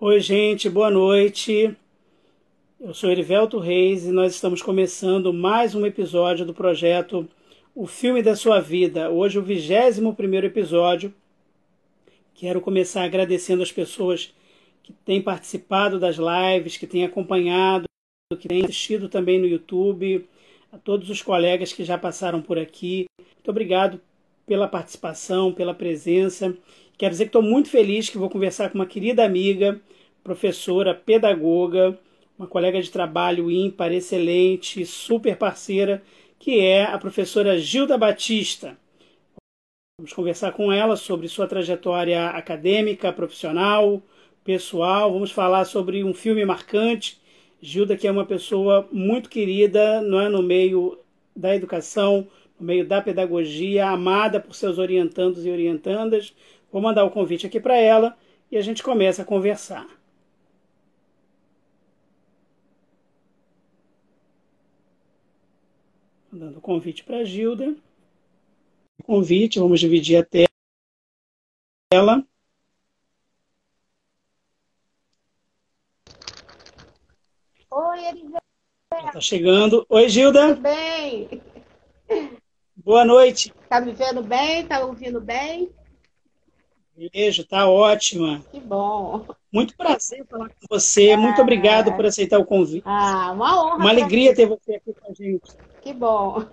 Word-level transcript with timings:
Oi, 0.00 0.18
gente, 0.18 0.68
boa 0.68 0.90
noite. 0.90 1.74
Eu 2.80 2.92
sou 2.92 3.12
Erivelto 3.12 3.60
Reis 3.60 4.04
e 4.04 4.10
nós 4.10 4.34
estamos 4.34 4.60
começando 4.60 5.32
mais 5.32 5.72
um 5.76 5.86
episódio 5.86 6.44
do 6.44 6.52
projeto 6.52 7.28
O 7.72 7.86
Filme 7.86 8.20
da 8.20 8.34
Sua 8.34 8.60
Vida. 8.60 9.08
Hoje, 9.08 9.38
o 9.38 9.42
21 9.42 10.12
episódio. 10.44 11.14
Quero 12.34 12.60
começar 12.60 13.04
agradecendo 13.04 13.62
as 13.62 13.70
pessoas 13.70 14.34
que 14.82 14.92
têm 14.92 15.22
participado 15.22 16.00
das 16.00 16.16
lives, 16.16 16.76
que 16.76 16.88
têm 16.88 17.04
acompanhado, 17.04 17.84
que 18.36 18.48
têm 18.48 18.64
assistido 18.64 19.08
também 19.08 19.38
no 19.38 19.46
YouTube, 19.46 20.28
a 20.72 20.76
todos 20.76 21.08
os 21.08 21.22
colegas 21.22 21.72
que 21.72 21.84
já 21.84 21.96
passaram 21.96 22.42
por 22.42 22.58
aqui. 22.58 23.06
Muito 23.16 23.48
obrigado 23.48 24.00
pela 24.44 24.66
participação, 24.66 25.52
pela 25.52 25.72
presença. 25.72 26.54
Quero 26.96 27.10
dizer 27.10 27.24
que 27.24 27.28
estou 27.28 27.42
muito 27.42 27.68
feliz 27.68 28.08
que 28.08 28.18
vou 28.18 28.30
conversar 28.30 28.70
com 28.70 28.78
uma 28.78 28.86
querida 28.86 29.24
amiga, 29.24 29.80
professora, 30.22 30.94
pedagoga, 30.94 31.98
uma 32.38 32.46
colega 32.46 32.80
de 32.80 32.90
trabalho 32.90 33.50
ímpar, 33.50 33.92
excelente, 33.92 34.86
super 34.86 35.36
parceira, 35.36 36.02
que 36.38 36.60
é 36.60 36.84
a 36.84 36.98
professora 36.98 37.58
Gilda 37.58 37.98
Batista. 37.98 38.76
Vamos 39.98 40.12
conversar 40.12 40.52
com 40.52 40.72
ela 40.72 40.96
sobre 40.96 41.28
sua 41.28 41.46
trajetória 41.46 42.28
acadêmica, 42.28 43.12
profissional, 43.12 44.02
pessoal. 44.44 45.12
Vamos 45.12 45.30
falar 45.30 45.64
sobre 45.64 46.04
um 46.04 46.12
filme 46.12 46.44
marcante. 46.44 47.20
Gilda, 47.60 47.96
que 47.96 48.06
é 48.06 48.10
uma 48.10 48.26
pessoa 48.26 48.88
muito 48.92 49.30
querida 49.30 50.00
não 50.02 50.20
é, 50.20 50.28
no 50.28 50.42
meio 50.42 50.98
da 51.34 51.54
educação, 51.54 52.26
no 52.58 52.66
meio 52.66 52.86
da 52.86 53.00
pedagogia, 53.00 53.88
amada 53.88 54.38
por 54.38 54.54
seus 54.54 54.78
orientandos 54.78 55.46
e 55.46 55.50
orientandas. 55.50 56.34
Vou 56.74 56.82
mandar 56.82 57.04
o 57.04 57.10
convite 57.12 57.46
aqui 57.46 57.60
para 57.60 57.76
ela 57.76 58.18
e 58.50 58.56
a 58.56 58.60
gente 58.60 58.82
começa 58.82 59.22
a 59.22 59.24
conversar. 59.24 59.86
Mandando 66.32 66.58
o 66.58 66.60
convite 66.60 67.04
para 67.04 67.18
a 67.18 67.24
Gilda. 67.24 67.76
Convite, 69.04 69.60
vamos 69.60 69.78
dividir 69.78 70.16
a 70.16 70.24
tela. 71.92 72.26
Oi, 77.70 78.04
Eliseu. 78.04 78.40
Está 79.06 79.20
chegando. 79.20 79.86
Oi, 79.88 80.08
Gilda. 80.08 80.56
Tudo 80.56 80.62
bem? 80.62 81.40
Boa 82.74 83.04
noite. 83.04 83.54
Tá 83.68 83.80
me 83.80 83.92
vendo 83.92 84.24
bem? 84.24 84.66
Tá 84.66 84.84
ouvindo 84.84 85.20
bem? 85.20 85.72
Beijo, 86.96 87.44
tá 87.44 87.68
ótima. 87.68 88.40
Que 88.52 88.60
bom. 88.60 89.26
Muito 89.52 89.76
prazer 89.76 90.24
falar 90.30 90.48
com 90.48 90.66
você. 90.70 91.10
Ah, 91.10 91.16
Muito 91.16 91.42
obrigado 91.42 91.92
por 91.94 92.06
aceitar 92.06 92.38
o 92.38 92.44
convite. 92.44 92.84
Ah, 92.86 93.32
uma 93.32 93.64
honra. 93.64 93.76
Uma 93.76 93.90
alegria 93.90 94.34
ter 94.34 94.46
você 94.46 94.76
aqui 94.76 94.92
com 94.94 95.10
a 95.10 95.14
gente. 95.14 95.42
Que 95.82 95.92
bom. 95.92 96.44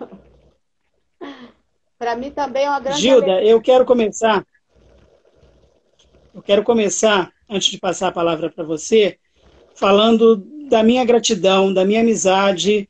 Para 1.96 2.16
mim 2.16 2.30
também 2.32 2.64
é 2.64 2.68
uma 2.68 2.80
grande 2.80 3.00
Gilda, 3.00 3.30
alegria. 3.30 3.50
eu 3.50 3.60
quero 3.60 3.84
começar. 3.84 4.44
Eu 6.34 6.42
quero 6.42 6.64
começar, 6.64 7.30
antes 7.48 7.68
de 7.68 7.78
passar 7.78 8.08
a 8.08 8.12
palavra 8.12 8.50
para 8.50 8.64
você, 8.64 9.18
falando 9.76 10.36
da 10.68 10.82
minha 10.82 11.04
gratidão, 11.04 11.72
da 11.72 11.84
minha 11.84 12.00
amizade, 12.00 12.88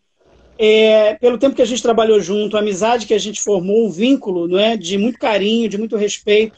é, 0.57 1.15
pelo 1.15 1.37
tempo 1.37 1.57
que 1.57 1.63
a 1.63 1.67
gente 1.67 1.83
trabalhou 1.83 2.21
junto, 2.21 2.57
a 2.57 2.61
amizade 2.61 3.07
que 3.07 3.13
a 3.13 3.19
gente 3.19 3.43
formou, 3.43 3.87
um 3.87 3.91
vínculo 3.91 4.49
não 4.49 4.59
é, 4.59 4.77
de 4.77 4.97
muito 4.97 5.19
carinho, 5.19 5.69
de 5.69 5.77
muito 5.77 5.97
respeito, 5.97 6.57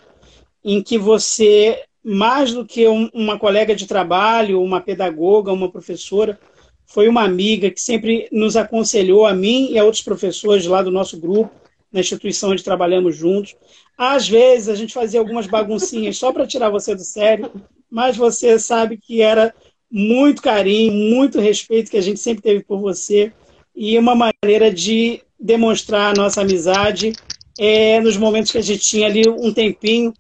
em 0.65 0.83
que 0.83 0.97
você, 0.97 1.83
mais 2.03 2.53
do 2.53 2.65
que 2.65 2.89
um, 2.89 3.11
uma 3.13 3.39
colega 3.39 3.75
de 3.75 3.87
trabalho, 3.87 4.63
uma 4.63 4.81
pedagoga, 4.81 5.53
uma 5.53 5.71
professora, 5.71 6.39
foi 6.87 7.09
uma 7.09 7.23
amiga 7.23 7.71
que 7.71 7.81
sempre 7.81 8.29
nos 8.33 8.57
aconselhou, 8.57 9.27
a 9.27 9.35
mim 9.35 9.71
e 9.71 9.79
a 9.79 9.85
outros 9.85 10.03
professores 10.03 10.67
lá 10.67 10.83
do 10.83 10.91
nosso 10.91 11.19
grupo, 11.19 11.51
na 11.93 12.01
instituição 12.01 12.51
onde 12.51 12.65
trabalhamos 12.65 13.17
juntos. 13.17 13.55
Às 13.97 14.29
vezes 14.29 14.69
a 14.69 14.75
gente 14.75 14.95
fazia 14.95 15.21
algumas 15.21 15.47
baguncinhas 15.47 16.17
só 16.17 16.33
para 16.33 16.47
tirar 16.47 16.71
você 16.71 16.95
do 16.95 17.05
sério, 17.05 17.51
mas 17.91 18.17
você 18.17 18.59
sabe 18.59 18.97
que 18.97 19.23
era 19.23 19.55
muito 19.91 20.43
carinho, 20.43 20.93
muito 20.93 21.41
respeito 21.41 21.91
que 21.91 21.97
a 21.97 22.03
gente 22.03 22.19
sempre 22.19 22.43
teve 22.43 22.65
por 22.65 22.81
você 22.81 23.33
e 23.77 23.97
uma 23.99 24.15
maneira 24.15 24.73
de 24.73 25.21
demonstrar 25.39 26.13
a 26.13 26.17
nossa 26.17 26.41
amizade 26.41 27.13
é, 27.59 28.01
nos 28.01 28.17
momentos 28.17 28.51
que 28.51 28.59
a 28.59 28.63
gente 28.63 28.81
tinha 28.81 29.07
ali 29.07 29.29
um 29.29 29.53
tempinho, 29.53 30.13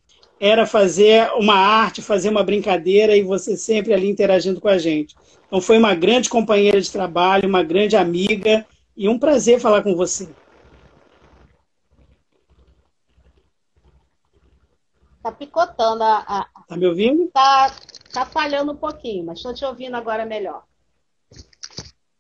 era 0.47 0.67
fazer 0.67 1.33
uma 1.37 1.55
arte, 1.55 2.03
fazer 2.03 2.29
uma 2.29 2.45
brincadeira 2.45 3.17
e 3.17 3.23
você 3.23 3.57
sempre 3.57 3.95
ali 3.95 4.11
interagindo 4.11 4.61
com 4.61 4.69
a 4.69 4.77
gente. 4.77 5.17
Então 5.47 5.59
foi 5.59 5.79
uma 5.79 5.95
grande 5.95 6.29
companheira 6.29 6.79
de 6.79 6.93
trabalho, 6.93 7.49
uma 7.49 7.63
grande 7.63 7.97
amiga 7.97 8.67
e 8.95 9.09
um 9.09 9.19
prazer 9.19 9.59
falar 9.59 9.83
com 9.83 9.97
você. 9.97 10.29
Tá 15.23 15.33
picotando 15.33 16.03
a. 16.03 16.19
a... 16.19 16.47
Tá 16.69 16.77
me 16.77 16.87
ouvindo? 16.89 17.27
Tá, 17.33 17.75
tá 18.13 18.27
falhando 18.27 18.73
um 18.73 18.77
pouquinho, 18.77 19.25
mas 19.25 19.39
estou 19.39 19.55
te 19.55 19.65
ouvindo 19.65 19.97
agora 19.97 20.27
melhor. 20.27 20.65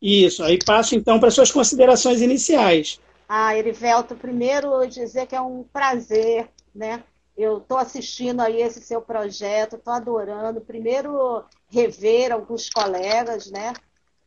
Isso, 0.00 0.42
aí 0.42 0.58
passo 0.64 0.94
então 0.94 1.20
para 1.20 1.30
suas 1.30 1.50
considerações 1.50 2.22
iniciais. 2.22 2.98
Ah, 3.28 3.54
Erivelto, 3.54 4.14
primeiro 4.14 4.86
dizer 4.86 5.26
que 5.26 5.36
é 5.36 5.40
um 5.42 5.62
prazer, 5.62 6.48
né? 6.74 7.02
Eu 7.36 7.58
estou 7.58 7.78
assistindo 7.78 8.40
aí 8.40 8.62
esse 8.62 8.80
seu 8.80 9.02
projeto, 9.02 9.76
estou 9.76 9.92
adorando. 9.92 10.60
Primeiro, 10.60 11.44
rever 11.68 12.32
alguns 12.32 12.70
colegas, 12.70 13.50
né? 13.50 13.72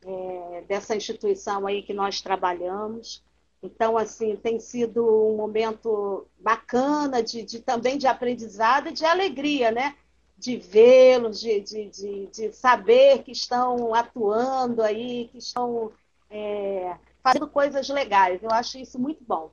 É, 0.04 0.64
dessa 0.68 0.94
instituição 0.94 1.66
aí 1.66 1.82
que 1.82 1.94
nós 1.94 2.20
trabalhamos. 2.20 3.24
Então, 3.62 3.96
assim, 3.96 4.36
tem 4.36 4.60
sido 4.60 5.04
um 5.04 5.36
momento 5.36 6.26
bacana 6.38 7.22
de, 7.22 7.42
de 7.42 7.60
também 7.60 7.98
de 7.98 8.06
aprendizado 8.06 8.88
e 8.88 8.92
de 8.92 9.04
alegria, 9.04 9.70
né? 9.70 9.96
De 10.36 10.56
vê-los, 10.56 11.40
de, 11.40 11.60
de, 11.60 12.26
de, 12.26 12.52
saber 12.52 13.24
que 13.24 13.32
estão 13.32 13.92
atuando 13.94 14.82
aí, 14.82 15.28
que 15.32 15.38
estão 15.38 15.90
é, 16.30 16.94
fazendo 17.22 17.48
coisas 17.48 17.88
legais. 17.88 18.40
Eu 18.42 18.50
acho 18.50 18.78
isso 18.78 18.98
muito 18.98 19.24
bom. 19.24 19.50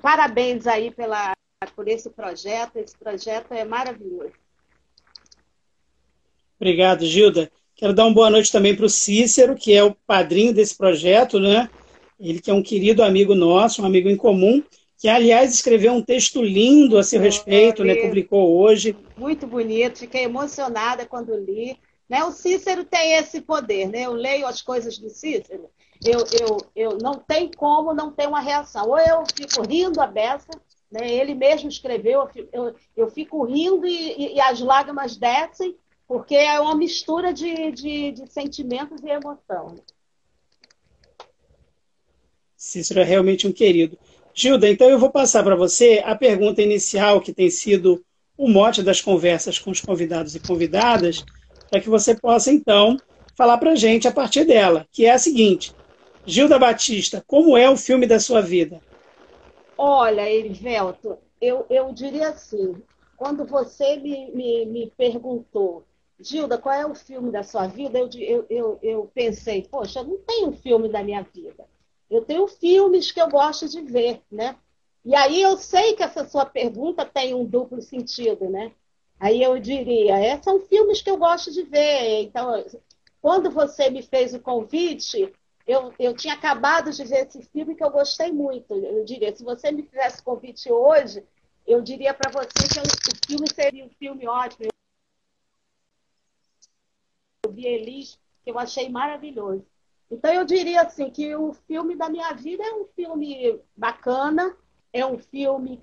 Parabéns 0.00 0.66
aí 0.66 0.92
pela, 0.92 1.32
por 1.74 1.88
esse 1.88 2.10
projeto. 2.10 2.76
Esse 2.76 2.96
projeto 2.96 3.52
é 3.52 3.64
maravilhoso. 3.64 4.32
Obrigado, 6.56 7.04
Gilda. 7.04 7.50
Quero 7.74 7.92
dar 7.92 8.04
uma 8.04 8.14
boa 8.14 8.30
noite 8.30 8.50
também 8.50 8.74
para 8.74 8.86
o 8.86 8.90
Cícero, 8.90 9.54
que 9.54 9.72
é 9.72 9.82
o 9.82 9.94
padrinho 9.94 10.52
desse 10.52 10.76
projeto, 10.76 11.38
né? 11.38 11.68
Ele 12.18 12.40
que 12.40 12.50
é 12.50 12.54
um 12.54 12.62
querido 12.62 13.02
amigo 13.02 13.34
nosso, 13.34 13.82
um 13.82 13.86
amigo 13.86 14.08
em 14.08 14.16
comum, 14.16 14.62
que 14.96 15.08
aliás 15.08 15.54
escreveu 15.54 15.92
um 15.92 16.02
texto 16.02 16.42
lindo 16.42 16.98
a 16.98 17.04
seu 17.04 17.20
respeito, 17.20 17.84
né? 17.84 17.94
Publicou 17.94 18.56
hoje. 18.58 18.96
Muito 19.16 19.46
bonito, 19.46 20.00
fiquei 20.00 20.24
emocionada 20.24 21.06
quando 21.06 21.36
li. 21.36 21.78
Né? 22.08 22.24
O 22.24 22.32
Cícero 22.32 22.84
tem 22.84 23.14
esse 23.14 23.40
poder, 23.40 23.88
né? 23.88 24.02
Eu 24.02 24.12
leio 24.12 24.46
as 24.46 24.60
coisas 24.60 24.98
do 24.98 25.10
Cícero, 25.10 25.68
eu, 26.04 26.24
eu, 26.40 26.56
eu 26.74 26.98
não 27.00 27.14
tem 27.14 27.50
como 27.50 27.94
não 27.94 28.10
ter 28.10 28.26
uma 28.26 28.40
reação. 28.40 28.88
Ou 28.88 28.98
eu 28.98 29.24
fico 29.34 29.62
rindo 29.62 30.00
a 30.00 30.06
beça, 30.06 30.48
né? 30.90 31.10
ele 31.10 31.34
mesmo 31.34 31.68
escreveu, 31.68 32.28
eu, 32.52 32.74
eu 32.96 33.08
fico 33.10 33.44
rindo 33.44 33.86
e, 33.86 34.34
e, 34.34 34.40
as 34.40 34.60
lágrimas 34.60 35.16
descem, 35.16 35.76
porque 36.06 36.34
é 36.34 36.58
uma 36.58 36.74
mistura 36.74 37.32
de, 37.32 37.70
de, 37.72 38.12
de 38.12 38.26
sentimentos 38.26 39.02
e 39.02 39.08
emoção. 39.08 39.76
Cícero 42.56 43.00
é 43.00 43.04
realmente 43.04 43.46
um 43.46 43.52
querido. 43.52 43.98
Gilda, 44.34 44.68
então 44.68 44.88
eu 44.88 44.98
vou 44.98 45.10
passar 45.10 45.42
para 45.42 45.56
você 45.56 46.02
a 46.04 46.14
pergunta 46.14 46.62
inicial, 46.62 47.20
que 47.20 47.32
tem 47.32 47.50
sido 47.50 48.04
o 48.36 48.48
mote 48.48 48.82
das 48.82 49.00
conversas 49.00 49.58
com 49.58 49.70
os 49.70 49.80
convidados 49.80 50.34
e 50.34 50.40
convidadas, 50.40 51.24
para 51.68 51.80
que 51.80 51.88
você 51.88 52.14
possa, 52.14 52.52
então, 52.52 52.96
falar 53.36 53.58
para 53.58 53.72
a 53.72 53.76
gente 53.76 54.08
a 54.08 54.12
partir 54.12 54.44
dela, 54.44 54.86
que 54.90 55.04
é 55.04 55.12
a 55.12 55.18
seguinte. 55.18 55.72
Gilda 56.24 56.58
Batista, 56.58 57.22
como 57.26 57.56
é 57.56 57.68
o 57.68 57.76
filme 57.76 58.06
da 58.06 58.20
sua 58.20 58.40
vida? 58.40 58.80
Olha, 59.78 60.28
Erivelto, 60.30 61.18
eu, 61.40 61.64
eu 61.70 61.92
diria 61.92 62.30
assim, 62.30 62.82
quando 63.16 63.46
você 63.46 63.96
me, 63.96 64.30
me, 64.32 64.66
me 64.66 64.90
perguntou, 64.90 65.84
Gilda, 66.20 66.58
qual 66.58 66.74
é 66.74 66.84
o 66.84 66.94
filme 66.96 67.30
da 67.30 67.42
sua 67.44 67.66
vida? 67.68 67.98
Eu, 67.98 68.08
eu, 68.14 68.46
eu, 68.50 68.78
eu 68.82 69.10
pensei, 69.14 69.62
poxa, 69.70 70.02
não 70.02 70.18
tem 70.18 70.46
um 70.46 70.52
filme 70.52 70.88
da 70.88 71.02
minha 71.02 71.22
vida. 71.22 71.64
Eu 72.10 72.24
tenho 72.24 72.46
filmes 72.48 73.12
que 73.12 73.20
eu 73.20 73.28
gosto 73.28 73.68
de 73.68 73.80
ver, 73.82 74.20
né? 74.30 74.56
E 75.04 75.14
aí 75.14 75.40
eu 75.40 75.56
sei 75.56 75.94
que 75.94 76.02
essa 76.02 76.28
sua 76.28 76.44
pergunta 76.44 77.04
tem 77.04 77.32
um 77.34 77.44
duplo 77.44 77.80
sentido, 77.80 78.50
né? 78.50 78.72
Aí 79.20 79.42
eu 79.42 79.58
diria, 79.60 80.18
é, 80.18 80.40
são 80.42 80.60
filmes 80.60 81.00
que 81.02 81.10
eu 81.10 81.16
gosto 81.16 81.52
de 81.52 81.62
ver. 81.62 82.22
Então, 82.24 82.64
quando 83.20 83.50
você 83.50 83.90
me 83.90 84.02
fez 84.02 84.34
o 84.34 84.40
convite, 84.40 85.32
eu, 85.68 85.92
eu 85.98 86.14
tinha 86.14 86.32
acabado 86.32 86.90
de 86.90 87.04
ver 87.04 87.26
esse 87.26 87.42
filme 87.42 87.74
que 87.74 87.84
eu 87.84 87.90
gostei 87.90 88.32
muito. 88.32 88.74
Eu 88.74 89.04
diria, 89.04 89.36
se 89.36 89.44
você 89.44 89.70
me 89.70 89.82
fizesse 89.82 90.22
convite 90.22 90.72
hoje, 90.72 91.22
eu 91.66 91.82
diria 91.82 92.14
para 92.14 92.30
você 92.30 92.48
que 92.48 92.80
o 92.80 93.26
filme 93.26 93.46
seria 93.54 93.84
um 93.84 93.90
filme 93.90 94.26
ótimo. 94.26 94.70
vi 97.50 97.66
Elis, 97.66 98.18
que 98.42 98.50
eu 98.50 98.58
achei 98.58 98.88
maravilhoso. 98.88 99.64
Então 100.10 100.32
eu 100.32 100.44
diria 100.44 100.82
assim 100.82 101.10
que 101.10 101.34
o 101.36 101.52
filme 101.52 101.94
da 101.94 102.08
minha 102.08 102.32
vida 102.32 102.64
é 102.64 102.72
um 102.72 102.86
filme 102.86 103.60
bacana, 103.76 104.56
é 104.90 105.04
um 105.04 105.18
filme 105.18 105.80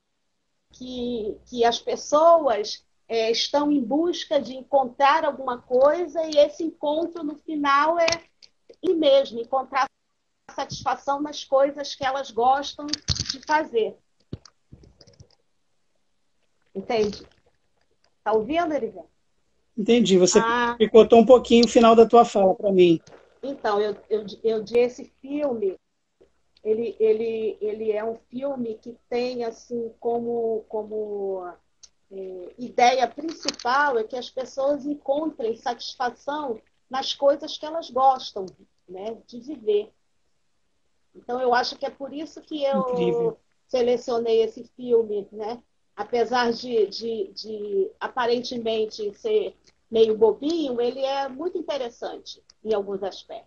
que, 0.71 1.37
que 1.45 1.63
as 1.63 1.79
pessoas 1.79 2.83
é, 3.07 3.29
estão 3.29 3.71
em 3.71 3.83
busca 3.83 4.41
de 4.41 4.55
encontrar 4.55 5.25
alguma 5.25 5.61
coisa 5.61 6.23
e 6.23 6.39
esse 6.39 6.63
encontro 6.63 7.23
no 7.23 7.35
final 7.35 7.99
é 7.99 8.07
e 8.81 8.93
mesmo 8.93 9.39
encontrar 9.39 9.87
satisfação 10.51 11.21
nas 11.21 11.43
coisas 11.43 11.95
que 11.95 12.05
elas 12.05 12.31
gostam 12.31 12.85
de 12.85 13.41
fazer. 13.45 13.97
Entende? 16.73 17.25
Tá 18.23 18.33
ouvindo, 18.33 18.73
Erivel? 18.73 19.09
Entendi. 19.77 20.17
Você 20.17 20.39
ah, 20.39 20.75
picotou 20.77 21.19
um 21.19 21.25
pouquinho 21.25 21.65
o 21.65 21.69
final 21.69 21.95
da 21.95 22.05
tua 22.05 22.25
fala 22.25 22.55
para 22.55 22.71
mim. 22.71 22.99
Então, 23.43 23.79
eu, 23.79 23.95
eu, 24.09 24.25
eu 24.43 24.63
disse 24.63 25.03
esse 25.03 25.13
filme, 25.21 25.77
ele, 26.63 26.95
ele, 26.99 27.57
ele 27.61 27.91
é 27.91 28.03
um 28.03 28.17
filme 28.29 28.75
que 28.75 28.97
tem 29.07 29.43
assim 29.43 29.91
como, 29.99 30.65
como 30.67 31.47
é, 32.11 32.53
ideia 32.57 33.07
principal 33.07 33.99
é 33.99 34.03
que 34.03 34.15
as 34.15 34.29
pessoas 34.29 34.85
encontrem 34.85 35.55
satisfação 35.55 36.59
nas 36.89 37.13
coisas 37.13 37.57
que 37.57 37.65
elas 37.65 37.89
gostam 37.89 38.45
né, 38.87 39.17
de 39.27 39.39
viver. 39.39 39.91
Então, 41.15 41.39
eu 41.39 41.53
acho 41.53 41.77
que 41.77 41.85
é 41.85 41.89
por 41.89 42.13
isso 42.13 42.41
que 42.41 42.63
eu 42.63 42.79
Incrível. 42.79 43.39
selecionei 43.67 44.41
esse 44.41 44.63
filme, 44.75 45.27
né? 45.31 45.61
apesar 45.95 46.51
de, 46.51 46.87
de, 46.87 47.31
de 47.33 47.91
aparentemente 47.99 49.13
ser 49.15 49.55
meio 49.89 50.17
bobinho, 50.17 50.81
ele 50.81 50.99
é 50.99 51.29
muito 51.29 51.57
interessante 51.57 52.41
em 52.63 52.73
alguns 52.73 53.01
aspectos. 53.01 53.45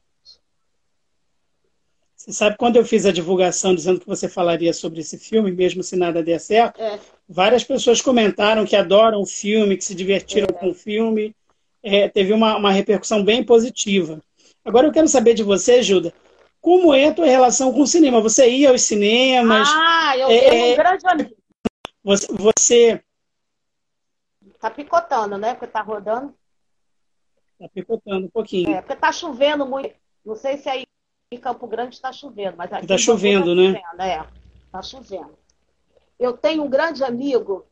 Você 2.16 2.32
sabe 2.32 2.56
quando 2.56 2.76
eu 2.76 2.84
fiz 2.84 3.06
a 3.06 3.12
divulgação 3.12 3.74
dizendo 3.74 4.00
que 4.00 4.06
você 4.06 4.28
falaria 4.28 4.72
sobre 4.72 5.00
esse 5.00 5.18
filme, 5.18 5.52
mesmo 5.52 5.82
se 5.82 5.94
nada 5.94 6.22
der 6.22 6.40
certo? 6.40 6.80
É. 6.80 6.98
Várias 7.28 7.62
pessoas 7.62 8.00
comentaram 8.00 8.64
que 8.64 8.74
adoram 8.74 9.20
o 9.20 9.26
filme, 9.26 9.76
que 9.76 9.84
se 9.84 9.94
divertiram 9.94 10.48
é. 10.50 10.52
com 10.52 10.70
o 10.70 10.74
filme. 10.74 11.34
É, 11.88 12.08
teve 12.08 12.32
uma, 12.32 12.56
uma 12.56 12.70
repercussão 12.70 13.24
bem 13.24 13.42
positiva. 13.42 14.20
Agora 14.64 14.86
eu 14.86 14.92
quero 14.92 15.08
saber 15.08 15.32
de 15.32 15.42
você, 15.42 15.82
Juda, 15.82 16.12
como 16.60 16.92
é 16.92 17.06
a 17.08 17.14
tua 17.14 17.24
relação 17.24 17.72
com 17.72 17.80
o 17.80 17.86
cinema? 17.86 18.20
Você 18.20 18.48
ia 18.50 18.70
aos 18.70 18.82
cinemas? 18.82 19.68
Ah, 19.72 20.16
eu 20.18 20.28
é, 20.28 20.50
tenho 20.50 20.64
um 20.64 20.72
é, 20.72 20.76
grande 20.76 21.06
amigo. 21.06 21.36
Você, 22.04 22.26
você. 22.32 23.04
Tá 24.60 24.70
picotando, 24.70 25.38
né? 25.38 25.54
Porque 25.54 25.66
tá 25.66 25.80
rodando. 25.80 26.34
Tá 27.58 27.68
picotando 27.72 28.26
um 28.26 28.30
pouquinho. 28.30 28.70
É, 28.70 28.82
porque 28.82 28.96
tá 28.96 29.10
chovendo 29.10 29.64
muito. 29.64 29.94
Não 30.24 30.36
sei 30.36 30.58
se 30.58 30.68
aí 30.68 30.84
em 31.32 31.38
Campo 31.38 31.66
Grande 31.66 31.94
está 31.94 32.12
chovendo, 32.12 32.56
mas 32.56 32.72
aqui. 32.72 32.84
Está 32.84 32.98
chovendo, 32.98 33.46
tá 33.46 33.54
né? 33.54 33.80
Chovendo, 33.80 34.02
é, 34.02 34.26
está 34.66 34.82
chovendo. 34.82 35.38
Eu 36.18 36.36
tenho 36.36 36.64
um 36.64 36.68
grande 36.68 37.04
amigo, 37.04 37.64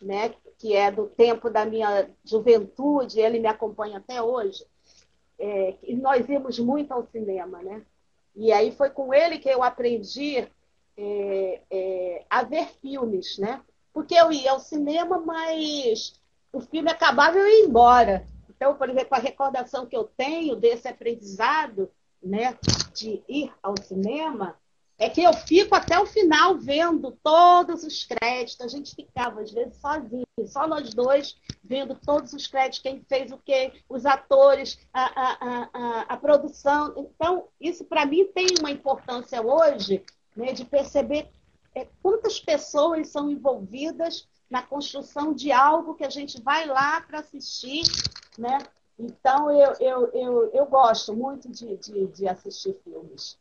né, 0.00 0.32
que 0.62 0.76
é 0.76 0.92
do 0.92 1.08
tempo 1.08 1.50
da 1.50 1.64
minha 1.64 2.08
juventude, 2.24 3.18
ele 3.18 3.40
me 3.40 3.48
acompanha 3.48 3.98
até 3.98 4.22
hoje. 4.22 4.64
É, 5.36 5.74
e 5.82 5.96
nós 5.96 6.28
íamos 6.28 6.56
muito 6.60 6.92
ao 6.92 7.04
cinema, 7.04 7.60
né? 7.60 7.82
E 8.36 8.52
aí 8.52 8.70
foi 8.70 8.88
com 8.88 9.12
ele 9.12 9.40
que 9.40 9.48
eu 9.48 9.60
aprendi 9.60 10.46
é, 10.96 11.60
é, 11.68 12.24
a 12.30 12.44
ver 12.44 12.68
filmes, 12.80 13.38
né? 13.38 13.60
Porque 13.92 14.14
eu 14.14 14.30
ia 14.30 14.52
ao 14.52 14.60
cinema, 14.60 15.18
mas 15.18 16.14
o 16.52 16.60
filme 16.60 16.92
acabava 16.92 17.36
e 17.36 17.40
eu 17.40 17.48
ia 17.48 17.66
embora. 17.66 18.24
Então, 18.48 18.76
por 18.76 18.88
exemplo, 18.88 19.16
a 19.16 19.18
recordação 19.18 19.84
que 19.84 19.96
eu 19.96 20.04
tenho 20.04 20.54
desse 20.54 20.86
aprendizado 20.86 21.90
né, 22.22 22.56
de 22.94 23.20
ir 23.28 23.52
ao 23.60 23.74
cinema 23.82 24.56
é 24.98 25.08
que 25.08 25.22
eu 25.22 25.32
fico 25.32 25.74
até 25.74 25.98
o 25.98 26.06
final 26.06 26.56
vendo 26.58 27.10
todos 27.22 27.82
os 27.82 28.04
créditos. 28.04 28.60
A 28.60 28.68
gente 28.68 28.94
ficava, 28.94 29.40
às 29.40 29.50
vezes, 29.50 29.76
sozinho, 29.76 30.26
só 30.46 30.66
nós 30.66 30.94
dois, 30.94 31.36
vendo 31.62 31.94
todos 31.94 32.32
os 32.32 32.46
créditos, 32.46 32.80
quem 32.80 33.02
fez 33.08 33.32
o 33.32 33.38
quê, 33.38 33.72
os 33.88 34.06
atores, 34.06 34.78
a, 34.92 35.04
a, 35.04 35.68
a, 35.72 36.00
a 36.02 36.16
produção. 36.16 36.94
Então, 36.96 37.48
isso 37.60 37.84
para 37.84 38.06
mim 38.06 38.26
tem 38.34 38.46
uma 38.60 38.70
importância 38.70 39.42
hoje 39.42 40.04
né, 40.36 40.52
de 40.52 40.64
perceber 40.64 41.28
é, 41.74 41.86
quantas 42.02 42.38
pessoas 42.38 43.08
são 43.08 43.30
envolvidas 43.30 44.28
na 44.50 44.62
construção 44.62 45.32
de 45.32 45.50
algo 45.50 45.94
que 45.94 46.04
a 46.04 46.10
gente 46.10 46.40
vai 46.42 46.66
lá 46.66 47.00
para 47.00 47.20
assistir, 47.20 47.82
né? 48.38 48.58
Então, 48.98 49.50
eu, 49.50 49.72
eu, 49.80 50.06
eu, 50.12 50.50
eu 50.52 50.66
gosto 50.66 51.14
muito 51.14 51.48
de, 51.48 51.76
de, 51.78 52.06
de 52.08 52.28
assistir 52.28 52.74
filmes. 52.84 53.38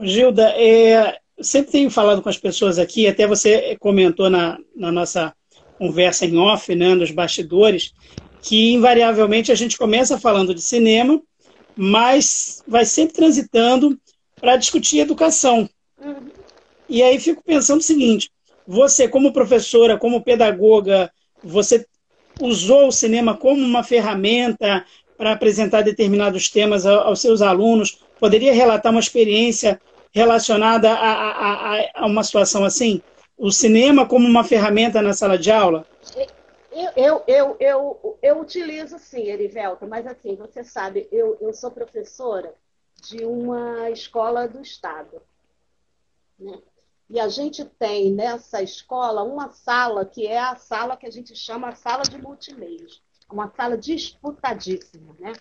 Gilda, 0.00 0.50
é, 0.56 1.18
sempre 1.40 1.72
tenho 1.72 1.90
falado 1.90 2.22
com 2.22 2.28
as 2.28 2.38
pessoas 2.38 2.78
aqui, 2.78 3.06
até 3.06 3.26
você 3.26 3.76
comentou 3.78 4.30
na, 4.30 4.58
na 4.74 4.90
nossa 4.90 5.34
conversa 5.78 6.26
em 6.26 6.36
off, 6.36 6.74
né, 6.74 6.94
nos 6.94 7.10
bastidores, 7.10 7.92
que 8.42 8.72
invariavelmente 8.72 9.52
a 9.52 9.54
gente 9.54 9.76
começa 9.76 10.18
falando 10.18 10.54
de 10.54 10.62
cinema, 10.62 11.20
mas 11.76 12.62
vai 12.66 12.84
sempre 12.84 13.14
transitando 13.14 13.98
para 14.40 14.56
discutir 14.56 14.98
educação. 14.98 15.68
Uhum. 16.02 16.28
E 16.88 17.02
aí 17.02 17.18
fico 17.20 17.42
pensando 17.44 17.80
o 17.80 17.84
seguinte: 17.84 18.30
você, 18.66 19.08
como 19.08 19.32
professora, 19.32 19.98
como 19.98 20.22
pedagoga, 20.22 21.10
você 21.42 21.86
usou 22.40 22.88
o 22.88 22.92
cinema 22.92 23.36
como 23.36 23.62
uma 23.62 23.82
ferramenta 23.82 24.84
para 25.16 25.32
apresentar 25.32 25.82
determinados 25.82 26.48
temas 26.48 26.86
aos 26.86 27.20
seus 27.20 27.42
alunos? 27.42 27.98
Poderia 28.18 28.52
relatar 28.52 28.92
uma 28.92 29.00
experiência 29.00 29.80
relacionada 30.12 30.92
a, 30.92 31.12
a, 31.12 31.90
a, 31.94 32.06
uma 32.06 32.22
situação 32.22 32.64
assim? 32.64 33.02
O 33.36 33.50
cinema 33.50 34.06
como 34.06 34.26
uma 34.26 34.44
ferramenta 34.44 35.00
na 35.00 35.12
sala 35.12 35.38
de 35.38 35.50
aula? 35.50 35.86
Eu, 36.96 37.22
eu, 37.26 37.56
eu, 37.58 38.18
eu, 38.22 38.40
utilizo 38.40 38.98
sim, 38.98 39.28
Erivelta, 39.28 39.86
mas 39.86 40.06
assim, 40.06 40.36
você 40.36 40.62
sabe, 40.62 41.08
eu, 41.10 41.36
eu 41.40 41.52
sou 41.52 41.70
professora 41.70 42.54
de 43.02 43.24
uma 43.24 43.90
escola 43.90 44.46
do 44.46 44.60
Estado. 44.60 45.22
Né? 46.38 46.58
E 47.08 47.18
a 47.18 47.28
gente 47.28 47.64
tem 47.64 48.12
nessa 48.12 48.62
escola 48.62 49.22
uma 49.22 49.50
sala 49.50 50.04
que 50.04 50.26
é 50.26 50.38
a 50.38 50.54
sala 50.54 50.96
que 50.96 51.06
a 51.06 51.10
gente 51.10 51.34
chama 51.34 51.68
a 51.68 51.74
sala 51.74 52.02
de 52.02 52.16
multimeios. 52.16 53.02
Uma 53.30 53.52
sala 53.56 53.76
disputadíssima. 53.76 55.16
Né? 55.18 55.32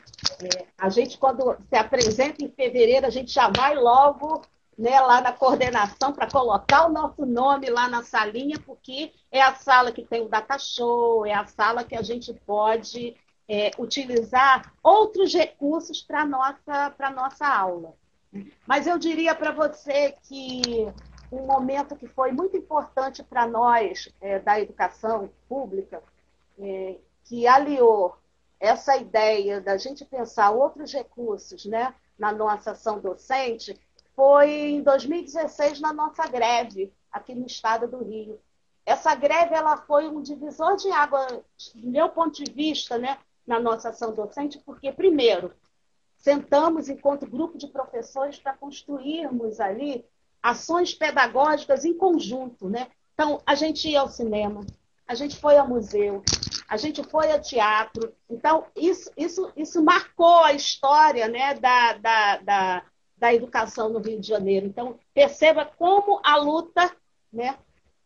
É, 0.44 0.66
a 0.78 0.90
gente, 0.90 1.18
quando 1.18 1.56
se 1.70 1.76
apresenta 1.76 2.44
em 2.44 2.50
fevereiro, 2.50 3.06
a 3.06 3.12
gente 3.12 3.32
já 3.32 3.50
vai 3.50 3.76
logo 3.76 4.42
né, 4.80 4.98
lá 5.02 5.20
na 5.20 5.34
coordenação 5.34 6.14
para 6.14 6.32
colocar 6.32 6.86
o 6.86 6.92
nosso 6.94 7.26
nome 7.26 7.70
lá 7.70 7.90
na 7.90 8.02
salinha, 8.02 8.58
porque 8.66 9.12
é 9.30 9.42
a 9.42 9.54
sala 9.54 9.92
que 9.92 10.06
tem 10.06 10.22
o 10.22 10.30
data 10.30 10.58
show, 10.58 11.26
é 11.26 11.34
a 11.34 11.46
sala 11.46 11.84
que 11.84 11.98
a 11.98 12.02
gente 12.02 12.34
pode 12.34 13.14
é, 13.46 13.72
utilizar 13.78 14.74
outros 14.82 15.34
recursos 15.34 16.02
para 16.02 16.22
a 16.22 16.26
nossa, 16.26 16.96
nossa 17.14 17.46
aula. 17.46 17.94
Mas 18.66 18.88
eu 18.88 18.98
diria 18.98 19.36
para 19.36 19.52
você 19.52 20.16
que 20.24 20.88
um 21.30 21.46
momento 21.46 21.98
que 21.98 22.08
foi 22.08 22.32
muito 22.32 22.56
importante 22.56 23.22
para 23.22 23.46
nós 23.46 24.08
é, 24.22 24.40
da 24.40 24.62
educação 24.62 25.30
pública, 25.50 26.02
é, 26.58 26.96
que 27.26 27.46
aliou 27.46 28.16
essa 28.58 28.96
ideia 28.96 29.60
da 29.60 29.78
gente 29.78 30.06
pensar 30.06 30.52
outros 30.52 30.94
recursos 30.94 31.66
né, 31.66 31.94
na 32.18 32.32
nossa 32.32 32.72
ação 32.72 33.00
docente, 33.00 33.78
foi 34.20 34.72
em 34.72 34.84
2016 34.84 35.80
na 35.80 35.94
nossa 35.94 36.28
greve 36.28 36.92
aqui 37.10 37.34
no 37.34 37.46
estado 37.46 37.88
do 37.88 38.04
Rio. 38.04 38.38
Essa 38.86 39.16
greve 39.16 39.56
ela 39.56 39.78
foi 39.78 40.10
um 40.10 40.22
divisor 40.22 40.76
de 40.76 40.92
água, 40.92 41.26
do 41.74 41.88
meu 41.88 42.10
ponto 42.10 42.44
de 42.44 42.52
vista, 42.52 42.98
né, 42.98 43.18
na 43.48 43.62
nossa 43.62 43.88
ação 43.88 44.14
docente, 44.14 44.60
porque, 44.66 44.92
primeiro, 44.92 45.54
sentamos 46.18 46.90
enquanto 46.90 47.30
grupo 47.30 47.58
de 47.58 47.68
professores 47.68 48.38
para 48.38 48.58
construirmos 48.58 49.62
ali 49.62 50.06
ações 50.44 50.94
pedagógicas 50.94 51.86
em 51.86 51.94
conjunto, 51.94 52.68
né? 52.68 52.88
Então, 53.14 53.42
a 53.46 53.56
gente 53.56 53.88
ia 53.88 54.02
ao 54.02 54.10
cinema, 54.10 54.66
a 55.08 55.16
gente 55.16 55.38
foi 55.38 55.58
ao 55.58 55.66
museu, 55.68 56.22
a 56.68 56.76
gente 56.76 57.02
foi 57.04 57.32
ao 57.32 57.40
teatro. 57.40 58.14
Então, 58.30 58.66
isso, 58.76 59.10
isso, 59.16 59.50
isso 59.56 59.82
marcou 59.82 60.44
a 60.44 60.52
história 60.52 61.30
né, 61.30 61.54
da, 61.54 61.94
da, 61.94 62.38
da, 62.40 62.84
da 63.20 63.34
educação 63.34 63.90
no 63.90 64.00
Rio 64.00 64.20
de 64.20 64.28
Janeiro. 64.28 64.66
Então, 64.66 64.98
perceba 65.14 65.66
como 65.66 66.20
a 66.24 66.38
luta 66.38 66.92
né, 67.32 67.58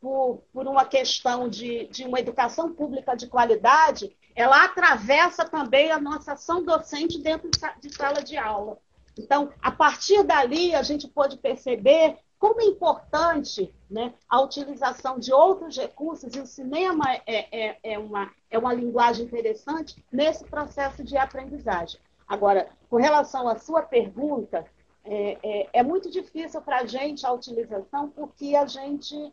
por, 0.01 0.43
por 0.51 0.67
uma 0.67 0.85
questão 0.85 1.47
de, 1.47 1.85
de 1.87 2.03
uma 2.03 2.19
educação 2.19 2.73
pública 2.73 3.15
de 3.15 3.27
qualidade 3.27 4.15
ela 4.35 4.63
atravessa 4.65 5.45
também 5.45 5.91
a 5.91 5.99
nossa 5.99 6.33
ação 6.33 6.63
docente 6.63 7.19
dentro 7.19 7.49
de 7.79 7.95
sala 7.95 8.23
de 8.23 8.37
aula. 8.37 8.77
Então, 9.17 9.51
a 9.61 9.71
partir 9.71 10.23
dali, 10.23 10.73
a 10.73 10.81
gente 10.81 11.07
pode 11.07 11.37
perceber 11.37 12.17
como 12.39 12.59
é 12.59 12.65
importante 12.65 13.73
né, 13.89 14.13
a 14.27 14.41
utilização 14.41 15.17
de 15.17 15.31
outros 15.31 15.77
recursos, 15.77 16.35
e 16.35 16.39
o 16.39 16.45
cinema 16.45 17.05
é, 17.25 17.67
é, 17.67 17.77
é, 17.83 17.99
uma, 17.99 18.29
é 18.49 18.57
uma 18.57 18.73
linguagem 18.73 19.25
interessante 19.25 20.03
nesse 20.11 20.43
processo 20.45 21.03
de 21.03 21.15
aprendizagem. 21.15 21.99
Agora, 22.27 22.67
com 22.89 22.97
relação 22.97 23.47
à 23.47 23.57
sua 23.57 23.81
pergunta, 23.81 24.65
é, 25.05 25.37
é, 25.43 25.69
é 25.73 25.83
muito 25.83 26.09
difícil 26.09 26.61
para 26.61 26.79
a 26.79 26.85
gente 26.85 27.25
a 27.25 27.31
utilização, 27.31 28.09
porque 28.09 28.55
a 28.55 28.65
gente 28.65 29.31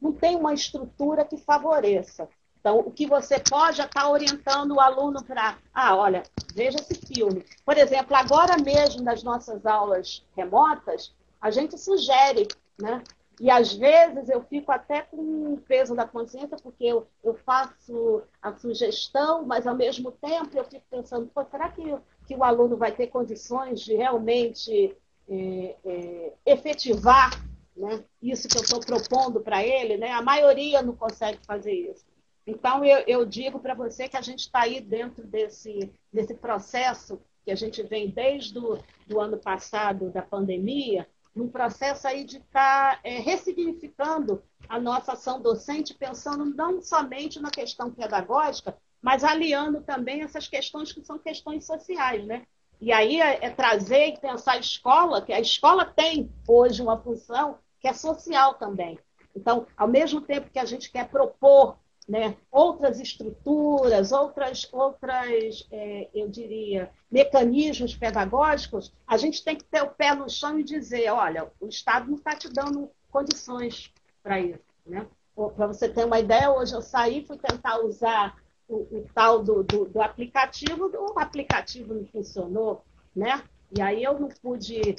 não 0.00 0.12
tem 0.12 0.36
uma 0.36 0.54
estrutura 0.54 1.24
que 1.24 1.36
favoreça. 1.36 2.28
Então, 2.60 2.78
o 2.78 2.90
que 2.90 3.06
você 3.06 3.38
pode 3.38 3.80
é 3.80 3.84
estar 3.84 4.02
tá 4.02 4.10
orientando 4.10 4.72
o 4.72 4.80
aluno 4.80 5.24
para, 5.24 5.58
ah, 5.72 5.96
olha, 5.96 6.22
veja 6.54 6.78
esse 6.78 6.94
filme. 6.94 7.44
Por 7.64 7.76
exemplo, 7.76 8.14
agora 8.14 8.56
mesmo 8.58 9.02
nas 9.02 9.22
nossas 9.22 9.64
aulas 9.64 10.24
remotas, 10.36 11.14
a 11.40 11.50
gente 11.50 11.78
sugere, 11.78 12.46
né? 12.78 13.02
E 13.40 13.50
às 13.50 13.72
vezes 13.72 14.28
eu 14.28 14.42
fico 14.42 14.70
até 14.70 15.00
com 15.00 15.54
o 15.54 15.62
peso 15.66 15.94
da 15.94 16.06
consciência, 16.06 16.58
porque 16.62 16.84
eu, 16.84 17.06
eu 17.24 17.34
faço 17.34 18.22
a 18.42 18.52
sugestão, 18.52 19.46
mas 19.46 19.66
ao 19.66 19.74
mesmo 19.74 20.12
tempo 20.12 20.50
eu 20.54 20.64
fico 20.64 20.84
pensando, 20.90 21.30
será 21.50 21.70
que, 21.70 21.96
que 22.30 22.36
o 22.36 22.44
aluno 22.44 22.76
vai 22.76 22.92
ter 22.92 23.08
condições 23.08 23.80
de 23.80 23.92
realmente 23.92 24.96
é, 25.28 25.76
é, 25.84 26.32
efetivar 26.46 27.44
né, 27.76 28.04
isso 28.22 28.46
que 28.46 28.56
eu 28.56 28.62
estou 28.62 28.78
propondo 28.78 29.40
para 29.40 29.66
ele? 29.66 29.96
Né? 29.96 30.12
A 30.12 30.22
maioria 30.22 30.80
não 30.80 30.94
consegue 30.94 31.40
fazer 31.44 31.72
isso. 31.72 32.06
Então, 32.46 32.84
eu, 32.84 33.02
eu 33.08 33.26
digo 33.26 33.58
para 33.58 33.74
você 33.74 34.08
que 34.08 34.16
a 34.16 34.20
gente 34.22 34.40
está 34.40 34.60
aí 34.60 34.80
dentro 34.80 35.26
desse, 35.26 35.92
desse 36.12 36.34
processo 36.34 37.20
que 37.44 37.50
a 37.50 37.56
gente 37.56 37.82
vem 37.82 38.08
desde 38.08 38.54
do 38.54 39.18
ano 39.18 39.36
passado, 39.36 40.08
da 40.10 40.22
pandemia, 40.22 41.08
num 41.34 41.48
processo 41.48 42.06
aí 42.06 42.22
de 42.22 42.36
estar 42.36 42.94
tá, 42.94 43.00
é, 43.02 43.18
ressignificando 43.18 44.40
a 44.68 44.78
nossa 44.78 45.14
ação 45.14 45.42
docente, 45.42 45.94
pensando 45.94 46.44
não 46.44 46.80
somente 46.80 47.40
na 47.40 47.50
questão 47.50 47.90
pedagógica, 47.90 48.76
mas 49.00 49.24
aliando 49.24 49.80
também 49.82 50.22
essas 50.22 50.46
questões 50.46 50.92
que 50.92 51.02
são 51.02 51.18
questões 51.18 51.64
sociais, 51.64 52.24
né? 52.26 52.46
E 52.80 52.92
aí 52.92 53.20
é, 53.20 53.44
é 53.44 53.50
trazer 53.50 54.08
e 54.08 54.18
pensar 54.18 54.52
a 54.52 54.58
escola, 54.58 55.22
que 55.22 55.32
a 55.32 55.40
escola 55.40 55.84
tem 55.84 56.32
hoje 56.48 56.80
uma 56.80 56.98
função 56.98 57.58
que 57.78 57.88
é 57.88 57.92
social 57.92 58.54
também. 58.54 58.98
Então, 59.36 59.66
ao 59.76 59.86
mesmo 59.86 60.20
tempo 60.20 60.50
que 60.50 60.58
a 60.58 60.64
gente 60.64 60.90
quer 60.90 61.08
propor 61.08 61.78
né, 62.08 62.36
outras 62.50 62.98
estruturas, 62.98 64.10
outras, 64.10 64.68
outras 64.72 65.66
é, 65.70 66.08
eu 66.12 66.28
diria, 66.28 66.90
mecanismos 67.10 67.94
pedagógicos, 67.94 68.92
a 69.06 69.16
gente 69.16 69.44
tem 69.44 69.56
que 69.56 69.64
ter 69.64 69.82
o 69.82 69.90
pé 69.90 70.14
no 70.14 70.28
chão 70.28 70.58
e 70.58 70.64
dizer, 70.64 71.08
olha, 71.10 71.48
o 71.60 71.68
Estado 71.68 72.08
não 72.08 72.16
está 72.16 72.34
te 72.34 72.48
dando 72.48 72.90
condições 73.10 73.92
para 74.22 74.40
isso. 74.40 74.58
Né? 74.84 75.06
Para 75.54 75.68
você 75.68 75.88
ter 75.88 76.04
uma 76.04 76.18
ideia, 76.18 76.50
hoje 76.50 76.74
eu 76.74 76.82
saí, 76.82 77.24
fui 77.24 77.38
tentar 77.38 77.78
usar 77.78 78.36
o, 78.70 78.98
o 78.98 79.06
tal 79.14 79.42
do, 79.42 79.62
do, 79.62 79.84
do, 79.86 80.00
aplicativo, 80.00 80.90
o 80.94 81.18
aplicativo 81.18 81.94
não 81.94 82.06
funcionou, 82.06 82.84
né? 83.14 83.42
E 83.76 83.82
aí 83.82 84.02
eu 84.02 84.18
não 84.18 84.28
pude 84.28 84.96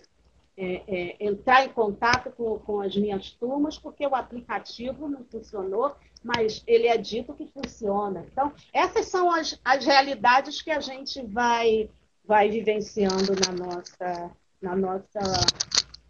é, 0.58 0.84
é, 0.88 1.16
entrar 1.20 1.66
em 1.66 1.70
contato 1.70 2.32
com, 2.32 2.60
com 2.60 2.82
as 2.82 2.96
minhas 2.96 3.32
turmas, 3.32 3.78
porque 3.78 4.06
o 4.06 4.16
aplicativo 4.16 5.08
não 5.08 5.24
funcionou 5.26 5.96
mas 6.24 6.64
ele 6.68 6.88
é 6.88 6.98
dito 6.98 7.34
que 7.34 7.48
funciona. 7.48 8.26
Então, 8.32 8.54
essas 8.72 9.08
são 9.08 9.32
as, 9.32 9.60
as 9.64 9.86
realidades 9.86 10.62
que 10.62 10.72
a 10.72 10.80
gente 10.80 11.22
vai, 11.26 11.90
vai 12.24 12.50
vivenciando 12.50 13.34
na 13.46 13.66
nossa, 13.66 14.32
na 14.62 14.76
nossa 14.76 15.20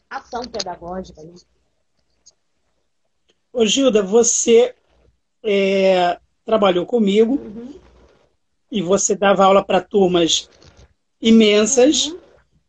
ação 0.09 0.43
pedagógica. 0.43 1.21
Né? 1.23 1.33
Ô, 3.53 3.65
Gilda, 3.65 4.03
você 4.03 4.75
é, 5.43 6.19
trabalhou 6.45 6.85
comigo 6.85 7.33
uhum. 7.33 7.73
e 8.71 8.81
você 8.81 9.15
dava 9.15 9.45
aula 9.45 9.63
para 9.63 9.81
turmas 9.81 10.49
imensas 11.21 12.07
uhum. 12.07 12.17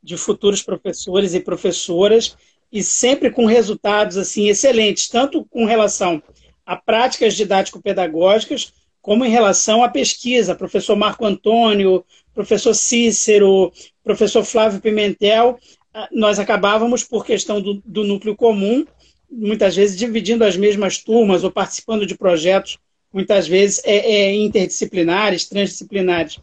de 0.02 0.16
futuros 0.16 0.62
professores 0.62 1.34
e 1.34 1.40
professoras 1.40 2.36
e 2.72 2.82
sempre 2.82 3.30
com 3.30 3.44
resultados 3.44 4.16
assim 4.16 4.48
excelentes, 4.48 5.08
tanto 5.08 5.44
com 5.44 5.64
relação 5.64 6.22
a 6.64 6.76
práticas 6.76 7.34
didático-pedagógicas, 7.34 8.72
como 9.00 9.24
em 9.24 9.30
relação 9.30 9.82
à 9.82 9.88
pesquisa. 9.88 10.54
Professor 10.54 10.96
Marco 10.96 11.26
Antônio, 11.26 12.04
professor 12.32 12.72
Cícero, 12.72 13.72
professor 14.02 14.44
Flávio 14.44 14.80
Pimentel, 14.80 15.58
ah, 15.92 16.08
nós 16.10 16.38
acabávamos, 16.38 17.04
por 17.04 17.26
questão 17.26 17.60
do, 17.60 17.82
do 17.84 18.04
núcleo 18.04 18.34
comum, 18.34 18.86
muitas 19.30 19.76
vezes 19.76 19.98
dividindo 19.98 20.44
as 20.44 20.56
mesmas 20.56 20.98
turmas 20.98 21.44
ou 21.44 21.50
participando 21.50 22.06
de 22.06 22.16
projetos, 22.16 22.78
muitas 23.12 23.46
vezes 23.46 23.80
é, 23.84 23.96
é, 23.96 24.34
interdisciplinares, 24.34 25.48
transdisciplinares. 25.48 26.38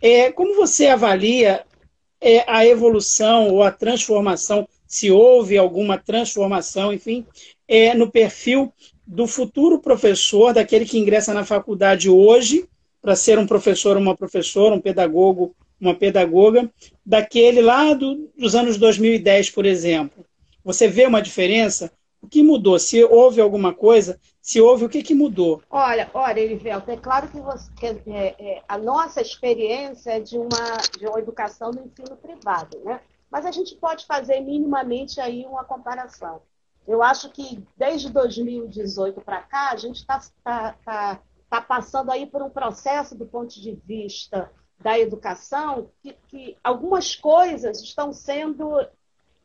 É, 0.00 0.30
como 0.32 0.54
você 0.54 0.88
avalia 0.88 1.64
é, 2.20 2.44
a 2.46 2.66
evolução 2.66 3.48
ou 3.50 3.62
a 3.62 3.70
transformação, 3.70 4.68
se 4.86 5.10
houve 5.10 5.56
alguma 5.58 5.98
transformação, 5.98 6.92
enfim, 6.92 7.26
é, 7.66 7.94
no 7.94 8.10
perfil 8.10 8.72
do 9.06 9.26
futuro 9.26 9.78
professor, 9.78 10.52
daquele 10.52 10.84
que 10.84 10.98
ingressa 10.98 11.32
na 11.32 11.44
faculdade 11.44 12.08
hoje, 12.10 12.66
para 13.00 13.14
ser 13.14 13.38
um 13.38 13.46
professor, 13.46 13.96
uma 13.96 14.16
professora, 14.16 14.74
um 14.74 14.80
pedagogo, 14.80 15.54
uma 15.80 15.94
pedagoga, 15.94 16.70
daquele 17.04 17.62
lá 17.62 17.94
do, 17.94 18.30
dos 18.36 18.54
anos 18.54 18.76
2010, 18.76 19.50
por 19.50 19.64
exemplo. 19.64 20.24
Você 20.64 20.88
vê 20.88 21.06
uma 21.06 21.22
diferença? 21.22 21.90
O 22.20 22.28
que 22.28 22.42
mudou? 22.42 22.78
Se 22.78 23.02
houve 23.04 23.40
alguma 23.40 23.72
coisa, 23.72 24.20
se 24.40 24.60
houve, 24.60 24.84
o 24.84 24.88
que, 24.88 25.02
que 25.02 25.14
mudou? 25.14 25.62
Olha, 25.70 26.10
olha, 26.12 26.40
Erivelto, 26.40 26.90
é 26.90 26.96
claro 26.96 27.28
que, 27.28 27.40
você, 27.40 27.70
que 27.74 27.86
é, 27.86 28.34
é, 28.38 28.62
a 28.68 28.76
nossa 28.76 29.20
experiência 29.20 30.12
é 30.12 30.20
de 30.20 30.36
uma, 30.36 30.76
de 30.98 31.06
uma 31.06 31.18
educação 31.18 31.70
no 31.70 31.84
ensino 31.84 32.16
privado, 32.16 32.78
né? 32.84 33.00
Mas 33.30 33.44
a 33.44 33.50
gente 33.50 33.76
pode 33.76 34.06
fazer 34.06 34.40
minimamente 34.40 35.20
aí 35.20 35.44
uma 35.46 35.64
comparação. 35.64 36.40
Eu 36.86 37.02
acho 37.02 37.30
que 37.30 37.62
desde 37.76 38.10
2018 38.10 39.20
para 39.20 39.42
cá, 39.42 39.70
a 39.70 39.76
gente 39.76 39.96
está 39.96 40.20
tá, 40.42 40.74
tá, 40.82 41.22
tá 41.50 41.60
passando 41.60 42.10
aí 42.10 42.26
por 42.26 42.42
um 42.42 42.48
processo 42.48 43.14
do 43.14 43.26
ponto 43.26 43.60
de 43.60 43.78
vista 43.84 44.50
da 44.80 44.98
educação 44.98 45.90
que, 46.02 46.16
que 46.28 46.56
algumas 46.64 47.14
coisas 47.14 47.82
estão 47.82 48.12
sendo 48.12 48.80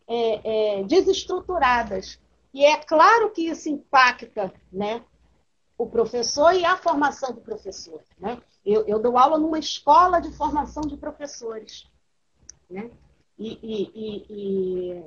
é, 0.08 0.80
é, 0.80 0.84
desestruturadas. 0.84 2.20
E 2.53 2.63
é 2.63 2.77
claro 2.77 3.31
que 3.31 3.48
isso 3.48 3.67
impacta 3.67 4.53
né, 4.72 5.03
o 5.77 5.88
professor 5.88 6.53
e 6.53 6.63
a 6.63 6.77
formação 6.77 7.33
do 7.33 7.41
professor. 7.41 8.01
Né? 8.19 8.39
Eu, 8.65 8.86
eu 8.86 9.00
dou 9.00 9.17
aula 9.17 9.38
numa 9.38 9.57
escola 9.57 10.19
de 10.19 10.31
formação 10.31 10.83
de 10.83 10.95
professores. 10.95 11.89
Né? 12.69 12.91
E, 13.39 13.60
e, 13.63 13.91
e, 13.95 14.25
e 14.29 15.03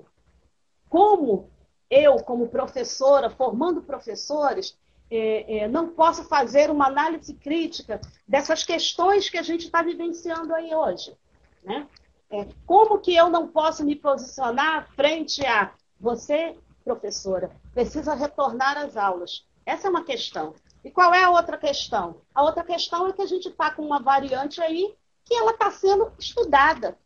como 0.88 1.48
eu, 1.88 2.16
como 2.16 2.48
professora, 2.48 3.30
formando 3.30 3.82
professores, 3.82 4.76
é, 5.08 5.58
é, 5.58 5.68
não 5.68 5.90
posso 5.90 6.24
fazer 6.24 6.68
uma 6.68 6.86
análise 6.86 7.32
crítica 7.34 8.00
dessas 8.26 8.64
questões 8.64 9.30
que 9.30 9.38
a 9.38 9.42
gente 9.42 9.66
está 9.66 9.82
vivenciando 9.82 10.52
aí 10.52 10.74
hoje. 10.74 11.16
Né? 11.62 11.86
É, 12.28 12.48
como 12.66 12.98
que 12.98 13.14
eu 13.14 13.30
não 13.30 13.46
posso 13.46 13.84
me 13.84 13.94
posicionar 13.94 14.90
frente 14.96 15.46
a 15.46 15.72
você, 15.98 16.56
professora, 16.87 17.50
precisa 17.75 18.14
retornar 18.14 18.78
às 18.78 18.97
aulas? 18.97 19.45
Essa 19.66 19.88
é 19.88 19.90
uma 19.90 20.05
questão. 20.05 20.55
E 20.85 20.90
qual 20.90 21.12
é 21.12 21.25
a 21.25 21.31
outra 21.31 21.59
questão? 21.59 22.23
A 22.33 22.45
outra 22.45 22.62
questão 22.62 23.09
é 23.09 23.12
que 23.12 23.23
a 23.23 23.26
gente 23.26 23.49
está 23.49 23.73
com 23.73 23.83
uma 23.83 24.00
variante 24.00 24.61
aí 24.61 24.95
que 25.25 25.35
ela 25.35 25.50
está 25.50 25.69
sendo 25.73 26.12
estudada. 26.16 26.97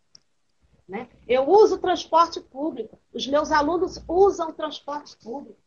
Né? 0.86 1.08
Eu 1.26 1.48
uso 1.48 1.78
transporte 1.78 2.40
público, 2.40 2.98
os 3.14 3.26
meus 3.26 3.50
alunos 3.50 3.98
usam 4.06 4.52
transporte 4.52 5.16
público. 5.16 5.58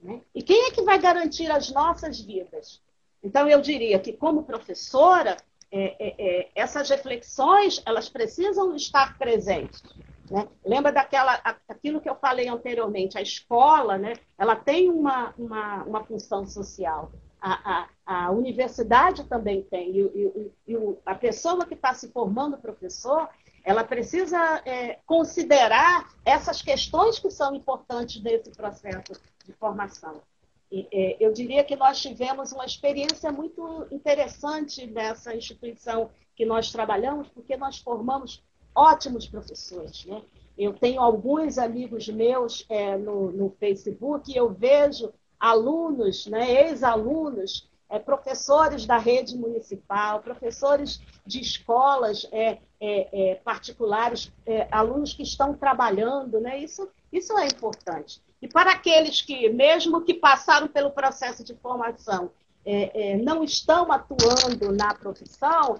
Né? 0.00 0.22
E 0.34 0.42
quem 0.42 0.68
é 0.68 0.70
que 0.70 0.80
vai 0.80 0.98
garantir 0.98 1.50
as 1.50 1.70
nossas 1.70 2.18
vidas? 2.18 2.80
Então, 3.22 3.46
eu 3.46 3.60
diria 3.60 3.98
que, 3.98 4.14
como 4.14 4.44
professora, 4.44 5.36
é, 5.70 5.96
é, 5.98 6.14
é, 6.18 6.50
essas 6.54 6.88
reflexões 6.88 7.82
elas 7.84 8.08
precisam 8.08 8.74
estar 8.74 9.18
presentes. 9.18 9.82
Né? 10.30 10.46
Lembra 10.64 10.92
daquela, 10.92 11.34
aquilo 11.68 12.00
que 12.00 12.08
eu 12.08 12.14
falei 12.14 12.48
anteriormente, 12.48 13.18
a 13.18 13.22
escola, 13.22 13.98
né? 13.98 14.12
ela 14.38 14.54
tem 14.54 14.88
uma, 14.88 15.34
uma, 15.36 15.82
uma 15.82 16.04
função 16.04 16.46
social. 16.46 17.10
A, 17.40 17.88
a, 18.06 18.26
a, 18.26 18.30
universidade 18.30 19.24
também 19.24 19.62
tem. 19.62 19.90
E, 19.90 20.00
e, 20.00 20.52
e 20.68 20.96
a 21.04 21.14
pessoa 21.14 21.66
que 21.66 21.74
está 21.74 21.92
se 21.94 22.12
formando 22.12 22.58
professor, 22.58 23.28
ela 23.64 23.82
precisa 23.82 24.62
é, 24.64 25.00
considerar 25.04 26.08
essas 26.24 26.62
questões 26.62 27.18
que 27.18 27.30
são 27.30 27.54
importantes 27.54 28.20
desse 28.22 28.50
processo 28.50 29.20
de 29.44 29.52
formação. 29.54 30.22
E, 30.70 30.86
é, 30.92 31.16
eu 31.18 31.32
diria 31.32 31.64
que 31.64 31.74
nós 31.74 32.00
tivemos 32.00 32.52
uma 32.52 32.64
experiência 32.64 33.32
muito 33.32 33.88
interessante 33.90 34.86
nessa 34.86 35.34
instituição 35.34 36.10
que 36.36 36.44
nós 36.46 36.70
trabalhamos, 36.70 37.28
porque 37.28 37.56
nós 37.56 37.78
formamos 37.78 38.44
ótimos 38.74 39.26
professores. 39.26 40.04
Né? 40.04 40.22
Eu 40.56 40.72
tenho 40.72 41.00
alguns 41.00 41.58
amigos 41.58 42.08
meus 42.08 42.64
é, 42.68 42.96
no, 42.96 43.30
no 43.30 43.50
Facebook 43.58 44.30
e 44.30 44.36
eu 44.36 44.50
vejo 44.50 45.12
alunos, 45.38 46.26
né, 46.26 46.66
ex-alunos, 46.66 47.68
é, 47.88 47.98
professores 47.98 48.86
da 48.86 48.98
rede 48.98 49.36
municipal, 49.36 50.20
professores 50.20 51.00
de 51.26 51.40
escolas 51.40 52.26
é, 52.30 52.58
é, 52.80 53.30
é 53.32 53.34
particulares, 53.36 54.32
é, 54.46 54.68
alunos 54.70 55.12
que 55.12 55.22
estão 55.22 55.54
trabalhando, 55.54 56.40
né? 56.40 56.58
Isso, 56.58 56.88
isso 57.12 57.36
é 57.36 57.46
importante. 57.46 58.22
E 58.40 58.46
para 58.46 58.72
aqueles 58.72 59.20
que, 59.20 59.48
mesmo 59.50 60.02
que 60.02 60.14
passaram 60.14 60.68
pelo 60.68 60.90
processo 60.90 61.42
de 61.42 61.54
formação, 61.54 62.30
é, 62.64 63.16
não 63.16 63.42
estão 63.42 63.90
atuando 63.90 64.72
na 64.72 64.94
profissão, 64.94 65.78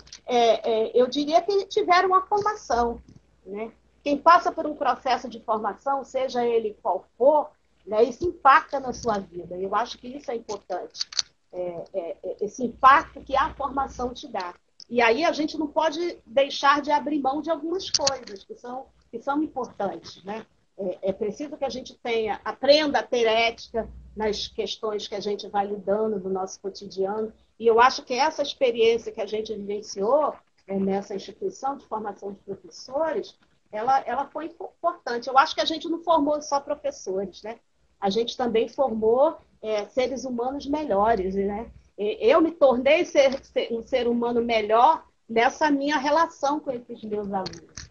eu 0.95 1.07
diria 1.07 1.43
que 1.43 1.67
tiveram 1.67 2.09
uma 2.09 2.23
formação. 2.27 3.01
Né? 3.45 3.73
Quem 4.03 4.17
passa 4.17 4.51
por 4.51 4.67
um 4.67 4.75
processo 4.75 5.29
de 5.29 5.41
formação, 5.41 6.05
seja 6.05 6.45
ele 6.45 6.77
qual 6.83 7.05
for, 7.19 7.51
né, 7.87 8.03
isso 8.03 8.25
impacta 8.25 8.81
na 8.81 8.93
sua 8.93 9.19
vida. 9.19 9.57
Eu 9.57 9.75
acho 9.75 9.99
que 9.99 10.09
isso 10.09 10.31
é 10.31 10.37
importante 10.37 11.07
é, 11.53 11.85
é, 11.93 12.17
é, 12.23 12.37
esse 12.41 12.65
impacto 12.65 13.21
que 13.21 13.37
a 13.37 13.53
formação 13.55 14.15
te 14.15 14.29
dá. 14.29 14.55
E 14.89 15.01
aí 15.03 15.25
a 15.25 15.33
gente 15.33 15.59
não 15.59 15.67
pode 15.67 16.19
deixar 16.27 16.81
de 16.81 16.91
abrir 16.91 17.21
mão 17.21 17.43
de 17.43 17.51
algumas 17.51 17.91
coisas 17.91 18.45
que 18.45 18.55
são, 18.55 18.87
que 19.11 19.21
são 19.21 19.43
importantes. 19.43 20.23
Né? 20.25 20.47
É, 20.79 21.11
é 21.11 21.13
preciso 21.13 21.57
que 21.57 21.65
a 21.65 21.69
gente 21.69 21.95
tenha, 21.99 22.41
aprenda 22.45 23.01
a 23.01 23.03
ter 23.03 23.27
ética 23.27 23.89
nas 24.17 24.49
questões 24.49 25.07
que 25.07 25.15
a 25.15 25.21
gente 25.21 25.49
vai 25.49 25.67
lidando 25.67 26.19
do 26.19 26.29
nosso 26.29 26.61
cotidiano. 26.61 27.33
E 27.59 27.67
eu 27.67 27.81
acho 27.81 28.03
que 28.05 28.15
essa 28.15 28.43
experiência 28.43 29.13
que 29.13 29.21
a 29.21 29.27
gente 29.27 29.55
vivenciou 29.55 30.35
é, 30.67 30.79
nessa 30.79 31.15
instituição 31.15 31.77
de 31.77 31.87
formação 31.87 32.33
de 32.33 32.39
professores, 32.41 33.37
ela, 33.71 34.01
ela 34.01 34.27
foi 34.27 34.47
importante. 34.47 35.29
Eu 35.29 35.39
acho 35.39 35.55
que 35.55 35.61
a 35.61 35.65
gente 35.67 35.89
não 35.89 36.03
formou 36.03 36.41
só 36.43 36.61
professores, 36.61 37.43
né? 37.43 37.59
A 38.01 38.09
gente 38.09 38.37
também 38.37 38.69
formou 38.69 39.37
é, 39.61 39.85
seres 39.87 40.25
humanos 40.25 40.67
melhores, 40.67 41.35
né? 41.35 41.71
Eu 41.99 42.41
me 42.41 42.51
tornei 42.51 43.05
ser, 43.05 43.45
ser, 43.45 43.71
um 43.71 43.83
ser 43.83 44.09
humano 44.09 44.43
melhor 44.43 45.05
nessa 45.29 45.71
minha 45.71 45.99
relação 45.99 46.59
com 46.59 46.71
esses 46.71 47.05
meus 47.05 47.31
alunos. 47.31 47.90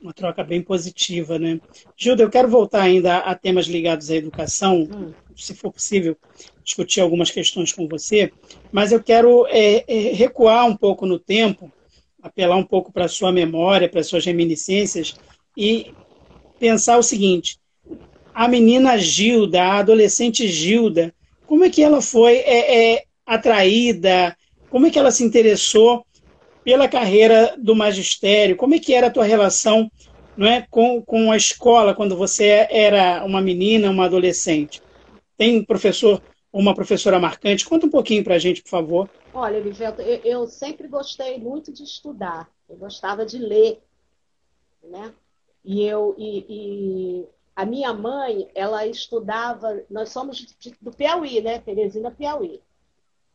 Uma 0.00 0.12
troca 0.12 0.44
bem 0.44 0.62
positiva, 0.62 1.38
né? 1.38 1.60
Gilda, 1.96 2.22
eu 2.22 2.30
quero 2.30 2.48
voltar 2.48 2.82
ainda 2.82 3.18
a 3.18 3.34
temas 3.34 3.66
ligados 3.66 4.10
à 4.10 4.16
educação, 4.16 4.82
hum. 4.82 5.12
se 5.34 5.54
for 5.54 5.72
possível, 5.72 6.16
discutir 6.62 7.00
algumas 7.00 7.30
questões 7.30 7.72
com 7.72 7.88
você, 7.88 8.30
mas 8.70 8.92
eu 8.92 9.02
quero 9.02 9.46
é, 9.48 9.84
é, 9.88 10.12
recuar 10.12 10.66
um 10.66 10.76
pouco 10.76 11.04
no 11.04 11.18
tempo, 11.18 11.72
apelar 12.22 12.56
um 12.56 12.64
pouco 12.64 12.92
para 12.92 13.06
a 13.06 13.08
sua 13.08 13.32
memória, 13.32 13.88
para 13.88 14.00
as 14.00 14.06
suas 14.06 14.24
reminiscências 14.24 15.16
e 15.56 15.92
pensar 16.60 16.98
o 16.98 17.02
seguinte: 17.02 17.58
a 18.32 18.46
menina 18.46 18.96
Gilda, 18.98 19.62
a 19.62 19.78
adolescente 19.78 20.46
Gilda, 20.46 21.12
como 21.46 21.64
é 21.64 21.70
que 21.70 21.82
ela 21.82 22.00
foi 22.00 22.36
é, 22.36 22.94
é, 22.94 23.04
atraída? 23.26 24.36
Como 24.70 24.86
é 24.86 24.90
que 24.90 24.98
ela 24.98 25.10
se 25.10 25.24
interessou 25.24 26.04
pela 26.68 26.86
carreira 26.86 27.56
do 27.56 27.74
magistério? 27.74 28.54
Como 28.54 28.74
é 28.74 28.78
que 28.78 28.92
era 28.92 29.06
a 29.06 29.10
tua 29.10 29.24
relação 29.24 29.90
não 30.36 30.46
é, 30.46 30.66
com, 30.68 31.00
com 31.00 31.32
a 31.32 31.36
escola 31.36 31.94
quando 31.94 32.14
você 32.14 32.68
era 32.68 33.24
uma 33.24 33.40
menina, 33.40 33.88
uma 33.88 34.04
adolescente? 34.04 34.82
Tem 35.34 35.60
um 35.60 35.64
professor 35.64 36.20
ou 36.52 36.60
uma 36.60 36.74
professora 36.74 37.18
marcante? 37.18 37.64
Conta 37.64 37.86
um 37.86 37.90
pouquinho 37.90 38.22
para 38.22 38.34
a 38.34 38.38
gente, 38.38 38.62
por 38.62 38.68
favor. 38.68 39.08
Olha, 39.32 39.56
Elivelto, 39.56 40.02
eu, 40.02 40.20
eu 40.22 40.46
sempre 40.46 40.88
gostei 40.88 41.38
muito 41.38 41.72
de 41.72 41.84
estudar. 41.84 42.46
Eu 42.68 42.76
gostava 42.76 43.24
de 43.24 43.38
ler, 43.38 43.80
né? 44.82 45.14
E 45.64 45.82
eu 45.82 46.14
e, 46.18 46.44
e 46.50 47.26
a 47.56 47.64
minha 47.64 47.94
mãe, 47.94 48.46
ela 48.54 48.86
estudava, 48.86 49.82
nós 49.88 50.10
somos 50.10 50.44
do 50.82 50.92
Piauí, 50.92 51.40
né? 51.40 51.60
Teresina 51.60 52.10
Piauí. 52.10 52.60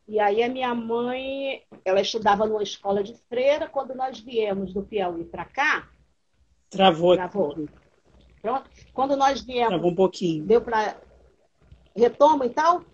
E 0.07 0.19
aí 0.19 0.43
a 0.43 0.49
minha 0.49 0.73
mãe, 0.75 1.63
ela 1.85 2.01
estudava 2.01 2.45
numa 2.45 2.63
escola 2.63 3.03
de 3.03 3.15
freira. 3.29 3.67
Quando 3.67 3.95
nós 3.95 4.19
viemos 4.19 4.73
do 4.73 4.83
Piauí 4.83 5.23
para 5.23 5.45
cá, 5.45 5.87
travou. 6.69 7.15
Travou. 7.15 7.67
Pronto. 8.41 8.69
Quando 8.93 9.15
nós 9.15 9.41
viemos, 9.41 9.69
travou 9.69 9.91
um 9.91 9.95
pouquinho. 9.95 10.43
Deu 10.45 10.61
para 10.61 10.97
retomo 11.95 12.43
então? 12.43 12.85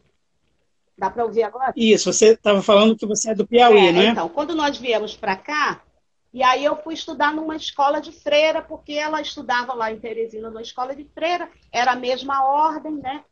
Dá 0.97 1.09
para 1.09 1.23
ouvir 1.23 1.43
agora? 1.43 1.73
Isso. 1.75 2.11
Você 2.11 2.33
estava 2.33 2.61
falando 2.61 2.95
que 2.95 3.05
você 3.05 3.31
é 3.31 3.35
do 3.35 3.47
Piauí, 3.47 3.87
é, 3.87 3.91
né? 3.91 4.05
Então, 4.07 4.29
quando 4.29 4.53
nós 4.53 4.77
viemos 4.77 5.15
para 5.15 5.35
cá, 5.35 5.81
e 6.31 6.43
aí 6.43 6.63
eu 6.63 6.75
fui 6.75 6.93
estudar 6.93 7.33
numa 7.33 7.55
escola 7.55 7.99
de 7.99 8.11
freira, 8.11 8.61
porque 8.61 8.93
ela 8.93 9.19
estudava 9.19 9.73
lá 9.73 9.91
em 9.91 9.99
Teresina, 9.99 10.49
numa 10.49 10.61
escola 10.61 10.95
de 10.95 11.05
freira, 11.05 11.49
era 11.71 11.93
a 11.93 11.95
mesma 11.95 12.45
ordem, 12.45 12.97
né? 12.97 13.23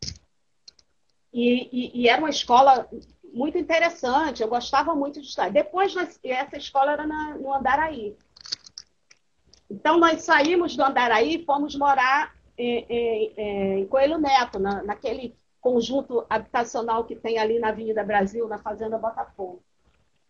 E, 1.31 1.69
e, 1.71 2.01
e 2.01 2.09
era 2.09 2.19
uma 2.19 2.29
escola 2.29 2.89
muito 3.33 3.57
interessante, 3.57 4.41
eu 4.41 4.47
gostava 4.47 4.95
muito 4.95 5.21
de 5.21 5.27
estudar. 5.27 5.49
Depois, 5.49 5.93
essa 6.23 6.57
escola 6.57 6.93
era 6.93 7.05
na, 7.05 7.35
no 7.35 7.53
Andaraí. 7.53 8.15
Então, 9.69 9.99
nós 9.99 10.23
saímos 10.23 10.75
do 10.75 10.83
Andaraí 10.83 11.35
e 11.35 11.45
fomos 11.45 11.75
morar 11.75 12.35
em, 12.57 12.85
em, 12.89 13.79
em 13.81 13.85
Coelho 13.87 14.17
Neto, 14.17 14.59
na, 14.59 14.81
naquele 14.83 15.35
conjunto 15.59 16.25
habitacional 16.29 17.03
que 17.03 17.15
tem 17.15 17.37
ali 17.37 17.59
na 17.59 17.69
Avenida 17.69 18.03
Brasil, 18.03 18.47
na 18.47 18.57
Fazenda 18.57 18.97
Botafogo. 18.97 19.61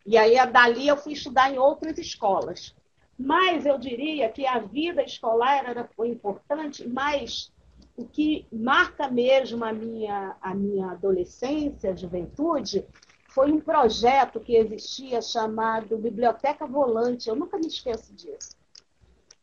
E 0.05 0.17
aí, 0.17 0.35
dali, 0.51 0.87
eu 0.87 0.97
fui 0.97 1.13
estudar 1.13 1.53
em 1.53 1.57
outras 1.57 1.97
escolas. 1.97 2.75
Mas 3.17 3.65
eu 3.65 3.77
diria 3.77 4.29
que 4.29 4.45
a 4.45 4.59
vida 4.59 5.03
escolar 5.03 5.65
era, 5.67 5.89
importante, 6.05 6.87
mas 6.87 7.51
o 7.97 8.05
que 8.05 8.47
marca 8.51 9.09
mesmo 9.09 9.65
a 9.65 9.73
minha, 9.73 10.37
a 10.39 10.53
minha 10.53 10.91
adolescência, 10.91 11.97
juventude, 11.97 12.85
foi 13.29 13.51
um 13.51 13.59
projeto 13.59 14.39
que 14.39 14.55
existia 14.55 15.19
chamado 15.19 15.97
Biblioteca 15.97 16.67
Volante. 16.67 17.27
Eu 17.27 17.35
nunca 17.35 17.57
me 17.57 17.65
esqueço 17.65 18.13
disso. 18.13 18.55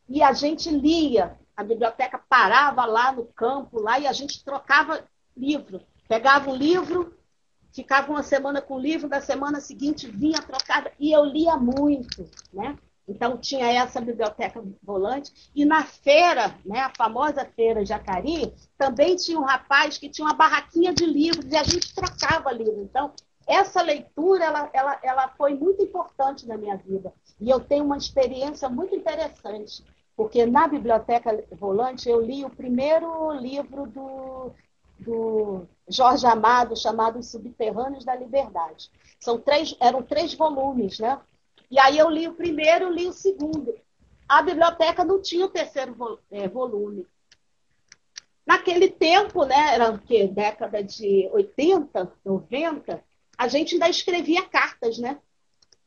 E 0.09 0.23
a 0.23 0.33
gente 0.33 0.71
lia, 0.71 1.37
a 1.57 1.64
biblioteca 1.64 2.19
parava 2.29 2.85
lá 2.85 3.11
no 3.11 3.25
campo, 3.25 3.81
lá, 3.81 3.99
e 3.99 4.07
a 4.07 4.12
gente 4.12 4.45
trocava 4.45 5.05
livro. 5.37 5.81
Pegava 6.09 6.49
um 6.51 6.55
livro, 6.55 7.12
ficava 7.73 8.12
uma 8.12 8.23
semana 8.23 8.62
com 8.62 8.75
o 8.75 8.81
livro, 8.81 9.09
da 9.09 9.21
semana 9.21 9.61
seguinte 9.61 10.09
vinha 10.09 10.40
trocada, 10.40 10.93
e 11.01 11.11
eu 11.11 11.25
lia 11.25 11.57
muito, 11.57 12.31
né? 12.53 12.79
Então 13.07 13.37
tinha 13.37 13.71
essa 13.71 14.01
biblioteca 14.01 14.62
volante, 14.83 15.51
e 15.55 15.64
na 15.64 15.85
feira, 15.85 16.55
né, 16.64 16.81
a 16.81 16.93
famosa 16.97 17.45
feira 17.45 17.85
Jacari, 17.85 18.53
também 18.79 19.14
tinha 19.17 19.38
um 19.38 19.45
rapaz 19.45 19.99
que 19.99 20.09
tinha 20.09 20.27
uma 20.27 20.35
barraquinha 20.35 20.93
de 20.93 21.05
livros, 21.05 21.53
e 21.53 21.57
a 21.57 21.62
gente 21.62 21.95
trocava 21.95 22.51
livro. 22.53 22.83
Então, 22.83 23.12
essa 23.47 23.83
leitura, 23.83 24.45
ela, 24.45 24.71
ela, 24.73 24.99
ela 25.03 25.29
foi 25.37 25.55
muito 25.55 25.83
importante 25.83 26.47
na 26.47 26.57
minha 26.57 26.77
vida. 26.77 27.12
E 27.38 27.51
eu 27.51 27.61
tenho 27.61 27.85
uma 27.85 27.99
experiência 27.99 28.69
muito 28.71 28.95
interessante, 28.95 29.85
porque 30.17 30.47
na 30.47 30.67
biblioteca 30.67 31.45
volante 31.53 32.09
eu 32.09 32.23
li 32.23 32.45
o 32.45 32.51
primeiro 32.51 33.33
livro 33.33 33.87
do 33.87 34.53
do 34.99 35.67
Jorge 35.88 36.27
Amado, 36.27 36.77
chamado 36.77 37.19
Os 37.19 37.31
Subterrâneos 37.31 38.05
da 38.05 38.14
Liberdade. 38.14 38.90
São 39.21 39.38
três, 39.38 39.77
eram 39.81 40.03
três 40.03 40.35
volumes, 40.35 40.99
né? 40.99 41.21
E 41.74 41.78
aí 41.80 41.98
eu 41.98 42.08
li 42.08 42.28
o 42.28 42.34
primeiro, 42.34 42.88
li 42.88 43.08
o 43.08 43.12
segundo. 43.12 43.74
A 44.28 44.40
biblioteca 44.42 45.04
não 45.04 45.20
tinha 45.20 45.44
o 45.44 45.48
terceiro 45.48 46.20
é, 46.30 46.46
volume. 46.46 47.04
Naquele 48.46 48.88
tempo, 48.88 49.44
né, 49.44 49.74
era 49.74 49.90
o 49.90 49.98
quê? 49.98 50.28
Década 50.28 50.84
de 50.84 51.28
80, 51.32 52.12
90, 52.24 53.02
a 53.37 53.48
gente 53.48 53.74
ainda 53.74 53.88
escrevia 53.88 54.44
cartas, 54.44 54.98
né? 54.98 55.18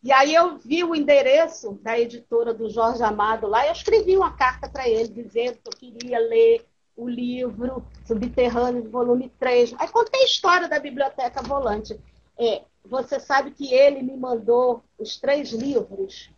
E 0.04 0.12
aí 0.12 0.36
eu 0.36 0.58
vi 0.58 0.84
o 0.84 0.94
endereço 0.94 1.80
da 1.82 1.98
editora 1.98 2.54
do 2.54 2.70
Jorge 2.70 3.02
Amado 3.02 3.48
lá, 3.48 3.64
e 3.64 3.70
eu 3.70 3.74
escrevi 3.74 4.18
uma 4.18 4.36
carta 4.36 4.68
para 4.68 4.90
ele 4.90 5.08
dizendo 5.08 5.58
que 5.60 5.70
eu 5.70 5.94
queria 5.94 6.20
ler 6.20 6.66
o 6.98 7.08
livro 7.08 7.82
Subterrâneo, 8.06 8.90
volume 8.90 9.32
3. 9.40 9.74
Aí 9.78 9.88
contei 9.88 10.20
a 10.20 10.26
história 10.26 10.68
da 10.68 10.80
Biblioteca 10.80 11.42
Volante. 11.42 11.98
É, 12.38 12.64
você 12.88 13.20
sabe 13.20 13.52
que 13.52 13.74
ele 13.74 14.02
me 14.02 14.16
mandou 14.16 14.84
os 14.98 15.18
três 15.18 15.52
livros. 15.52 16.32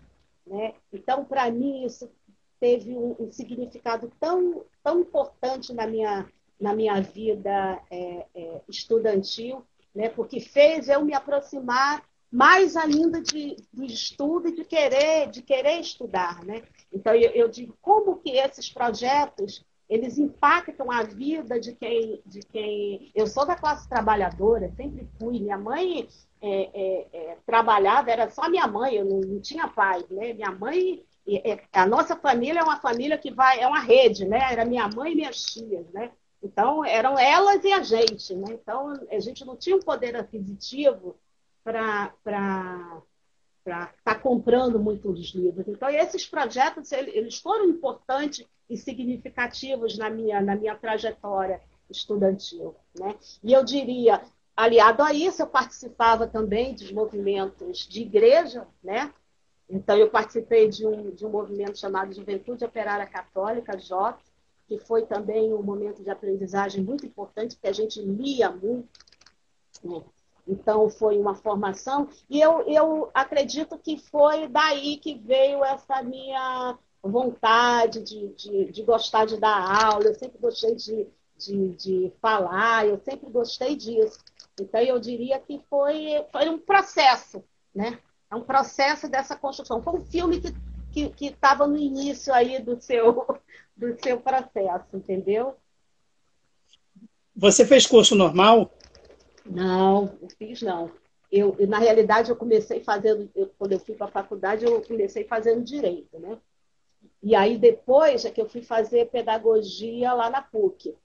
Né? 0.45 0.73
Então, 0.91 1.23
para 1.23 1.49
mim, 1.51 1.85
isso 1.85 2.09
teve 2.59 2.95
um, 2.95 3.15
um, 3.19 3.31
significado 3.31 4.11
tão, 4.19 4.65
tão 4.83 4.99
importante 4.99 5.73
na 5.73 5.87
minha, 5.87 6.27
na 6.59 6.73
minha 6.73 6.99
vida 7.01 7.79
é, 7.89 8.25
é, 8.35 8.61
estudantil, 8.67 9.63
né? 9.93 10.09
porque 10.09 10.39
fez 10.39 10.89
eu 10.89 11.05
me 11.05 11.13
aproximar 11.13 12.03
mais 12.31 12.75
ainda 12.75 13.21
de, 13.21 13.55
do 13.73 13.83
estudo 13.83 14.49
e 14.49 14.55
de 14.55 14.63
querer, 14.63 15.29
de 15.29 15.41
querer 15.41 15.79
estudar. 15.79 16.43
Né? 16.43 16.63
Então, 16.91 17.13
eu, 17.15 17.31
eu 17.31 17.47
digo, 17.47 17.77
como 17.81 18.17
que 18.17 18.31
esses 18.31 18.69
projetos 18.69 19.63
eles 19.89 20.19
impactam 20.19 20.91
a 20.91 21.01
vida 21.01 21.59
de 21.59 21.73
quem, 21.73 22.21
de 22.23 22.41
quem. 22.41 23.11
Eu 23.15 23.25
sou 23.25 23.43
da 23.43 23.55
classe 23.55 23.89
trabalhadora, 23.89 24.71
sempre 24.77 25.09
fui. 25.17 25.39
Minha 25.39 25.57
mãe 25.57 26.07
é, 26.41 26.69
é, 26.73 27.07
é, 27.13 27.37
trabalhava, 27.45 28.11
era 28.11 28.29
só 28.29 28.49
minha 28.49 28.67
mãe, 28.67 28.95
eu 28.95 29.05
não, 29.05 29.19
não, 29.19 29.41
tinha 29.41 29.67
pai, 29.67 30.03
né? 30.09 30.33
Minha 30.33 30.51
mãe 30.51 31.03
a 31.71 31.85
nossa 31.85 32.15
família 32.15 32.61
é 32.61 32.63
uma 32.63 32.79
família 32.79 33.17
que 33.17 33.31
vai, 33.31 33.59
é 33.59 33.67
uma 33.67 33.79
rede, 33.79 34.25
né? 34.25 34.39
Era 34.51 34.65
minha 34.65 34.87
mãe 34.87 35.11
e 35.11 35.15
minhas 35.15 35.43
tias, 35.43 35.85
né? 35.91 36.11
Então, 36.41 36.85
eram 36.85 37.19
elas 37.19 37.63
e 37.63 37.71
a 37.71 37.83
gente, 37.83 38.33
né? 38.33 38.47
Então, 38.53 38.93
a 39.11 39.19
gente 39.19 39.45
não 39.45 39.55
tinha 39.55 39.75
um 39.75 39.81
poder 39.81 40.15
aquisitivo 40.15 41.15
para 41.63 42.13
estar 42.25 43.93
tá 44.03 44.15
comprando 44.15 44.79
muitos 44.79 45.33
livros. 45.35 45.67
Então, 45.67 45.89
esses 45.89 46.25
projetos, 46.25 46.91
eles 46.91 47.39
foram 47.39 47.65
importantes 47.65 48.45
e 48.69 48.77
significativos 48.77 49.97
na 49.97 50.09
minha, 50.09 50.41
na 50.41 50.55
minha 50.55 50.75
trajetória 50.75 51.61
estudantil, 51.89 52.75
né? 52.97 53.15
E 53.43 53.51
eu 53.51 53.63
diria, 53.63 54.21
aliado 54.59 55.01
a 55.01 55.13
isso, 55.13 55.41
eu 55.41 55.47
participava 55.47 56.27
também 56.27 56.75
dos 56.75 56.91
movimentos 56.91 57.87
de 57.87 58.01
igreja, 58.01 58.67
né? 58.83 59.13
Então, 59.69 59.95
eu 59.95 60.09
participei 60.09 60.67
de 60.67 60.85
um, 60.85 61.11
de 61.11 61.25
um 61.25 61.29
movimento 61.29 61.79
chamado 61.79 62.13
Juventude 62.13 62.65
Operária 62.65 63.05
Católica, 63.05 63.77
JOC, 63.77 64.19
que 64.67 64.77
foi 64.77 65.05
também 65.05 65.53
um 65.53 65.61
momento 65.61 66.03
de 66.03 66.09
aprendizagem 66.09 66.83
muito 66.83 67.05
importante, 67.05 67.55
porque 67.55 67.69
a 67.69 67.73
gente 67.73 68.01
lia 68.01 68.49
muito. 68.49 68.89
Né? 69.81 70.03
Então, 70.45 70.89
foi 70.89 71.17
uma 71.17 71.35
formação. 71.35 72.09
E 72.29 72.41
eu, 72.41 72.61
eu 72.67 73.09
acredito 73.13 73.77
que 73.77 73.97
foi 73.97 74.47
daí 74.47 74.97
que 74.97 75.15
veio 75.15 75.63
essa 75.63 76.03
minha 76.03 76.77
vontade 77.01 78.01
de, 78.01 78.27
de, 78.33 78.71
de 78.71 78.83
gostar 78.83 79.25
de 79.25 79.37
dar 79.37 79.85
aula. 79.85 80.05
Eu 80.05 80.15
sempre 80.15 80.37
gostei 80.37 80.75
de, 80.75 81.07
de, 81.37 81.69
de 81.75 82.13
falar, 82.19 82.85
eu 82.87 82.99
sempre 82.99 83.29
gostei 83.29 83.75
disso. 83.75 84.19
Então, 84.59 84.81
eu 84.81 84.99
diria 84.99 85.39
que 85.39 85.59
foi, 85.69 86.23
foi 86.31 86.49
um 86.49 86.59
processo, 86.59 87.43
né? 87.73 87.99
É 88.31 88.35
um 88.35 88.41
processo 88.41 89.09
dessa 89.09 89.35
construção. 89.35 89.81
Foi 89.81 89.93
um 89.93 90.05
filme 90.05 90.41
que 90.91 91.11
estava 91.25 91.67
no 91.67 91.77
início 91.77 92.33
aí 92.33 92.61
do 92.61 92.79
seu, 92.79 93.25
do 93.75 93.95
seu 94.01 94.19
processo, 94.19 94.95
entendeu? 94.95 95.55
Você 97.35 97.65
fez 97.65 97.87
curso 97.87 98.15
normal? 98.15 98.71
Não, 99.45 100.17
não 100.21 100.29
fiz 100.37 100.61
não. 100.61 100.91
Eu, 101.31 101.55
na 101.67 101.79
realidade, 101.79 102.29
eu 102.29 102.35
comecei 102.35 102.83
fazendo, 102.83 103.29
eu, 103.35 103.51
quando 103.57 103.71
eu 103.71 103.79
fui 103.79 103.95
para 103.95 104.07
a 104.07 104.11
faculdade, 104.11 104.65
eu 104.65 104.81
comecei 104.81 105.23
fazendo 105.23 105.63
direito, 105.63 106.19
né? 106.19 106.37
E 107.21 107.35
aí 107.35 107.57
depois 107.57 108.25
é 108.25 108.31
que 108.31 108.41
eu 108.41 108.49
fui 108.49 108.61
fazer 108.61 109.09
pedagogia 109.09 110.13
lá 110.13 110.29
na 110.29 110.41
PUC. 110.41 110.95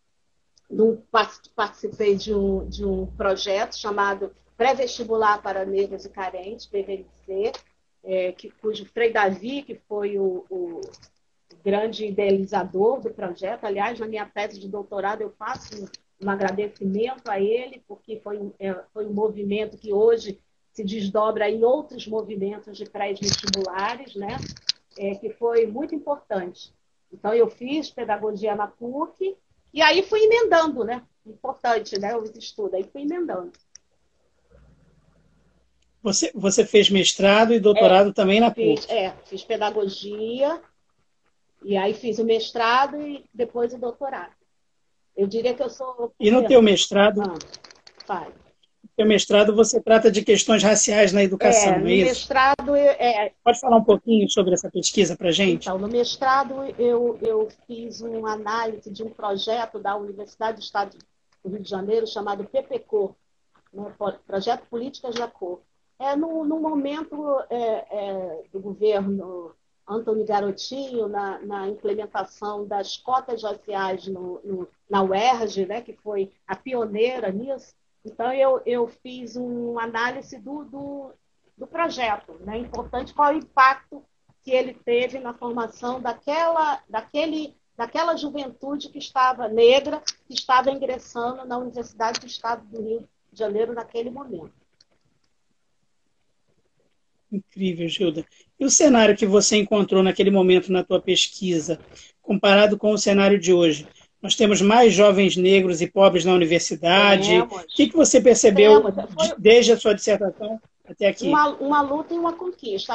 Num, 0.70 1.00
participei 1.54 2.16
de 2.16 2.34
um, 2.34 2.66
de 2.68 2.84
um 2.84 3.06
projeto 3.06 3.76
chamado 3.76 4.32
pré-vestibular 4.56 5.42
para 5.42 5.64
negros 5.64 6.04
e 6.04 6.08
carentes, 6.08 6.66
PVNC, 6.66 7.52
é, 8.02 8.32
que, 8.32 8.50
cujo 8.50 8.84
Frei 8.86 9.12
Davi, 9.12 9.62
que 9.62 9.74
foi 9.88 10.18
o, 10.18 10.44
o, 10.50 10.80
grande 11.64 12.06
idealizador 12.06 13.00
do 13.00 13.10
projeto. 13.10 13.64
Aliás, 13.64 13.98
na 13.98 14.06
minha 14.06 14.26
tese 14.26 14.60
de 14.60 14.68
doutorado, 14.68 15.22
eu 15.22 15.30
faço 15.30 15.82
um, 15.82 16.26
um 16.26 16.30
agradecimento 16.30 17.28
a 17.28 17.40
ele, 17.40 17.82
porque 17.88 18.20
foi 18.20 18.52
é, 18.58 18.74
foi 18.92 19.06
um 19.06 19.12
movimento 19.12 19.78
que 19.78 19.92
hoje 19.92 20.38
se 20.72 20.84
desdobra 20.84 21.48
em 21.48 21.64
outros 21.64 22.06
movimentos 22.06 22.76
de 22.76 22.84
pré-vestibulares, 22.84 24.14
né? 24.14 24.36
É, 24.98 25.14
que 25.14 25.30
foi 25.30 25.66
muito 25.66 25.94
importante. 25.94 26.72
Então, 27.12 27.32
eu 27.32 27.48
fiz 27.48 27.90
pedagogia 27.90 28.54
na 28.54 28.66
PUC, 28.66 29.36
e 29.74 29.82
aí 29.82 30.04
fui 30.04 30.20
emendando, 30.20 30.84
né? 30.84 31.02
Importante, 31.26 31.98
né? 31.98 32.16
Os 32.16 32.30
estudos, 32.30 32.74
aí 32.74 32.84
fui 32.84 33.02
emendando. 33.02 33.52
Você, 36.00 36.30
você 36.34 36.64
fez 36.64 36.88
mestrado 36.88 37.52
e 37.52 37.58
doutorado 37.58 38.10
é, 38.10 38.12
também 38.12 38.38
na 38.38 38.50
PUC? 38.50 38.82
Fiz, 38.82 38.88
é, 38.88 39.12
fiz 39.24 39.42
pedagogia, 39.42 40.62
e 41.64 41.76
aí 41.76 41.92
fiz 41.92 42.18
o 42.18 42.24
mestrado 42.24 43.00
e 43.00 43.24
depois 43.34 43.74
o 43.74 43.78
doutorado. 43.78 44.32
Eu 45.16 45.26
diria 45.26 45.54
que 45.54 45.62
eu 45.62 45.70
sou. 45.70 46.14
E 46.20 46.30
no 46.30 46.46
teu 46.46 46.62
mestrado? 46.62 47.22
Ah. 48.08 48.28
No 48.96 49.06
mestrado 49.06 49.54
você 49.54 49.80
trata 49.80 50.10
de 50.10 50.22
questões 50.22 50.62
raciais 50.62 51.12
na 51.12 51.22
educação, 51.22 51.74
é, 51.74 51.78
não 51.80 51.86
é 51.88 51.92
isso? 51.92 52.04
mestrado 52.06 52.76
é... 52.76 53.32
Pode 53.42 53.58
falar 53.60 53.76
um 53.76 53.84
pouquinho 53.84 54.28
sobre 54.30 54.54
essa 54.54 54.70
pesquisa 54.70 55.16
para 55.16 55.32
gente? 55.32 55.64
Então, 55.64 55.78
no 55.78 55.88
mestrado 55.88 56.62
eu, 56.78 57.18
eu 57.20 57.48
fiz 57.66 58.00
uma 58.00 58.32
análise 58.32 58.90
de 58.90 59.02
um 59.02 59.10
projeto 59.10 59.78
da 59.78 59.96
Universidade 59.96 60.58
do 60.58 60.62
Estado 60.62 60.96
do 61.42 61.50
Rio 61.50 61.60
de 61.60 61.68
Janeiro 61.68 62.06
chamado 62.06 62.44
PPCO, 62.44 63.16
né, 63.72 63.92
Projeto 64.26 64.66
Políticas 64.70 65.14
da 65.16 65.26
Cor 65.26 65.60
é, 65.98 66.16
no, 66.16 66.44
no 66.44 66.60
momento 66.60 67.40
é, 67.50 67.56
é, 67.56 68.42
do 68.52 68.60
governo 68.60 69.54
Antônio 69.88 70.24
Garotinho, 70.24 71.08
na, 71.08 71.38
na, 71.40 71.68
implementação 71.68 72.66
das 72.66 72.96
cotas 72.96 73.42
raciais 73.42 74.06
no, 74.06 74.40
no, 74.42 74.68
na 74.88 75.02
UERJ, 75.02 75.66
né, 75.66 75.82
que 75.82 75.92
foi 75.92 76.32
a 76.46 76.56
pioneira 76.56 77.30
nisso, 77.30 77.74
então 78.04 78.32
eu, 78.32 78.60
eu 78.66 78.86
fiz 78.86 79.36
uma 79.36 79.84
análise 79.84 80.38
do, 80.38 80.64
do, 80.64 81.12
do 81.56 81.66
projeto. 81.66 82.34
Né, 82.40 82.58
importante 82.58 83.14
qual 83.14 83.32
é 83.32 83.34
o 83.34 83.38
impacto 83.38 84.04
que 84.42 84.50
ele 84.50 84.74
teve 84.74 85.18
na 85.18 85.32
formação 85.32 86.00
daquela, 86.00 86.82
daquele, 86.88 87.56
daquela 87.76 88.14
juventude 88.14 88.90
que 88.90 88.98
estava 88.98 89.48
negra, 89.48 90.02
que 90.26 90.34
estava 90.34 90.70
ingressando 90.70 91.46
na 91.46 91.56
Universidade 91.56 92.20
do 92.20 92.26
Estado 92.26 92.66
do 92.66 92.82
Rio 92.82 93.08
de 93.32 93.38
Janeiro 93.38 93.72
naquele 93.72 94.10
momento. 94.10 94.52
Incrível, 97.32 97.88
Gilda. 97.88 98.24
E 98.60 98.64
o 98.64 98.70
cenário 98.70 99.16
que 99.16 99.26
você 99.26 99.56
encontrou 99.56 100.02
naquele 100.02 100.30
momento 100.30 100.70
na 100.70 100.84
tua 100.84 101.00
pesquisa, 101.00 101.80
comparado 102.22 102.78
com 102.78 102.92
o 102.92 102.98
cenário 102.98 103.40
de 103.40 103.52
hoje? 103.52 103.88
Nós 104.24 104.34
temos 104.34 104.62
mais 104.62 104.94
jovens 104.94 105.36
negros 105.36 105.82
e 105.82 105.86
pobres 105.86 106.24
na 106.24 106.32
universidade. 106.32 107.28
Temos. 107.28 107.62
O 107.62 107.66
que, 107.66 107.88
que 107.90 107.94
você 107.94 108.18
percebeu 108.22 108.82
Foi... 108.82 109.34
desde 109.36 109.72
a 109.72 109.76
sua 109.76 109.94
dissertação 109.94 110.58
até 110.88 111.08
aqui? 111.08 111.28
Uma, 111.28 111.48
uma 111.56 111.82
luta 111.82 112.14
e 112.14 112.18
uma 112.18 112.32
conquista. 112.32 112.94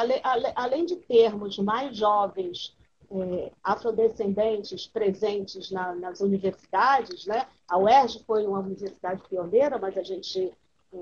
Além 0.56 0.84
de 0.84 0.96
termos 0.96 1.56
mais 1.58 1.96
jovens 1.96 2.76
é, 3.12 3.52
afrodescendentes 3.62 4.88
presentes 4.88 5.70
na, 5.70 5.94
nas 5.94 6.20
universidades, 6.20 7.24
né? 7.26 7.46
A 7.68 7.78
UERJ 7.78 8.24
foi 8.26 8.44
uma 8.44 8.58
universidade 8.58 9.22
pioneira, 9.30 9.78
mas 9.78 9.96
a 9.96 10.02
gente 10.02 10.52
é, 10.92 10.98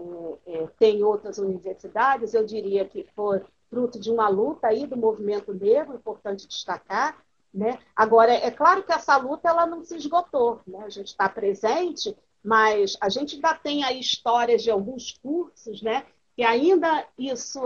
é, 0.47 0.69
tem 0.79 1.03
outras 1.03 1.39
universidades, 1.39 2.35
eu 2.35 2.45
diria 2.45 2.85
que 2.85 3.07
foi 3.17 3.41
fruto 3.71 3.99
de 3.99 4.11
uma 4.11 4.29
luta 4.29 4.67
aí 4.67 4.87
do 4.87 4.97
movimento 4.97 5.55
negro, 5.55 5.95
importante 5.95 6.47
destacar. 6.47 7.17
Né? 7.53 7.79
Agora, 7.97 8.33
é 8.33 8.51
claro 8.51 8.83
que 8.83 8.93
essa 8.93 9.17
luta 9.17 9.49
ela 9.49 9.67
não 9.67 9.83
se 9.83 9.97
esgotou, 9.97 10.61
né? 10.67 10.81
a 10.85 10.91
gente 10.91 11.09
está 11.09 11.29
presente, 11.29 12.15
mas 12.45 12.97
a 13.01 13.09
gente 13.09 13.37
ainda 13.37 13.55
tem 13.55 13.85
aí 13.85 13.99
histórias 13.99 14.63
de 14.63 14.71
alguns 14.71 15.13
cursos, 15.23 15.83
né? 15.83 16.05
que 16.39 16.45
ainda 16.45 17.05
isso 17.19 17.61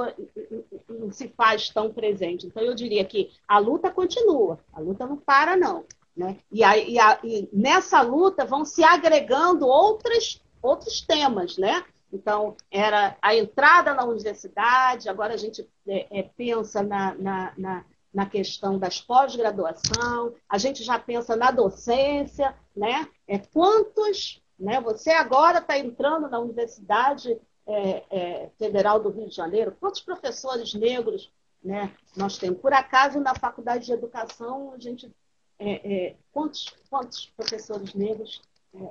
não 0.89 1.13
se 1.13 1.29
faz 1.29 1.69
tão 1.69 1.93
presente. 1.93 2.47
Então, 2.47 2.63
eu 2.63 2.75
diria 2.75 3.05
que 3.05 3.31
a 3.47 3.59
luta 3.59 3.91
continua, 3.91 4.59
a 4.73 4.81
luta 4.81 5.07
não 5.07 5.19
para, 5.19 5.57
não. 5.57 5.85
Né? 6.17 6.39
E, 6.51 6.65
a, 6.65 6.79
e, 6.79 6.99
a, 6.99 7.19
e 7.23 7.51
nessa 7.53 8.01
luta 8.01 8.47
vão 8.47 8.65
se 8.65 8.83
agregando 8.83 9.67
outros, 9.67 10.43
outros 10.63 11.03
temas, 11.03 11.59
né? 11.59 11.85
Então, 12.11 12.57
era 12.71 13.15
a 13.21 13.35
entrada 13.35 13.93
na 13.93 14.05
universidade, 14.05 15.09
agora 15.09 15.35
a 15.35 15.39
gente 15.39 15.69
é, 15.87 16.21
é, 16.21 16.23
pensa 16.23 16.83
na, 16.83 17.15
na, 17.15 17.53
na, 17.59 17.85
na, 18.13 18.27
questão 18.27 18.79
das 18.79 19.01
pós-graduação, 19.01 20.35
a 20.49 20.59
gente 20.59 20.83
já 20.83 20.99
pensa 20.99 21.37
na 21.37 21.51
docência, 21.51 22.55
né? 22.77 23.09
É, 23.27 23.39
quantos, 23.39 24.43
né? 24.59 24.81
Você 24.81 25.11
agora 25.11 25.59
está 25.59 25.79
entrando 25.79 26.29
na 26.29 26.39
Universidade 26.39 27.39
é, 27.67 28.05
é, 28.11 28.51
Federal 28.59 29.01
do 29.01 29.11
Rio 29.11 29.29
de 29.29 29.35
Janeiro, 29.35 29.77
quantos 29.79 30.01
professores 30.01 30.75
negros 30.75 31.33
né, 31.63 31.95
nós 32.17 32.39
temos? 32.39 32.61
Por 32.61 32.73
acaso, 32.73 33.21
na 33.21 33.35
Faculdade 33.35 33.87
de 33.87 33.93
Educação, 33.93 34.73
a 34.73 34.79
gente. 34.79 35.11
É, 35.59 36.09
é, 36.09 36.17
quantos, 36.33 36.75
quantos 36.91 37.27
professores 37.37 37.95
negros 37.95 38.43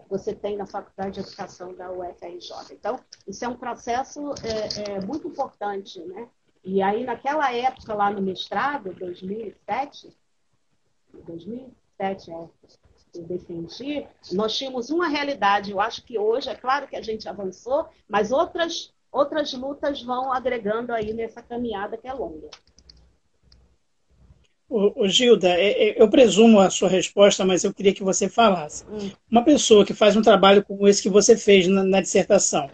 você 0.09 0.33
tem 0.33 0.55
na 0.55 0.65
Faculdade 0.65 1.15
de 1.15 1.19
Educação 1.21 1.73
da 1.73 1.91
UFRJ. 1.91 2.51
Então, 2.71 2.99
isso 3.27 3.43
é 3.43 3.47
um 3.47 3.57
processo 3.57 4.33
é, 4.43 4.91
é, 4.91 5.01
muito 5.01 5.27
importante, 5.27 5.99
né? 6.01 6.29
E 6.63 6.81
aí, 6.81 7.03
naquela 7.03 7.51
época, 7.53 7.93
lá 7.93 8.11
no 8.11 8.21
mestrado, 8.21 8.93
2007, 8.93 10.15
2007, 11.25 12.31
é, 12.31 12.49
eu 13.15 13.23
defendi, 13.23 14.05
nós 14.31 14.55
tínhamos 14.55 14.89
uma 14.89 15.07
realidade. 15.07 15.71
Eu 15.71 15.81
acho 15.81 16.03
que 16.03 16.17
hoje, 16.17 16.49
é 16.49 16.55
claro 16.55 16.87
que 16.87 16.95
a 16.95 17.01
gente 17.01 17.27
avançou, 17.27 17.87
mas 18.07 18.31
outras, 18.31 18.93
outras 19.11 19.53
lutas 19.53 20.01
vão 20.01 20.31
agregando 20.31 20.93
aí 20.93 21.13
nessa 21.13 21.41
caminhada 21.41 21.97
que 21.97 22.07
é 22.07 22.13
longa. 22.13 22.49
O, 24.73 25.05
Gilda, 25.05 25.49
é, 25.49 25.89
é, 25.89 26.01
eu 26.01 26.09
presumo 26.09 26.57
a 26.57 26.69
sua 26.69 26.87
resposta, 26.87 27.43
mas 27.43 27.65
eu 27.65 27.73
queria 27.73 27.93
que 27.93 28.05
você 28.05 28.29
falasse. 28.29 28.85
Hum. 28.89 29.11
Uma 29.29 29.43
pessoa 29.43 29.85
que 29.85 29.93
faz 29.93 30.15
um 30.15 30.21
trabalho 30.21 30.63
como 30.63 30.87
esse 30.87 31.01
que 31.01 31.09
você 31.09 31.35
fez 31.35 31.67
na, 31.67 31.83
na 31.83 31.99
dissertação, 31.99 32.69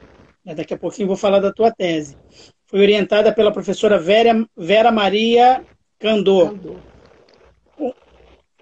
né, 0.46 0.54
daqui 0.54 0.76
a 0.76 0.78
pouquinho 0.78 1.08
vou 1.08 1.18
falar 1.18 1.40
da 1.40 1.52
tua 1.52 1.72
tese, 1.72 2.16
foi 2.68 2.82
orientada 2.82 3.34
pela 3.34 3.52
professora 3.52 3.98
Vera, 3.98 4.46
Vera 4.56 4.92
Maria 4.92 5.66
candor. 6.00 6.52
candor. 6.52 6.78
Um, 7.80 7.94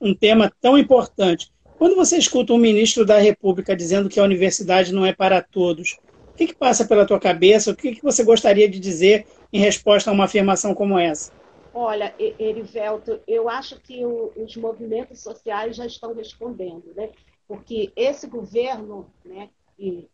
um 0.01 0.15
tema 0.15 0.51
tão 0.61 0.77
importante. 0.77 1.51
Quando 1.77 1.95
você 1.95 2.17
escuta 2.17 2.53
um 2.53 2.57
ministro 2.57 3.05
da 3.05 3.17
República 3.17 3.75
dizendo 3.75 4.07
que 4.07 4.19
a 4.19 4.23
universidade 4.23 4.93
não 4.93 5.05
é 5.05 5.11
para 5.11 5.41
todos, 5.41 5.97
o 6.31 6.37
que, 6.37 6.47
que 6.47 6.55
passa 6.55 6.85
pela 6.85 7.05
tua 7.05 7.19
cabeça? 7.19 7.71
O 7.71 7.75
que, 7.75 7.95
que 7.95 8.03
você 8.03 8.23
gostaria 8.23 8.69
de 8.69 8.79
dizer 8.79 9.25
em 9.51 9.59
resposta 9.59 10.09
a 10.09 10.13
uma 10.13 10.25
afirmação 10.25 10.73
como 10.73 10.97
essa? 10.97 11.31
Olha, 11.73 12.13
Erivelto, 12.17 13.19
eu 13.27 13.49
acho 13.49 13.79
que 13.81 14.05
o, 14.05 14.31
os 14.37 14.55
movimentos 14.55 15.19
sociais 15.19 15.75
já 15.75 15.85
estão 15.85 16.13
respondendo, 16.13 16.93
né? 16.95 17.09
Porque 17.47 17.91
esse 17.95 18.27
governo, 18.27 19.05
né, 19.23 19.49
que, 19.75 20.07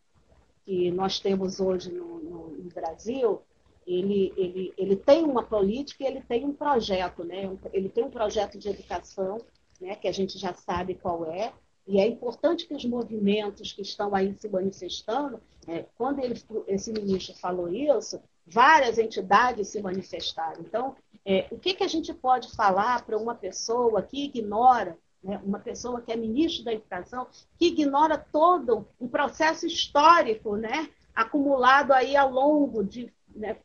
que 0.65 0.91
nós 0.91 1.19
temos 1.19 1.59
hoje 1.59 1.91
no, 1.91 2.19
no, 2.19 2.47
no 2.49 2.69
Brasil, 2.73 3.41
ele, 3.85 4.33
ele, 4.37 4.73
ele 4.77 4.95
tem 4.95 5.23
uma 5.23 5.43
política 5.43 6.03
e 6.03 6.07
ele 6.07 6.21
tem 6.21 6.45
um 6.45 6.53
projeto, 6.53 7.23
né? 7.23 7.49
Ele 7.73 7.89
tem 7.89 8.03
um 8.03 8.11
projeto 8.11 8.57
de 8.57 8.69
educação, 8.69 9.39
né, 9.79 9.95
que 9.95 10.07
a 10.07 10.11
gente 10.11 10.37
já 10.37 10.53
sabe 10.53 10.95
qual 10.95 11.25
é, 11.25 11.51
e 11.87 11.99
é 11.99 12.07
importante 12.07 12.67
que 12.67 12.73
os 12.73 12.85
movimentos 12.85 13.73
que 13.73 13.81
estão 13.81 14.13
aí 14.13 14.33
se 14.37 14.47
manifestando, 14.47 15.41
é, 15.67 15.85
quando 15.97 16.19
ele, 16.19 16.41
esse 16.67 16.91
ministro 16.91 17.35
falou 17.35 17.67
isso, 17.67 18.21
várias 18.45 18.97
entidades 18.97 19.69
se 19.69 19.81
manifestaram. 19.81 20.61
Então, 20.61 20.95
é, 21.25 21.47
o 21.51 21.57
que, 21.57 21.73
que 21.73 21.83
a 21.83 21.87
gente 21.87 22.13
pode 22.13 22.55
falar 22.55 23.03
para 23.05 23.17
uma 23.17 23.35
pessoa 23.35 24.01
que 24.01 24.25
ignora, 24.25 24.97
né, 25.23 25.41
uma 25.43 25.59
pessoa 25.59 26.01
que 26.01 26.11
é 26.11 26.15
ministro 26.15 26.63
da 26.63 26.73
Educação, 26.73 27.27
que 27.57 27.67
ignora 27.67 28.17
todo 28.17 28.87
um 28.99 29.07
processo 29.07 29.65
histórico 29.65 30.55
né, 30.55 30.89
acumulado 31.15 31.91
aí 31.91 32.15
ao 32.15 32.31
longo 32.31 32.83
de. 32.83 33.11
Né, 33.35 33.57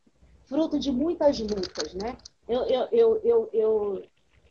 fruto 0.47 0.79
de 0.79 0.91
muitas 0.91 1.39
lutas. 1.39 1.95
Né? 1.95 2.17
Eu, 2.49 2.63
eu, 2.65 2.89
eu, 2.93 3.21
eu, 3.23 3.51
eu, 3.53 4.03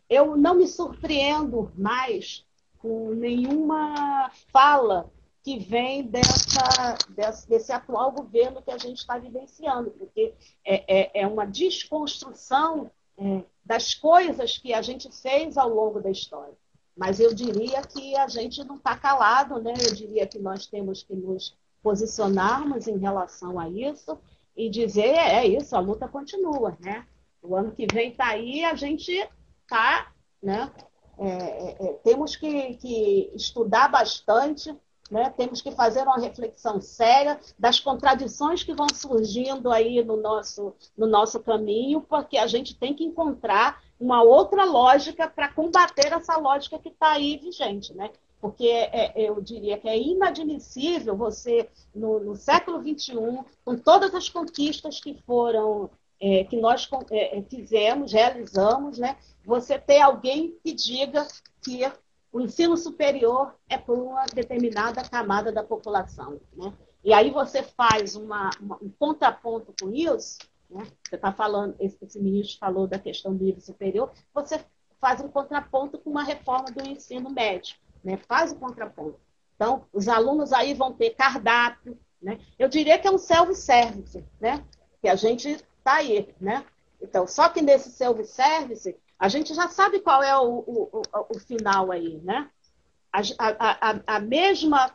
eu 0.10 0.38
não 0.38 0.55
me 0.55 0.67
surpreendo 0.67 1.71
mais 1.75 2.45
com 2.79 3.12
nenhuma 3.12 4.29
fala 4.51 5.10
que 5.43 5.60
vem 5.60 6.03
dessa, 6.03 6.97
desse, 7.10 7.47
desse, 7.47 7.71
atual 7.71 8.12
governo 8.12 8.62
que 8.63 8.71
a 8.71 8.77
gente 8.77 8.97
está 8.97 9.17
vivenciando, 9.17 9.91
porque 9.91 10.34
é, 10.65 11.01
é, 11.01 11.21
é 11.21 11.27
uma 11.27 11.45
desconstrução 11.45 12.89
é, 13.17 13.43
das 13.63 13.93
coisas 13.93 14.58
que 14.58 14.73
a 14.73 14.81
gente 14.81 15.10
fez 15.12 15.58
ao 15.58 15.69
longo 15.69 16.01
da 16.01 16.10
história. 16.10 16.53
Mas 16.97 17.19
eu 17.19 17.34
diria 17.34 17.81
que 17.81 18.15
a 18.15 18.27
gente 18.27 18.63
não 18.63 18.77
está 18.77 18.95
calado, 18.95 19.62
né? 19.62 19.73
Eu 19.88 19.93
diria 19.93 20.25
que 20.25 20.39
nós 20.39 20.65
temos 20.65 21.03
que 21.03 21.15
nos 21.15 21.55
posicionarmos 21.84 22.88
em 22.88 22.97
relação 22.97 23.60
a 23.60 23.69
isso 23.69 24.17
e 24.56 24.70
dizer 24.70 25.08
é, 25.15 25.46
é 25.46 25.48
isso, 25.48 25.76
a 25.76 25.80
luta 25.80 26.08
continua, 26.08 26.78
né? 26.80 27.06
O 27.41 27.56
ano 27.56 27.72
que 27.72 27.86
vem 27.91 28.12
está 28.12 28.28
aí, 28.28 28.63
a 28.63 28.76
gente 28.76 29.12
está, 29.12 30.12
né? 30.41 30.72
É, 31.18 31.28
é, 31.28 31.88
é, 31.88 31.94
temos 32.04 32.36
que, 32.36 32.76
que 32.76 33.32
estudar 33.36 33.88
bastante 33.88 34.76
né? 35.10 35.30
Temos 35.38 35.62
que 35.62 35.72
fazer 35.72 36.02
uma 36.02 36.18
reflexão 36.18 36.82
séria 36.82 37.39
das 37.60 37.80
contradições 37.80 38.63
que 38.63 38.74
vão 38.74 38.88
surgindo 38.94 39.72
aí 39.72 40.04
no 40.04 40.18
nosso, 40.18 40.74
no 40.98 41.06
nosso 41.06 41.39
caminho, 41.39 42.02
porque 42.02 42.38
a 42.38 42.48
gente 42.48 42.76
tem 42.76 42.94
que 42.94 43.04
encontrar 43.04 43.84
uma 44.00 44.24
outra 44.24 44.65
lógica 44.65 45.28
para 45.30 45.54
combater 45.54 46.12
essa 46.12 46.38
lógica 46.38 46.80
que 46.80 46.89
está 46.89 47.12
aí 47.12 47.38
vigente. 47.38 47.94
Né? 47.94 48.10
Porque 48.45 48.67
é, 48.67 49.12
eu 49.15 49.41
diria 49.41 49.75
que 49.75 49.89
é 49.89 49.99
inadmissível 49.99 51.17
você, 51.17 51.67
no, 51.95 52.19
no 52.19 52.36
século 52.36 52.77
XXI, 52.77 53.15
com 53.65 53.75
todas 53.75 54.13
as 54.13 54.29
conquistas 54.29 54.99
que 54.99 55.15
foram 55.25 55.89
é, 56.21 56.43
que 56.43 56.55
nós 56.55 56.88
é, 57.10 57.41
fizemos, 57.49 58.13
realizamos, 58.13 58.99
né? 58.99 59.17
você 59.43 59.79
ter 59.79 59.99
alguém 59.99 60.55
que 60.63 60.75
diga 60.75 61.27
que 61.60 61.91
o 62.31 62.39
ensino 62.39 62.77
superior 62.77 63.55
é 63.67 63.79
para 63.79 63.95
uma 63.95 64.25
determinada 64.27 65.01
camada 65.10 65.51
da 65.51 65.63
população. 65.63 66.39
Né? 66.53 66.71
E 67.03 67.12
aí 67.13 67.31
você 67.31 67.63
faz 67.63 68.15
uma, 68.15 68.51
uma, 68.62 68.77
um 68.79 68.91
contraponto 68.91 69.73
com 69.81 69.91
isso, 69.91 70.38
né? 70.69 70.86
você 71.03 71.15
está 71.15 71.31
falando, 71.31 71.75
esse, 71.79 71.97
esse, 71.99 72.19
ministro 72.19 72.60
falou 72.60 72.86
da 72.86 72.99
questão 72.99 73.36
do 73.36 73.43
nível 73.43 73.62
superior, 73.62 74.12
você 74.31 74.63
faz 75.01 75.19
um 75.19 75.29
contraponto 75.29 75.97
com 75.97 76.12
uma 76.12 76.23
reforma 76.23 76.65
do 76.65 76.88
ensino 76.88 77.31
médio, 77.31 77.75
né? 78.06 78.18
faz 78.28 78.52
o 78.52 78.56
contraponto. 78.56 79.20
Então, 79.56 79.86
os 79.91 80.08
alunos 80.08 80.54
aí 80.54 80.74
vão 80.74 80.94
ter 80.94 81.12
cardápio, 81.12 81.98
né? 82.22 82.39
eu 82.60 82.70
diria 82.70 83.00
que 83.00 83.08
é 83.08 83.12
um 83.12 83.18
self-service, 83.18 84.24
né? 84.39 84.63
que 85.02 85.10
a 85.10 85.15
gente 85.15 85.50
está 85.50 85.96
aí. 85.96 86.34
Né? 86.39 86.63
Então, 87.02 87.28
só 87.28 87.50
que 87.50 87.62
nesse 87.62 87.91
self-service, 87.91 88.96
a 89.18 89.28
gente 89.28 89.54
já 89.54 89.68
sabe 89.68 90.00
qual 90.00 90.22
é 90.22 90.38
o, 90.38 90.60
o, 90.68 91.02
o, 91.30 91.39
final 91.39 91.91
aí, 91.91 92.20
né? 92.24 92.50
A, 93.12 93.22
a, 93.39 93.91
a, 93.91 94.00
a, 94.18 94.20
mesma 94.20 94.94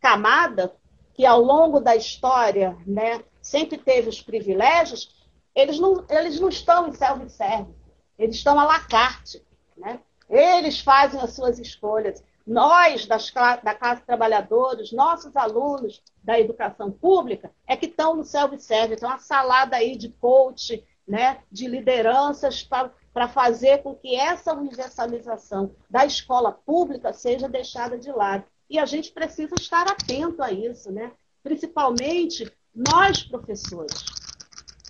camada 0.00 0.72
que 1.14 1.26
ao 1.26 1.40
longo 1.40 1.80
da 1.80 1.96
história, 1.96 2.76
né, 2.86 3.24
sempre 3.42 3.76
teve 3.76 4.08
os 4.08 4.22
privilégios, 4.22 5.16
eles 5.52 5.80
não, 5.80 6.04
eles 6.08 6.38
não 6.38 6.48
estão 6.48 6.88
em 6.88 6.92
self-service, 6.92 7.74
eles 8.16 8.36
estão 8.36 8.58
à 8.60 8.64
la 8.64 8.78
carte, 8.80 9.42
né? 9.76 10.00
Eles 10.28 10.80
fazem 10.80 11.20
as 11.20 11.32
suas 11.32 11.58
escolhas. 11.58 12.22
Nós, 12.46 13.06
das, 13.06 13.32
da 13.62 13.74
classe 13.74 14.02
trabalhadora, 14.02 14.82
os 14.82 14.92
nossos 14.92 15.34
alunos 15.34 16.02
da 16.22 16.38
educação 16.38 16.92
pública, 16.92 17.50
é 17.66 17.76
que 17.76 17.86
estão 17.86 18.14
no 18.14 18.24
self-service. 18.24 18.94
Então, 18.94 19.08
uma 19.08 19.18
salada 19.18 19.76
aí 19.76 19.96
de 19.96 20.10
coach, 20.10 20.84
né, 21.06 21.40
de 21.50 21.66
lideranças 21.66 22.62
para 22.62 23.28
fazer 23.28 23.82
com 23.82 23.94
que 23.94 24.14
essa 24.14 24.54
universalização 24.54 25.74
da 25.90 26.04
escola 26.04 26.52
pública 26.52 27.12
seja 27.12 27.48
deixada 27.48 27.98
de 27.98 28.10
lado. 28.12 28.44
E 28.68 28.78
a 28.78 28.84
gente 28.84 29.12
precisa 29.12 29.54
estar 29.58 29.88
atento 29.88 30.42
a 30.42 30.52
isso, 30.52 30.90
né? 30.90 31.12
principalmente 31.46 32.52
nós, 32.74 33.22
professores. 33.22 34.04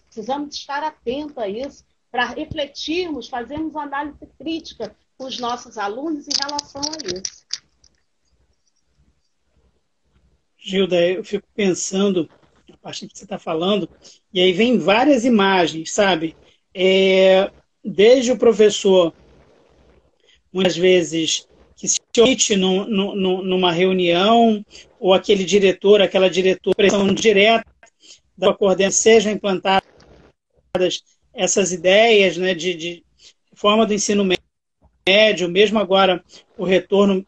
Precisamos 0.06 0.54
estar 0.54 0.82
atentos 0.82 1.36
a 1.36 1.46
isso 1.46 1.84
para 2.10 2.24
refletirmos, 2.24 3.28
fazermos 3.28 3.76
análise 3.76 4.26
crítica 4.38 4.96
com 5.18 5.26
os 5.26 5.38
nossos 5.38 5.76
alunos 5.76 6.26
em 6.26 6.32
relação 6.42 6.80
a 6.80 7.18
isso. 7.18 7.35
Gilda, 10.66 11.00
eu 11.00 11.22
fico 11.22 11.46
pensando, 11.54 12.28
a 12.72 12.76
partir 12.78 13.06
que 13.06 13.16
você 13.16 13.22
está 13.22 13.38
falando, 13.38 13.88
e 14.34 14.40
aí 14.40 14.52
vem 14.52 14.78
várias 14.78 15.24
imagens, 15.24 15.92
sabe? 15.92 16.34
É, 16.74 17.48
desde 17.84 18.32
o 18.32 18.36
professor, 18.36 19.14
muitas 20.52 20.76
vezes, 20.76 21.46
que 21.76 21.86
se 21.86 22.00
omite 22.18 22.56
numa 22.56 23.70
reunião, 23.70 24.64
ou 24.98 25.14
aquele 25.14 25.44
diretor, 25.44 26.02
aquela 26.02 26.28
diretora, 26.28 26.74
pressão 26.76 27.14
direta 27.14 27.64
da 28.36 28.52
coordenação, 28.52 29.00
sejam 29.00 29.30
implantadas 29.30 29.84
essas 31.32 31.70
ideias 31.70 32.36
né, 32.36 32.54
de, 32.54 32.74
de 32.74 33.04
forma 33.54 33.86
do 33.86 33.94
ensino 33.94 34.28
médio, 35.08 35.48
mesmo 35.48 35.78
agora 35.78 36.24
o 36.58 36.64
retorno, 36.64 37.24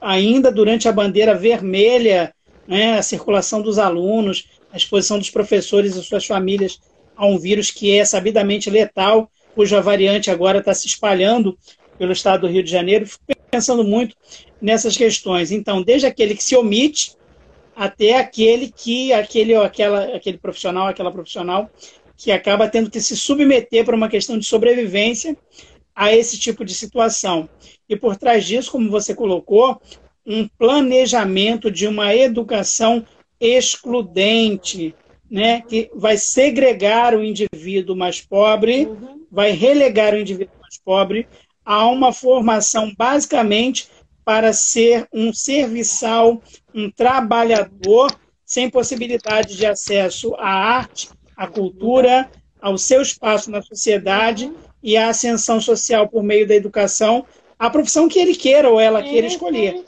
ainda 0.00 0.52
durante 0.52 0.86
a 0.86 0.92
bandeira 0.92 1.34
vermelha, 1.34 2.32
né, 2.66 2.98
a 2.98 3.02
circulação 3.02 3.62
dos 3.62 3.78
alunos, 3.78 4.48
a 4.72 4.76
exposição 4.76 5.18
dos 5.18 5.30
professores 5.30 5.94
e 5.96 6.02
suas 6.02 6.26
famílias 6.26 6.80
a 7.16 7.26
um 7.26 7.38
vírus 7.38 7.70
que 7.70 7.96
é 7.96 8.04
sabidamente 8.04 8.68
letal 8.68 9.30
cuja 9.54 9.80
variante 9.80 10.30
agora 10.30 10.58
está 10.58 10.74
se 10.74 10.86
espalhando 10.86 11.56
pelo 11.98 12.12
estado 12.12 12.42
do 12.42 12.46
Rio 12.46 12.62
de 12.62 12.70
Janeiro, 12.70 13.06
fico 13.06 13.22
pensando 13.50 13.82
muito 13.82 14.14
nessas 14.60 14.96
questões. 14.96 15.50
Então, 15.50 15.82
desde 15.82 16.06
aquele 16.06 16.34
que 16.34 16.44
se 16.44 16.54
omite 16.54 17.16
até 17.74 18.18
aquele 18.18 18.70
que 18.70 19.14
aquele 19.14 19.54
aquela 19.54 20.16
aquele 20.16 20.36
profissional, 20.36 20.86
aquela 20.86 21.10
profissional 21.10 21.70
que 22.16 22.30
acaba 22.30 22.68
tendo 22.68 22.90
que 22.90 23.00
se 23.00 23.16
submeter 23.16 23.84
para 23.84 23.96
uma 23.96 24.08
questão 24.08 24.38
de 24.38 24.44
sobrevivência 24.44 25.36
a 25.94 26.14
esse 26.14 26.38
tipo 26.38 26.64
de 26.64 26.74
situação. 26.74 27.48
E 27.88 27.96
por 27.96 28.16
trás 28.16 28.44
disso, 28.44 28.70
como 28.70 28.90
você 28.90 29.14
colocou, 29.14 29.80
um 30.26 30.48
planejamento 30.58 31.70
de 31.70 31.86
uma 31.86 32.14
educação 32.14 33.06
excludente, 33.40 34.94
né, 35.30 35.62
que 35.62 35.90
vai 35.94 36.16
segregar 36.16 37.14
o 37.14 37.22
indivíduo 37.22 37.94
mais 37.94 38.20
pobre, 38.20 38.86
uhum. 38.86 39.24
vai 39.30 39.52
relegar 39.52 40.14
o 40.14 40.18
indivíduo 40.18 40.54
mais 40.60 40.78
pobre 40.84 41.28
a 41.64 41.86
uma 41.86 42.12
formação 42.12 42.92
basicamente 42.96 43.88
para 44.24 44.52
ser 44.52 45.06
um 45.12 45.32
serviçal, 45.32 46.42
um 46.74 46.90
trabalhador 46.90 48.10
sem 48.44 48.70
possibilidade 48.70 49.56
de 49.56 49.66
acesso 49.66 50.34
à 50.36 50.48
arte, 50.48 51.08
à 51.36 51.46
cultura, 51.46 52.30
ao 52.60 52.78
seu 52.78 53.02
espaço 53.02 53.50
na 53.50 53.62
sociedade 53.62 54.52
e 54.82 54.96
à 54.96 55.08
ascensão 55.08 55.60
social 55.60 56.08
por 56.08 56.22
meio 56.22 56.46
da 56.46 56.54
educação, 56.54 57.26
a 57.58 57.70
profissão 57.70 58.08
que 58.08 58.18
ele 58.18 58.34
queira 58.34 58.70
ou 58.70 58.78
ela 58.78 59.02
queira 59.02 59.26
escolher. 59.26 59.84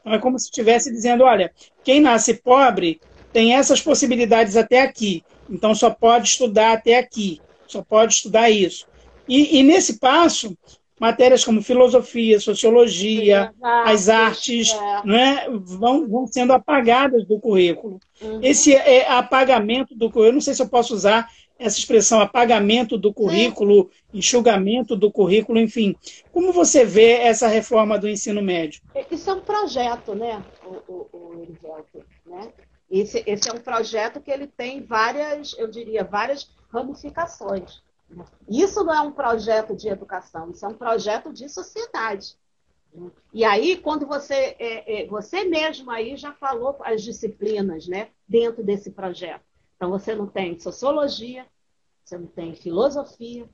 Então 0.00 0.12
é 0.12 0.18
como 0.18 0.38
se 0.38 0.46
estivesse 0.46 0.90
dizendo, 0.90 1.24
olha, 1.24 1.50
quem 1.82 2.00
nasce 2.00 2.34
pobre 2.34 3.00
tem 3.32 3.54
essas 3.54 3.80
possibilidades 3.80 4.56
até 4.56 4.82
aqui. 4.82 5.24
Então 5.48 5.74
só 5.74 5.90
pode 5.90 6.28
estudar 6.28 6.72
até 6.72 6.98
aqui, 6.98 7.40
só 7.66 7.82
pode 7.82 8.14
estudar 8.14 8.50
isso. 8.50 8.86
E, 9.28 9.58
e 9.58 9.62
nesse 9.62 9.98
passo, 9.98 10.56
matérias 10.98 11.44
como 11.44 11.62
filosofia, 11.62 12.40
sociologia, 12.40 13.52
as 13.84 14.08
artes, 14.08 14.72
é. 14.72 15.06
né, 15.06 15.46
vão, 15.50 16.08
vão 16.08 16.26
sendo 16.26 16.52
apagadas 16.52 17.26
do 17.26 17.38
currículo. 17.38 18.00
Uhum. 18.20 18.40
Esse 18.42 18.74
é, 18.74 19.08
apagamento 19.10 19.94
do 19.94 20.06
currículo, 20.06 20.26
eu 20.26 20.32
não 20.32 20.40
sei 20.40 20.54
se 20.54 20.62
eu 20.62 20.68
posso 20.68 20.94
usar 20.94 21.28
essa 21.58 21.78
expressão 21.78 22.20
apagamento 22.20 22.98
do 22.98 23.12
currículo, 23.12 23.90
Sim. 23.90 24.18
enxugamento 24.18 24.94
do 24.94 25.10
currículo, 25.10 25.58
enfim. 25.58 25.96
Como 26.30 26.52
você 26.52 26.84
vê 26.84 27.12
essa 27.12 27.48
reforma 27.48 27.98
do 27.98 28.08
ensino 28.08 28.42
médio? 28.42 28.82
Isso 29.10 29.30
é 29.30 29.34
um 29.34 29.40
projeto, 29.40 30.14
né, 30.14 30.42
o, 30.64 30.92
o, 30.92 31.08
o 31.12 31.56
né? 32.26 32.52
Esse, 32.90 33.22
esse 33.26 33.48
é 33.48 33.52
um 33.52 33.58
projeto 33.58 34.20
que 34.20 34.30
ele 34.30 34.46
tem 34.46 34.82
várias, 34.82 35.54
eu 35.58 35.68
diria, 35.68 36.04
várias 36.04 36.48
ramificações. 36.72 37.82
Isso 38.48 38.84
não 38.84 38.94
é 38.94 39.00
um 39.00 39.10
projeto 39.10 39.74
de 39.74 39.88
educação, 39.88 40.50
isso 40.50 40.64
é 40.64 40.68
um 40.68 40.74
projeto 40.74 41.32
de 41.32 41.48
sociedade. 41.48 42.36
E 43.32 43.44
aí, 43.44 43.76
quando 43.76 44.06
você, 44.06 44.56
é, 44.58 45.02
é, 45.02 45.06
você 45.06 45.44
mesmo 45.44 45.90
aí 45.90 46.16
já 46.16 46.32
falou 46.32 46.76
as 46.80 47.02
disciplinas 47.02 47.86
né, 47.86 48.08
dentro 48.26 48.62
desse 48.62 48.90
projeto. 48.90 49.44
Então, 49.76 49.90
você 49.90 50.14
não 50.14 50.26
tem 50.26 50.58
sociologia, 50.58 51.46
você 52.04 52.16
não 52.16 52.26
tem 52.26 52.54
filosofia, 52.54 53.48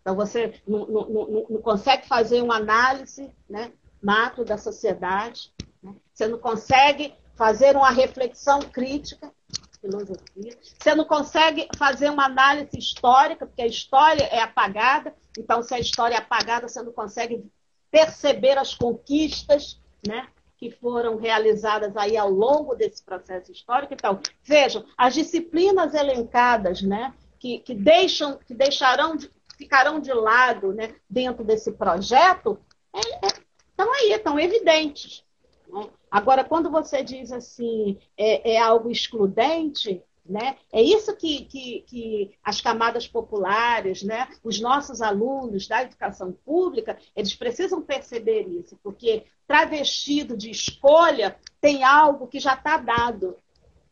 então 0.00 0.16
você 0.16 0.60
não, 0.66 0.86
não, 0.86 1.08
não, 1.08 1.46
não 1.50 1.62
consegue 1.62 2.06
fazer 2.06 2.42
uma 2.42 2.56
análise 2.56 3.30
né, 3.48 3.72
macro 4.02 4.44
da 4.44 4.56
sociedade, 4.56 5.52
né? 5.82 5.94
você 6.12 6.26
não 6.26 6.38
consegue 6.38 7.14
fazer 7.36 7.76
uma 7.76 7.90
reflexão 7.90 8.60
crítica, 8.60 9.32
filosofia. 9.80 10.58
Você 10.60 10.94
não 10.94 11.04
consegue 11.04 11.68
fazer 11.76 12.10
uma 12.10 12.24
análise 12.24 12.76
histórica, 12.76 13.46
porque 13.46 13.62
a 13.62 13.66
história 13.66 14.24
é 14.24 14.40
apagada. 14.40 15.14
Então, 15.38 15.62
se 15.62 15.74
a 15.74 15.78
história 15.78 16.14
é 16.14 16.18
apagada, 16.18 16.66
você 16.68 16.82
não 16.82 16.92
consegue 16.92 17.44
perceber 17.90 18.58
as 18.58 18.74
conquistas, 18.74 19.80
né? 20.06 20.28
Que 20.58 20.72
foram 20.72 21.16
realizadas 21.16 21.96
aí 21.96 22.16
ao 22.16 22.28
longo 22.28 22.74
desse 22.74 23.02
processo 23.02 23.52
histórico. 23.52 23.94
Então, 23.94 24.20
vejam, 24.42 24.84
as 24.96 25.14
disciplinas 25.14 25.94
elencadas, 25.94 26.82
né, 26.82 27.14
que, 27.38 27.60
que 27.60 27.72
deixam, 27.72 28.36
que 28.38 28.52
deixarão, 28.52 29.16
de, 29.16 29.30
ficarão 29.56 30.00
de 30.00 30.12
lado, 30.12 30.72
né, 30.72 30.96
dentro 31.08 31.44
desse 31.44 31.70
projeto, 31.72 32.58
é, 32.92 32.98
é, 32.98 33.28
estão 33.70 33.92
aí, 33.94 34.12
estão 34.12 34.40
evidentes. 34.40 35.24
Né? 35.68 35.88
Agora, 36.10 36.42
quando 36.42 36.68
você 36.70 37.04
diz 37.04 37.30
assim, 37.30 37.96
é, 38.16 38.54
é 38.54 38.58
algo 38.58 38.90
excludente, 38.90 40.02
né? 40.28 40.56
É 40.70 40.82
isso 40.82 41.16
que, 41.16 41.46
que, 41.46 41.80
que, 41.86 42.38
as 42.44 42.60
camadas 42.60 43.08
populares, 43.08 44.02
né? 44.02 44.28
os 44.44 44.60
nossos 44.60 45.00
alunos 45.00 45.66
da 45.66 45.82
educação 45.82 46.32
pública, 46.44 46.98
eles 47.16 47.34
precisam 47.34 47.80
perceber 47.80 48.42
isso, 48.42 48.78
porque 48.82 49.24
travestido 49.46 50.36
de 50.36 50.50
escolha 50.50 51.38
tem 51.60 51.82
algo 51.82 52.26
que 52.26 52.38
já 52.38 52.52
está 52.52 52.76
dado. 52.76 53.38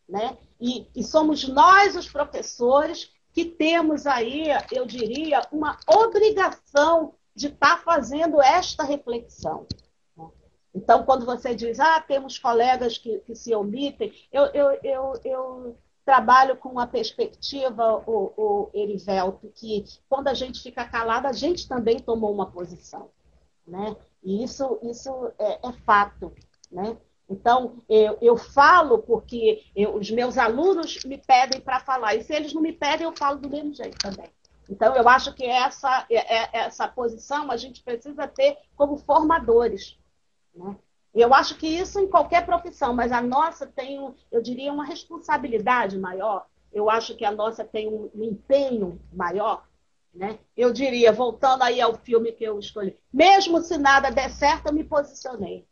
Né? 0.07 0.37
E, 0.61 0.87
e 0.95 1.03
somos 1.03 1.47
nós, 1.47 1.95
os 1.95 2.07
professores, 2.07 3.11
que 3.33 3.43
temos 3.43 4.05
aí, 4.05 4.45
eu 4.71 4.85
diria, 4.85 5.41
uma 5.51 5.79
obrigação 5.87 7.15
de 7.35 7.47
estar 7.47 7.77
tá 7.77 7.81
fazendo 7.83 8.41
esta 8.41 8.83
reflexão. 8.83 9.65
Então, 10.73 11.03
quando 11.03 11.25
você 11.25 11.55
diz, 11.55 11.79
ah, 11.79 11.99
temos 11.99 12.37
colegas 12.37 12.99
que, 12.99 13.17
que 13.19 13.33
se 13.33 13.53
omitem, 13.55 14.13
eu, 14.31 14.45
eu, 14.47 14.79
eu, 14.83 15.13
eu 15.25 15.77
trabalho 16.07 16.55
com 16.55 16.69
uma 16.69 16.87
perspectiva, 16.87 18.01
o, 18.07 18.31
o 18.37 18.69
Erivelto, 18.73 19.51
que 19.53 19.83
quando 20.07 20.29
a 20.29 20.33
gente 20.33 20.61
fica 20.61 20.85
calado, 20.85 21.27
a 21.27 21.33
gente 21.33 21.67
também 21.67 21.99
tomou 21.99 22.31
uma 22.31 22.49
posição. 22.49 23.09
Né? 23.67 23.93
E 24.23 24.41
isso, 24.41 24.79
isso 24.83 25.11
é, 25.37 25.59
é 25.67 25.73
fato. 25.85 26.33
Né? 26.71 26.95
Então, 27.29 27.83
eu, 27.89 28.17
eu 28.21 28.37
falo 28.37 28.99
porque 28.99 29.65
eu, 29.75 29.95
os 29.95 30.09
meus 30.09 30.37
alunos 30.37 31.03
me 31.03 31.17
pedem 31.17 31.59
para 31.59 31.81
falar. 31.81 32.15
E 32.15 32.23
se 32.23 32.33
eles 32.33 32.53
não 32.53 32.61
me 32.61 32.71
pedem, 32.71 33.05
eu 33.05 33.13
falo 33.13 33.39
do 33.39 33.49
mesmo 33.49 33.73
jeito 33.73 33.97
também. 33.97 34.31
Então, 34.69 34.95
eu 34.95 35.09
acho 35.09 35.33
que 35.33 35.43
essa, 35.43 36.05
é, 36.09 36.37
é, 36.37 36.49
essa 36.53 36.87
posição 36.87 37.51
a 37.51 37.57
gente 37.57 37.83
precisa 37.83 38.25
ter 38.29 38.57
como 38.77 38.95
formadores. 38.95 39.99
Né? 40.55 40.73
Eu 41.19 41.33
acho 41.33 41.57
que 41.57 41.67
isso 41.67 41.99
em 41.99 42.07
qualquer 42.07 42.45
profissão, 42.45 42.93
mas 42.93 43.11
a 43.11 43.21
nossa 43.21 43.65
tem, 43.65 44.13
eu 44.31 44.41
diria, 44.41 44.71
uma 44.71 44.85
responsabilidade 44.85 45.97
maior. 45.97 46.45
Eu 46.71 46.91
acho 46.91 47.15
que 47.15 47.25
a 47.25 47.31
nossa 47.31 47.65
tem 47.65 47.87
um, 47.87 48.11
empenho 48.13 49.01
maior. 49.11 49.67
Né? 50.13 50.37
Eu 50.55 50.71
diria, 50.71 51.11
voltando 51.11 51.63
aí 51.63 51.81
ao 51.81 51.95
filme 51.95 52.31
que 52.31 52.43
eu 52.43 52.59
escolhi, 52.59 52.95
mesmo 53.11 53.61
se 53.61 53.77
nada 53.79 54.11
der 54.11 54.29
certo, 54.29 54.67
eu 54.67 54.73
me 54.73 54.83
posicionei. 54.83 55.67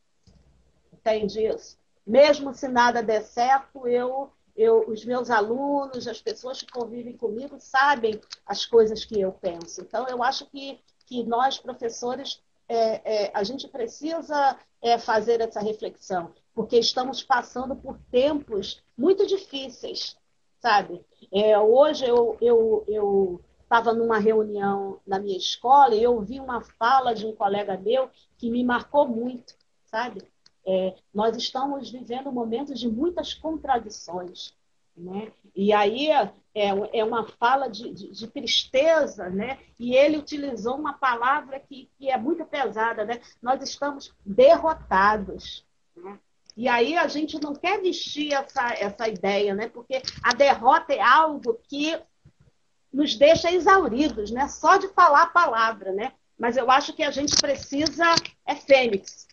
Entende 0.92 1.46
isso? 1.46 1.78
Mesmo 2.06 2.52
se 2.54 2.68
nada 2.68 3.04
der 3.04 3.22
certo, 3.22 3.88
eu, 3.88 4.32
eu, 4.56 4.90
os 4.90 5.06
meus 5.06 5.30
alunos, 5.30 6.08
as 6.08 6.22
pessoas 6.22 6.62
que 6.62 6.72
convivem 6.72 7.16
comigo, 7.16 7.58
sabem 7.60 8.20
as 8.48 8.66
coisas 8.66 9.06
que 9.06 9.22
eu 9.22 9.32
penso. 9.32 9.82
Então, 9.82 10.08
eu 10.08 10.24
acho 10.24 10.48
que, 10.48 10.80
que 11.06 11.24
nós, 11.24 11.60
professores, 11.60 12.42
é, 12.68 13.26
é, 13.26 13.32
a 13.34 13.44
gente 13.44 13.68
precisa 13.68 14.58
é, 14.82 14.98
fazer 14.98 15.42
essa 15.42 15.60
reflexão, 15.60 16.34
porque 16.54 16.78
estamos 16.78 17.24
passando 17.24 17.76
por 17.76 18.00
tempos 18.12 18.84
muito 18.98 19.26
difíceis, 19.26 20.18
sabe? 20.60 21.06
É, 21.32 21.58
hoje 21.58 22.06
eu 22.06 22.38
eu 22.42 23.42
estava 23.66 23.94
numa 23.94 24.20
reunião 24.20 25.00
na 25.06 25.20
minha 25.20 25.38
escola 25.38 25.96
e 25.96 26.04
eu 26.04 26.14
ouvi 26.14 26.40
uma 26.40 26.62
fala 26.62 27.14
de 27.14 27.26
um 27.26 27.36
colega 27.36 27.78
meu 27.78 28.10
que 28.38 28.50
me 28.50 28.64
marcou 28.64 29.08
muito, 29.08 29.56
sabe? 29.86 30.22
É, 30.66 30.96
nós 31.14 31.36
estamos 31.36 31.92
vivendo 31.92 32.32
momentos 32.32 32.80
de 32.80 32.88
muitas 32.88 33.34
contradições. 33.34 34.54
Né? 34.96 35.32
E 35.56 35.74
aí 35.74 36.10
é, 36.56 37.00
é 37.00 37.04
uma 37.04 37.28
fala 37.28 37.68
de, 37.68 37.94
de, 37.94 38.12
de, 38.12 38.28
tristeza, 38.28 39.30
né? 39.30 39.60
e 39.78 39.94
ele 39.94 40.18
utilizou 40.18 40.78
uma 40.78 40.94
palavra 40.94 41.60
que, 41.60 41.90
que 41.98 42.10
é 42.10 42.18
muito 42.18 42.46
pesada. 42.46 43.04
Né? 43.04 43.20
Nós 43.42 43.62
estamos 43.62 44.14
derrotados. 44.26 45.66
Né? 45.94 46.18
E 46.56 46.70
aí 46.70 46.96
a 46.96 47.10
gente 47.10 47.38
não 47.42 47.54
quer 47.54 47.82
vestir 47.82 48.34
essa, 48.34 48.74
essa 48.74 49.10
ideia, 49.10 49.54
né? 49.54 49.68
porque 49.68 50.02
a 50.24 50.34
derrota 50.34 50.94
é 50.94 51.02
algo 51.02 51.60
que 51.68 52.00
nos 52.92 53.16
deixa 53.16 53.52
exauridos, 53.52 54.32
né? 54.32 54.48
só 54.48 54.78
de 54.78 54.88
falar 54.88 55.24
a 55.24 55.28
palavra. 55.28 55.92
Né? 55.92 56.14
Mas 56.40 56.56
eu 56.56 56.72
acho 56.72 56.94
que 56.94 57.04
a 57.04 57.12
gente 57.12 57.36
precisa, 57.36 58.16
é 58.46 58.56
fênix, 58.56 59.28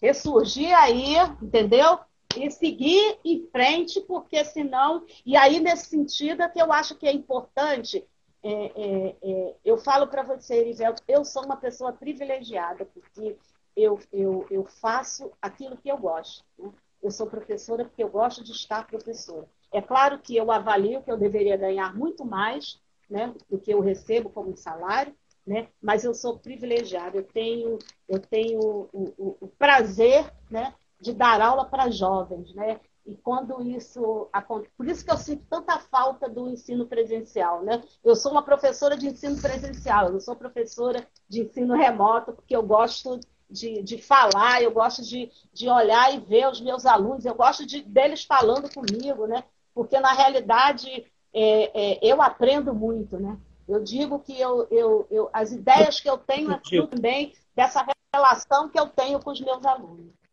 ressurgir 0.00 0.74
aí, 0.74 1.16
entendeu? 1.42 2.00
E 2.36 2.50
seguir 2.50 3.18
em 3.24 3.46
frente, 3.46 4.00
porque 4.02 4.44
senão. 4.44 5.04
E 5.24 5.36
aí, 5.36 5.60
nesse 5.60 5.86
sentido, 5.86 6.42
é 6.42 6.48
que 6.48 6.60
eu 6.60 6.72
acho 6.72 6.96
que 6.96 7.06
é 7.06 7.12
importante. 7.12 8.04
É, 8.42 8.52
é, 8.52 9.16
é, 9.22 9.54
eu 9.64 9.78
falo 9.78 10.06
para 10.06 10.22
você, 10.22 10.56
Erivelto, 10.56 11.02
eu 11.08 11.24
sou 11.24 11.44
uma 11.44 11.56
pessoa 11.56 11.92
privilegiada, 11.92 12.84
porque 12.84 13.36
eu, 13.76 13.98
eu, 14.12 14.46
eu 14.50 14.64
faço 14.64 15.32
aquilo 15.40 15.76
que 15.76 15.88
eu 15.88 15.96
gosto. 15.96 16.44
Né? 16.58 16.70
Eu 17.02 17.10
sou 17.10 17.26
professora 17.26 17.84
porque 17.84 18.02
eu 18.02 18.08
gosto 18.08 18.44
de 18.44 18.52
estar 18.52 18.86
professora. 18.86 19.48
É 19.72 19.82
claro 19.82 20.18
que 20.18 20.36
eu 20.36 20.50
avalio 20.50 21.02
que 21.02 21.10
eu 21.10 21.16
deveria 21.16 21.56
ganhar 21.56 21.94
muito 21.94 22.24
mais 22.24 22.80
né, 23.10 23.34
do 23.50 23.58
que 23.58 23.72
eu 23.72 23.80
recebo 23.80 24.30
como 24.30 24.56
salário, 24.56 25.14
né? 25.46 25.68
mas 25.82 26.04
eu 26.04 26.14
sou 26.14 26.38
privilegiada, 26.38 27.18
eu 27.18 27.24
tenho, 27.24 27.78
eu 28.08 28.18
tenho 28.18 28.60
o, 28.92 29.14
o, 29.18 29.36
o 29.42 29.48
prazer 29.48 30.32
né, 30.50 30.74
de 31.04 31.12
dar 31.12 31.40
aula 31.40 31.66
para 31.66 31.90
jovens, 31.90 32.54
né? 32.54 32.80
E 33.06 33.14
quando 33.14 33.62
isso 33.62 34.28
acontece, 34.32 34.72
por 34.74 34.88
isso 34.88 35.04
que 35.04 35.12
eu 35.12 35.18
sinto 35.18 35.44
tanta 35.50 35.78
falta 35.78 36.26
do 36.26 36.48
ensino 36.48 36.86
presencial, 36.86 37.62
né? 37.62 37.82
Eu 38.02 38.16
sou 38.16 38.32
uma 38.32 38.42
professora 38.42 38.96
de 38.96 39.06
ensino 39.06 39.40
presencial, 39.40 40.06
eu 40.06 40.12
não 40.14 40.20
sou 40.20 40.34
professora 40.34 41.06
de 41.28 41.42
ensino 41.42 41.74
remoto, 41.74 42.32
porque 42.32 42.56
eu 42.56 42.62
gosto 42.62 43.20
de, 43.50 43.82
de 43.82 43.98
falar, 43.98 44.62
eu 44.62 44.72
gosto 44.72 45.02
de, 45.02 45.30
de 45.52 45.68
olhar 45.68 46.14
e 46.14 46.20
ver 46.20 46.48
os 46.48 46.62
meus 46.62 46.86
alunos, 46.86 47.26
eu 47.26 47.34
gosto 47.34 47.66
de, 47.66 47.82
deles 47.82 48.24
falando 48.24 48.72
comigo, 48.72 49.26
né? 49.26 49.44
Porque 49.74 50.00
na 50.00 50.14
realidade 50.14 50.88
é, 51.34 51.92
é, 51.92 51.98
eu 52.02 52.22
aprendo 52.22 52.72
muito, 52.72 53.18
né? 53.20 53.38
Eu 53.68 53.82
digo 53.82 54.18
que 54.18 54.40
eu, 54.40 54.66
eu, 54.70 55.06
eu, 55.10 55.28
as 55.30 55.52
ideias 55.52 56.00
que 56.00 56.08
eu 56.08 56.16
tenho 56.16 56.52
é 56.52 56.60
também 56.86 57.34
dessa 57.54 57.84
relação 58.14 58.70
que 58.70 58.80
eu 58.80 58.88
tenho 58.88 59.20
com 59.20 59.30
os 59.30 59.40
meus 59.42 59.64
alunos. 59.66 60.23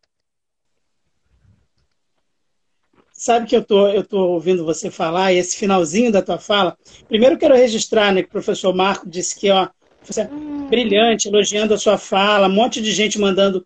Sabe 3.22 3.46
que 3.46 3.54
eu 3.54 3.62
tô, 3.62 3.86
eu 3.86 4.02
tô 4.02 4.18
ouvindo 4.30 4.64
você 4.64 4.90
falar, 4.90 5.32
e 5.32 5.38
esse 5.38 5.56
finalzinho 5.56 6.10
da 6.10 6.20
tua 6.20 6.38
fala. 6.38 6.76
Primeiro 7.06 7.38
quero 7.38 7.54
registrar, 7.54 8.12
né, 8.12 8.20
que 8.20 8.28
o 8.28 8.32
professor 8.32 8.74
Marco 8.74 9.08
disse 9.08 9.38
que 9.38 9.48
ó, 9.48 9.68
você 10.02 10.22
é 10.22 10.24
hum. 10.24 10.66
brilhante, 10.68 11.28
elogiando 11.28 11.72
a 11.72 11.78
sua 11.78 11.96
fala, 11.96 12.48
um 12.48 12.52
monte 12.52 12.82
de 12.82 12.90
gente 12.90 13.20
mandando 13.20 13.64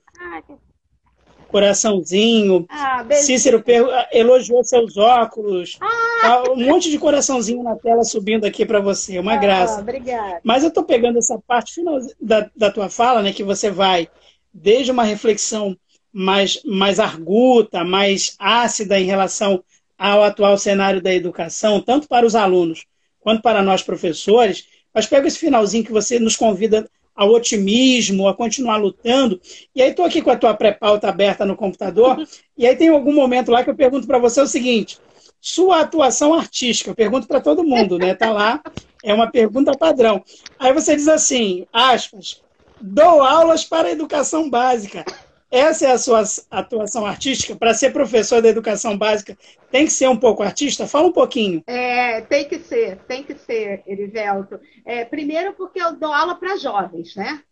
coraçãozinho. 1.48 2.66
Ah, 2.68 3.02
Cícero 3.12 3.64
elogiou 4.12 4.62
seus 4.62 4.98
óculos. 4.98 5.78
Ah. 5.80 6.18
Tá, 6.20 6.52
um 6.52 6.62
monte 6.66 6.90
de 6.90 6.98
coraçãozinho 6.98 7.62
na 7.62 7.76
tela 7.76 8.04
subindo 8.04 8.44
aqui 8.44 8.66
para 8.66 8.80
você. 8.80 9.18
Uma 9.18 9.34
ah, 9.34 9.38
graça. 9.38 9.80
Obrigada. 9.80 10.38
Mas 10.44 10.64
eu 10.64 10.68
estou 10.68 10.84
pegando 10.84 11.18
essa 11.18 11.38
parte 11.46 11.72
final 11.72 11.98
da, 12.20 12.50
da 12.54 12.70
tua 12.70 12.90
fala, 12.90 13.22
né, 13.22 13.32
que 13.32 13.42
você 13.42 13.70
vai 13.70 14.06
desde 14.52 14.92
uma 14.92 15.04
reflexão 15.04 15.74
mais, 16.18 16.62
mais 16.64 16.98
arguta, 16.98 17.84
mais 17.84 18.34
ácida 18.38 18.98
em 18.98 19.04
relação 19.04 19.62
ao 19.98 20.24
atual 20.24 20.56
cenário 20.56 21.02
da 21.02 21.12
educação, 21.12 21.78
tanto 21.78 22.08
para 22.08 22.24
os 22.24 22.34
alunos 22.34 22.86
quanto 23.20 23.42
para 23.42 23.62
nós 23.62 23.82
professores, 23.82 24.66
mas 24.94 25.04
pega 25.04 25.28
esse 25.28 25.38
finalzinho 25.38 25.84
que 25.84 25.92
você 25.92 26.18
nos 26.18 26.34
convida 26.34 26.88
ao 27.14 27.32
otimismo, 27.32 28.28
a 28.28 28.34
continuar 28.34 28.78
lutando. 28.78 29.38
E 29.74 29.82
aí 29.82 29.90
estou 29.90 30.06
aqui 30.06 30.22
com 30.22 30.30
a 30.30 30.36
tua 30.38 30.54
pré-pauta 30.54 31.06
aberta 31.06 31.44
no 31.44 31.54
computador, 31.54 32.26
e 32.56 32.66
aí 32.66 32.74
tem 32.74 32.88
algum 32.88 33.12
momento 33.12 33.50
lá 33.50 33.62
que 33.62 33.68
eu 33.68 33.76
pergunto 33.76 34.06
para 34.06 34.18
você 34.18 34.40
o 34.40 34.46
seguinte: 34.46 34.98
sua 35.38 35.80
atuação 35.80 36.32
artística, 36.32 36.90
eu 36.90 36.94
pergunto 36.94 37.28
para 37.28 37.42
todo 37.42 37.62
mundo, 37.62 37.98
né? 37.98 38.14
Tá 38.14 38.30
lá, 38.30 38.62
é 39.04 39.12
uma 39.12 39.30
pergunta 39.30 39.76
padrão. 39.76 40.24
Aí 40.58 40.72
você 40.72 40.96
diz 40.96 41.08
assim, 41.08 41.66
aspas, 41.70 42.40
dou 42.80 43.20
aulas 43.20 43.64
para 43.64 43.88
a 43.88 43.92
educação 43.92 44.48
básica. 44.48 45.04
Essa 45.50 45.86
é 45.86 45.92
a 45.92 45.98
sua 45.98 46.22
atuação 46.50 47.06
artística? 47.06 47.54
Para 47.54 47.72
ser 47.72 47.92
professor 47.92 48.42
da 48.42 48.48
educação 48.48 48.98
básica, 48.98 49.36
tem 49.70 49.84
que 49.84 49.92
ser 49.92 50.08
um 50.08 50.16
pouco 50.16 50.42
artista? 50.42 50.86
Fala 50.86 51.06
um 51.06 51.12
pouquinho. 51.12 51.62
É, 51.66 52.20
tem 52.22 52.48
que 52.48 52.58
ser, 52.58 52.98
tem 53.06 53.22
que 53.22 53.34
ser, 53.36 53.82
Erivelto. 53.86 54.60
É, 54.84 55.04
primeiro 55.04 55.52
porque 55.52 55.80
eu 55.80 55.94
dou 55.94 56.12
aula 56.12 56.34
para 56.34 56.56
jovens, 56.56 57.14
né? 57.14 57.42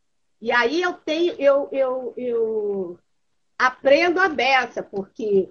E 0.40 0.50
aí 0.50 0.82
eu 0.82 0.92
tenho, 0.92 1.34
eu, 1.38 1.68
eu, 1.72 2.14
eu 2.16 2.98
aprendo 3.58 4.20
a 4.20 4.28
beça, 4.28 4.82
porque 4.82 5.48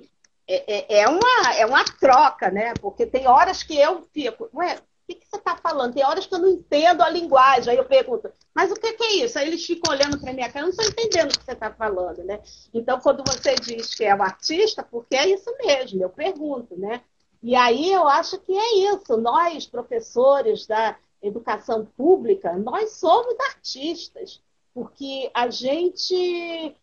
é, 0.48 0.98
é, 0.98 1.02
é, 1.02 1.08
uma, 1.08 1.56
é 1.56 1.66
uma 1.66 1.84
troca, 1.86 2.52
né? 2.52 2.74
Porque 2.80 3.06
tem 3.06 3.28
horas 3.28 3.64
que 3.64 3.78
eu 3.78 4.08
fico, 4.14 4.50
ué, 4.54 4.78
que, 5.16 5.22
que 5.22 5.28
você 5.30 5.38
está 5.38 5.56
falando? 5.56 5.94
Tem 5.94 6.06
horas 6.06 6.26
que 6.26 6.34
eu 6.34 6.40
não 6.40 6.50
entendo 6.50 7.02
a 7.02 7.10
linguagem. 7.10 7.72
Aí 7.72 7.78
eu 7.78 7.86
pergunto, 7.86 8.32
mas 8.54 8.72
o 8.72 8.76
que, 8.76 8.94
que 8.94 9.04
é 9.04 9.16
isso? 9.24 9.38
Aí 9.38 9.48
eles 9.48 9.66
ficam 9.66 9.94
olhando 9.94 10.20
para 10.20 10.34
minha 10.34 10.48
cara, 10.52 10.60
eu 10.60 10.64
não 10.64 10.70
estou 10.70 10.86
entendendo 10.86 11.32
o 11.32 11.38
que 11.38 11.46
você 11.46 11.52
está 11.52 11.72
falando, 11.72 12.24
né? 12.24 12.42
Então, 12.74 13.00
quando 13.00 13.24
você 13.26 13.56
diz 13.56 13.94
que 13.96 14.04
é 14.04 14.16
um 14.16 14.24
artista, 14.24 14.84
porque 14.84 15.16
é 15.16 15.30
isso 15.30 15.50
mesmo, 15.64 16.02
eu 16.02 16.10
pergunto, 16.10 16.78
né? 16.78 17.02
E 17.42 17.56
aí 17.56 17.92
eu 17.92 18.08
acho 18.08 18.40
que 18.40 18.58
é 18.58 18.94
isso. 18.94 19.18
Nós, 19.18 19.66
professores 19.66 20.66
da 20.66 20.98
educação 21.22 21.86
pública, 21.86 22.54
nós 22.54 22.94
somos 22.94 23.36
artistas, 23.40 24.42
porque 24.74 25.30
a 25.34 25.50
gente 25.50 26.76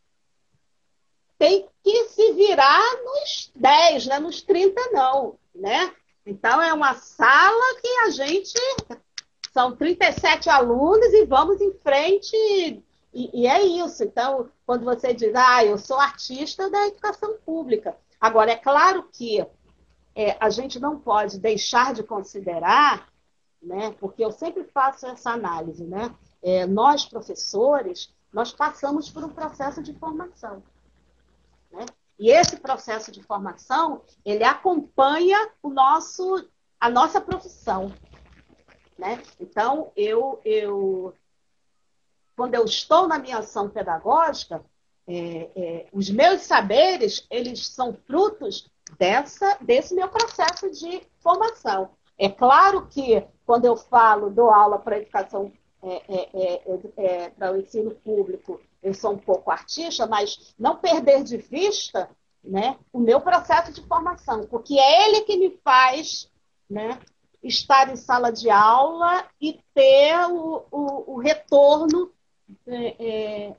tem 1.39 1.67
que 1.83 2.05
se 2.09 2.33
virar 2.33 2.85
nos 3.03 3.51
10, 3.55 4.07
né? 4.07 4.19
nos 4.19 4.43
30 4.43 4.79
não, 4.93 5.39
né? 5.55 5.95
Então, 6.31 6.63
é 6.63 6.73
uma 6.73 6.95
sala 6.95 7.81
que 7.83 7.89
a 8.05 8.11
gente. 8.11 8.55
São 9.53 9.75
37 9.75 10.49
alunos 10.49 11.13
e 11.13 11.27
vamos 11.27 11.61
em 11.61 11.73
frente. 11.73 12.37
E, 13.13 13.43
e 13.43 13.47
é 13.49 13.61
isso. 13.63 14.05
Então, 14.05 14.49
quando 14.65 14.85
você 14.85 15.13
diz, 15.13 15.35
ah, 15.35 15.65
eu 15.65 15.77
sou 15.77 15.99
artista 15.99 16.71
da 16.71 16.87
educação 16.87 17.37
pública. 17.45 17.97
Agora, 18.21 18.53
é 18.53 18.57
claro 18.57 19.09
que 19.13 19.45
é, 20.15 20.37
a 20.39 20.49
gente 20.51 20.79
não 20.79 21.01
pode 21.01 21.41
deixar 21.41 21.93
de 21.93 22.05
considerar, 22.05 23.09
né, 23.61 23.95
porque 23.99 24.25
eu 24.25 24.31
sempre 24.31 24.63
faço 24.65 25.07
essa 25.07 25.31
análise, 25.31 25.85
né? 25.85 26.15
É, 26.43 26.67
nós, 26.67 27.05
professores, 27.05 28.15
nós 28.33 28.53
passamos 28.53 29.11
por 29.11 29.25
um 29.25 29.29
processo 29.29 29.83
de 29.83 29.93
formação. 29.95 30.63
E 32.21 32.31
esse 32.31 32.59
processo 32.59 33.11
de 33.11 33.23
formação, 33.23 34.03
ele 34.23 34.45
acompanha 34.45 35.51
o 35.63 35.71
nosso, 35.71 36.47
a 36.79 36.91
nossa 36.91 37.19
profissão. 37.19 37.91
Né? 38.99 39.23
Então, 39.41 39.91
eu, 39.97 40.39
eu, 40.45 41.15
quando 42.37 42.55
eu 42.55 42.67
estou 42.67 43.09
na 43.09 43.19
minha 43.19 43.39
ação 43.39 43.71
pedagógica, 43.71 44.63
é, 45.09 45.51
é, 45.57 45.87
os 45.95 46.11
meus 46.11 46.43
saberes, 46.43 47.27
eles 47.31 47.67
são 47.69 47.95
frutos 48.07 48.71
dessa, 48.99 49.57
desse 49.59 49.95
meu 49.95 50.11
processo 50.11 50.71
de 50.71 51.01
formação. 51.21 51.93
É 52.19 52.29
claro 52.29 52.87
que, 52.87 53.27
quando 53.47 53.65
eu 53.65 53.77
falo, 53.77 54.29
dou 54.29 54.51
aula 54.51 54.79
para 54.79 54.99
educação, 54.99 55.51
é, 55.83 56.03
é, 56.07 56.29
é, 56.35 56.63
é, 56.99 57.31
para 57.31 57.53
o 57.53 57.57
ensino 57.57 57.93
público, 57.93 58.61
eu 58.83 58.95
sou 58.95 59.13
um 59.13 59.19
pouco 59.19 59.51
artista, 59.51 60.07
mas 60.07 60.55
não 60.59 60.77
perder 60.77 61.23
de 61.23 61.37
vista 61.37 62.09
né, 62.43 62.79
o 62.93 62.99
meu 62.99 63.21
processo 63.21 63.73
de 63.73 63.87
formação, 63.87 64.47
porque 64.47 64.79
é 64.79 65.09
ele 65.09 65.21
que 65.23 65.37
me 65.37 65.51
faz 65.63 66.31
né, 66.69 66.99
estar 67.43 67.91
em 67.91 67.97
sala 67.97 68.31
de 68.31 68.49
aula 68.49 69.27
e 69.41 69.61
ter 69.75 70.17
o, 70.31 70.65
o, 70.71 71.15
o 71.15 71.19
retorno 71.19 72.11
é, 72.67 72.97
é, 72.99 73.57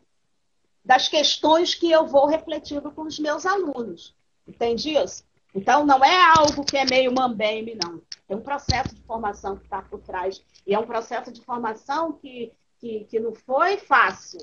das 0.84 1.08
questões 1.08 1.76
que 1.76 1.92
eu 1.92 2.08
vou 2.08 2.26
refletindo 2.26 2.92
com 2.92 3.04
os 3.04 3.20
meus 3.20 3.46
alunos. 3.46 4.16
Entende 4.48 4.98
isso? 4.98 5.24
Então, 5.54 5.86
não 5.86 6.04
é 6.04 6.34
algo 6.38 6.64
que 6.64 6.78
é 6.78 6.86
meio 6.86 7.14
mambembe, 7.14 7.78
não. 7.84 8.02
É 8.28 8.36
um 8.36 8.42
processo 8.42 8.96
de 8.96 9.02
formação 9.02 9.58
que 9.58 9.66
está 9.66 9.82
por 9.82 10.00
trás. 10.00 10.42
E 10.66 10.74
é 10.74 10.80
um 10.80 10.86
processo 10.86 11.32
de 11.32 11.42
formação 11.42 12.14
que, 12.14 12.54
que, 12.80 13.04
que 13.06 13.20
não 13.20 13.36
foi 13.36 13.78
fácil, 13.78 14.40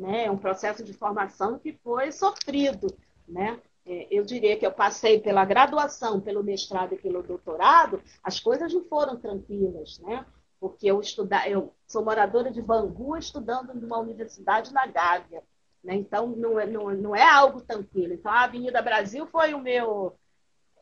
né? 0.00 0.30
Um 0.30 0.38
processo 0.38 0.82
de 0.82 0.94
formação 0.94 1.58
que 1.58 1.74
foi 1.74 2.10
sofrido, 2.10 2.96
né? 3.28 3.60
É, 3.86 4.08
eu 4.10 4.24
diria 4.24 4.56
que 4.56 4.66
eu 4.66 4.72
passei 4.72 5.20
pela 5.20 5.44
graduação, 5.44 6.20
pelo 6.20 6.42
mestrado 6.42 6.94
e 6.94 6.98
pelo 6.98 7.22
doutorado, 7.22 8.02
as 8.22 8.40
coisas 8.40 8.72
não 8.72 8.82
foram 8.84 9.16
tranquilas, 9.16 9.98
né? 9.98 10.24
Porque 10.58 10.86
eu 10.86 11.00
estudar, 11.00 11.50
eu 11.50 11.74
sou 11.86 12.04
moradora 12.04 12.50
de 12.50 12.62
Bangu, 12.62 13.16
estudando 13.16 13.74
numa 13.74 13.98
universidade 13.98 14.72
na 14.72 14.86
Gávea, 14.86 15.42
né? 15.84 15.94
Então 15.94 16.28
não 16.28 16.58
é, 16.58 16.66
não, 16.66 16.90
não 16.90 17.14
é 17.14 17.22
algo 17.22 17.60
tranquilo. 17.60 18.14
Então 18.14 18.32
a 18.32 18.44
Avenida 18.44 18.80
Brasil 18.80 19.26
foi 19.26 19.52
o 19.54 19.60
meu 19.60 20.16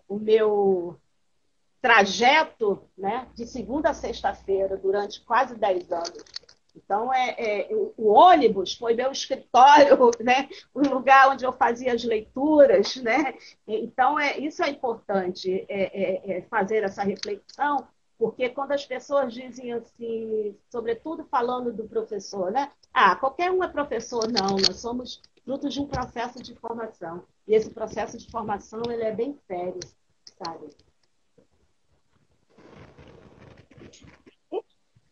o 0.09 0.19
meu 0.19 0.99
trajeto, 1.83 2.83
né, 2.97 3.29
de 3.35 3.47
segunda 3.47 3.91
a 3.91 3.95
sexta-feira 3.95 4.77
durante 4.77 5.21
quase 5.21 5.55
10 5.55 5.93
anos. 5.93 6.25
Então, 6.77 7.13
é, 7.13 7.35
é, 7.39 7.69
o 7.97 8.09
ônibus 8.13 8.75
foi 8.75 8.95
meu 8.95 9.11
escritório, 9.11 10.11
né? 10.21 10.49
o 10.75 10.81
lugar 10.81 11.31
onde 11.31 11.45
eu 11.45 11.53
fazia 11.53 11.93
as 11.93 12.05
leituras. 12.05 12.97
Né? 12.97 13.35
Então, 13.67 14.19
é, 14.19 14.39
isso 14.39 14.63
é 14.63 14.71
importante, 14.71 15.67
é, 15.69 15.83
é, 15.83 16.39
é, 16.39 16.43
fazer 16.43 16.85
essa 16.85 17.03
reflexão, 17.03 17.87
porque 18.19 18.49
quando 18.49 18.73
as 18.73 18.85
pessoas 18.85 19.33
dizem 19.33 19.73
assim, 19.73 20.57
sobretudo 20.69 21.25
falando 21.31 21.73
do 21.73 21.85
professor, 21.85 22.51
né? 22.51 22.73
Ah, 22.93 23.15
qualquer 23.15 23.49
um 23.53 23.63
é 23.63 23.69
professor. 23.69 24.27
Não, 24.27 24.57
nós 24.57 24.77
somos 24.81 25.23
frutos 25.45 25.73
de 25.73 25.81
um 25.81 25.87
processo 25.87 26.43
de 26.43 26.53
formação. 26.57 27.25
E 27.47 27.55
esse 27.55 27.71
processo 27.71 28.19
de 28.19 28.29
formação 28.29 28.83
ele 28.91 29.05
é 29.05 29.13
bem 29.13 29.39
sério, 29.47 29.79
sabe? 30.37 30.69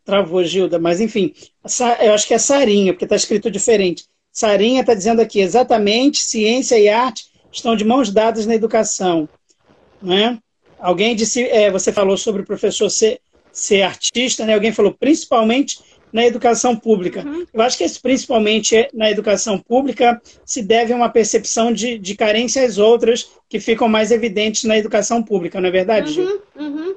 Travou, 0.06 0.44
Gilda, 0.44 0.78
mas 0.78 1.00
enfim, 1.00 1.34
eu 2.00 2.14
acho 2.14 2.28
que 2.28 2.32
é 2.32 2.38
Sarinha, 2.38 2.92
porque 2.92 3.04
está 3.04 3.16
escrito 3.16 3.50
diferente. 3.50 4.04
Sarinha 4.30 4.82
está 4.82 4.94
dizendo 4.94 5.20
aqui, 5.20 5.40
exatamente, 5.40 6.20
ciência 6.20 6.78
e 6.78 6.88
arte 6.88 7.26
estão 7.50 7.74
de 7.74 7.84
mãos 7.84 8.08
dadas 8.12 8.46
na 8.46 8.54
educação. 8.54 9.28
Né? 10.00 10.38
Alguém 10.78 11.16
disse, 11.16 11.42
é, 11.42 11.72
você 11.72 11.92
falou 11.92 12.16
sobre 12.16 12.42
o 12.42 12.46
professor 12.46 12.88
ser, 12.88 13.20
ser 13.50 13.82
artista, 13.82 14.46
né? 14.46 14.54
alguém 14.54 14.70
falou 14.70 14.94
principalmente 14.94 15.80
na 16.12 16.24
educação 16.24 16.76
pública. 16.76 17.26
Uhum. 17.26 17.44
Eu 17.52 17.60
acho 17.62 17.76
que 17.76 17.82
esse 17.82 18.00
principalmente 18.00 18.88
na 18.94 19.10
educação 19.10 19.58
pública 19.58 20.22
se 20.44 20.62
deve 20.62 20.92
a 20.92 20.96
uma 20.96 21.08
percepção 21.08 21.72
de, 21.72 21.98
de 21.98 22.14
carências 22.14 22.78
outras 22.78 23.28
que 23.48 23.58
ficam 23.58 23.88
mais 23.88 24.12
evidentes 24.12 24.62
na 24.62 24.78
educação 24.78 25.20
pública, 25.20 25.60
não 25.60 25.68
é 25.68 25.72
verdade, 25.72 26.12
Gil? 26.12 26.42
Uhum. 26.54 26.64
Uhum. 26.64 26.94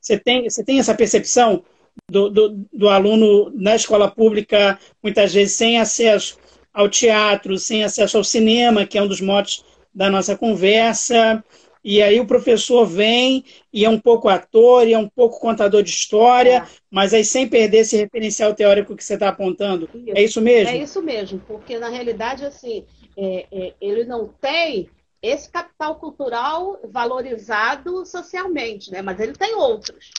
Você, 0.00 0.16
tem, 0.16 0.48
você 0.48 0.62
tem 0.62 0.78
essa 0.78 0.94
percepção? 0.94 1.64
Do, 2.10 2.28
do, 2.30 2.66
do 2.72 2.88
aluno 2.88 3.50
na 3.54 3.74
escola 3.76 4.10
pública, 4.10 4.78
muitas 5.02 5.32
vezes 5.32 5.54
sem 5.54 5.78
acesso 5.78 6.38
ao 6.72 6.88
teatro, 6.88 7.58
sem 7.58 7.84
acesso 7.84 8.16
ao 8.16 8.24
cinema, 8.24 8.86
que 8.86 8.98
é 8.98 9.02
um 9.02 9.08
dos 9.08 9.20
motes 9.20 9.64
da 9.94 10.10
nossa 10.10 10.36
conversa. 10.36 11.44
E 11.84 12.00
aí 12.00 12.20
o 12.20 12.26
professor 12.26 12.86
vem 12.86 13.44
e 13.72 13.84
é 13.84 13.88
um 13.88 13.98
pouco 13.98 14.28
ator, 14.28 14.86
e 14.86 14.92
é 14.92 14.98
um 14.98 15.08
pouco 15.08 15.40
contador 15.40 15.82
de 15.82 15.90
história, 15.90 16.58
é. 16.58 16.66
mas 16.90 17.12
aí 17.12 17.24
sem 17.24 17.48
perder 17.48 17.78
esse 17.78 17.96
referencial 17.96 18.54
teórico 18.54 18.94
que 18.94 19.02
você 19.02 19.14
está 19.14 19.28
apontando. 19.28 19.88
Isso. 19.92 20.16
É 20.16 20.22
isso 20.22 20.40
mesmo? 20.40 20.74
É 20.74 20.78
isso 20.78 21.02
mesmo, 21.02 21.40
porque 21.40 21.78
na 21.78 21.88
realidade, 21.88 22.44
assim, 22.44 22.84
é, 23.16 23.46
é, 23.50 23.74
ele 23.80 24.04
não 24.04 24.28
tem 24.28 24.88
esse 25.20 25.50
capital 25.50 25.96
cultural 25.96 26.78
valorizado 26.84 28.06
socialmente, 28.06 28.90
né? 28.90 29.02
mas 29.02 29.18
ele 29.20 29.32
tem 29.32 29.54
outros. 29.54 30.10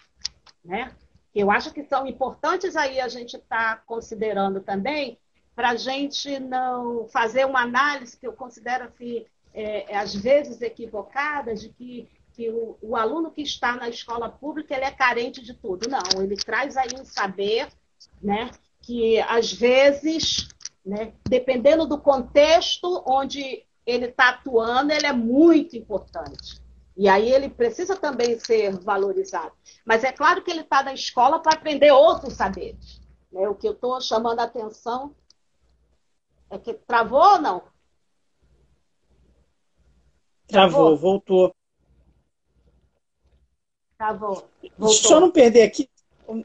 Né? 0.63 0.91
Eu 1.33 1.49
acho 1.49 1.73
que 1.73 1.83
são 1.83 2.05
importantes 2.05 2.75
aí 2.75 2.99
a 2.99 3.07
gente 3.07 3.37
estar 3.37 3.77
tá 3.77 3.81
considerando 3.85 4.59
também 4.59 5.17
para 5.55 5.71
a 5.71 5.75
gente 5.75 6.39
não 6.39 7.07
fazer 7.07 7.45
uma 7.45 7.61
análise 7.61 8.17
que 8.17 8.27
eu 8.27 8.33
considero 8.33 8.85
assim, 8.85 9.25
é, 9.53 9.95
às 9.95 10.13
vezes 10.15 10.61
equivocada, 10.61 11.53
de 11.53 11.69
que, 11.69 12.09
que 12.33 12.49
o, 12.49 12.77
o, 12.81 12.95
aluno 12.95 13.31
que 13.31 13.41
está 13.41 13.75
na 13.75 13.87
escola 13.87 14.29
pública 14.29 14.75
ele 14.75 14.85
é 14.85 14.91
carente 14.91 15.41
de 15.41 15.53
tudo. 15.53 15.87
Não, 15.89 16.21
ele 16.21 16.35
traz 16.35 16.75
aí 16.75 16.89
um 16.99 17.05
saber, 17.05 17.67
né, 18.21 18.49
que 18.81 19.19
às 19.21 19.53
vezes, 19.53 20.49
né, 20.83 21.13
dependendo 21.23 21.85
do 21.85 21.99
contexto 21.99 23.03
onde 23.05 23.63
ele 23.85 24.05
está 24.05 24.29
atuando, 24.29 24.91
ele 24.91 25.05
é 25.05 25.13
muito 25.13 25.77
importante. 25.77 26.62
E 26.95 27.09
aí 27.09 27.31
ele 27.31 27.49
precisa 27.49 27.95
também 27.95 28.39
ser 28.39 28.77
valorizado. 28.79 29.51
Mas 29.83 30.03
é 30.03 30.11
claro 30.11 30.43
que 30.43 30.51
ele 30.51 30.61
está 30.61 30.83
na 30.83 30.93
escola 30.93 31.39
para 31.39 31.53
aprender 31.53 31.91
outros 31.91 32.33
saberes. 32.33 33.01
Né? 33.31 33.47
O 33.49 33.55
que 33.55 33.67
eu 33.67 33.73
estou 33.73 33.99
chamando 33.99 34.39
a 34.39 34.43
atenção 34.43 35.15
é 36.49 36.57
que 36.57 36.73
travou 36.73 37.19
ou 37.19 37.41
não? 37.41 37.63
Travou, 40.47 40.89
travou 40.89 40.97
voltou. 40.97 41.55
Travou. 43.97 44.49
Voltou. 44.77 44.89
Só 44.89 45.19
não 45.19 45.31
perder 45.31 45.63
aqui 45.63 45.89
uma 46.27 46.43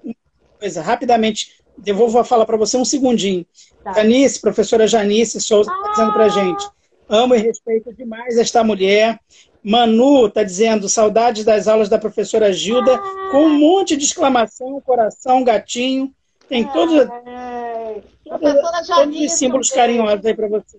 coisa, 0.58 0.80
rapidamente. 0.80 1.58
Devolvo 1.76 2.18
a 2.18 2.24
fala 2.24 2.44
para 2.44 2.56
você 2.56 2.76
um 2.76 2.84
segundinho. 2.84 3.46
Tá. 3.84 3.92
Janice, 3.92 4.40
professora 4.40 4.88
Janice 4.88 5.40
Souza, 5.40 5.70
está 5.70 5.86
ah! 5.86 5.90
dizendo 5.90 6.12
para 6.12 6.28
gente. 6.28 6.68
Amo 7.08 7.34
e 7.34 7.38
respeito 7.38 7.92
demais 7.94 8.36
esta 8.36 8.64
mulher. 8.64 9.20
Manu 9.62 10.26
está 10.26 10.42
dizendo 10.42 10.88
saudades 10.88 11.44
das 11.44 11.68
aulas 11.68 11.88
da 11.88 11.98
professora 11.98 12.52
Gilda, 12.52 12.98
com 13.30 13.44
um 13.44 13.58
monte 13.58 13.96
de 13.96 14.04
exclamação, 14.04 14.80
coração, 14.80 15.44
gatinho. 15.44 16.12
Tem 16.48 16.64
todos, 16.64 16.94
é. 17.26 18.00
todos, 18.24 18.86
todos 18.86 19.20
os 19.20 19.32
símbolos 19.32 19.68
também. 19.68 19.96
carinhosos 19.96 20.24
aí 20.24 20.34
para 20.34 20.48
você. 20.48 20.78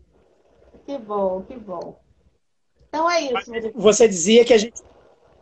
Que 0.85 0.97
bom, 0.97 1.43
que 1.47 1.55
bom. 1.55 1.99
Então 2.87 3.09
é 3.09 3.21
isso. 3.21 3.71
Você 3.75 4.07
dizia 4.07 4.43
que 4.43 4.53
a 4.53 4.57
gente, 4.57 4.81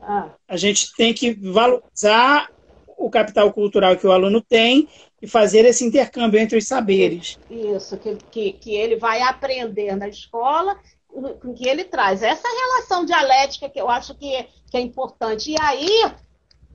ah. 0.02 0.30
a 0.48 0.58
gente 0.58 0.94
tem 0.96 1.14
que 1.14 1.34
valorizar 1.34 2.52
o 2.98 3.10
capital 3.10 3.54
cultural 3.54 3.96
que 3.96 4.06
o 4.06 4.12
aluno 4.12 4.42
tem 4.42 4.90
e 5.22 5.28
fazer 5.28 5.64
esse 5.66 5.86
intercâmbio 5.86 6.40
entre 6.40 6.58
os 6.58 6.68
saberes. 6.68 7.40
Isso, 7.50 7.98
que, 7.98 8.18
que, 8.30 8.54
que 8.54 8.76
ele 8.76 8.98
vai 8.98 9.22
aprender 9.22 9.96
na 9.96 10.10
escola 10.10 10.78
com 11.22 11.54
que 11.54 11.68
ele 11.68 11.84
traz. 11.84 12.22
Essa 12.22 12.48
relação 12.48 13.06
dialética 13.06 13.70
que 13.70 13.80
eu 13.80 13.90
acho 13.90 14.14
que, 14.16 14.48
que 14.70 14.78
é 14.78 14.82
importante. 14.82 15.52
E 15.52 15.56
aí, 15.62 16.12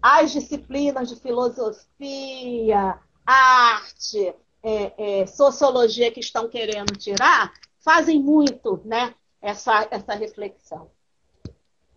as 0.01 0.32
disciplinas 0.32 1.09
de 1.09 1.16
filosofia, 1.16 2.99
arte, 3.26 4.34
é, 4.62 5.20
é, 5.20 5.26
sociologia 5.26 6.11
que 6.11 6.20
estão 6.20 6.49
querendo 6.49 6.97
tirar, 6.97 7.53
fazem 7.80 8.20
muito 8.20 8.80
né, 8.84 9.14
essa, 9.40 9.86
essa 9.90 10.14
reflexão. 10.14 10.90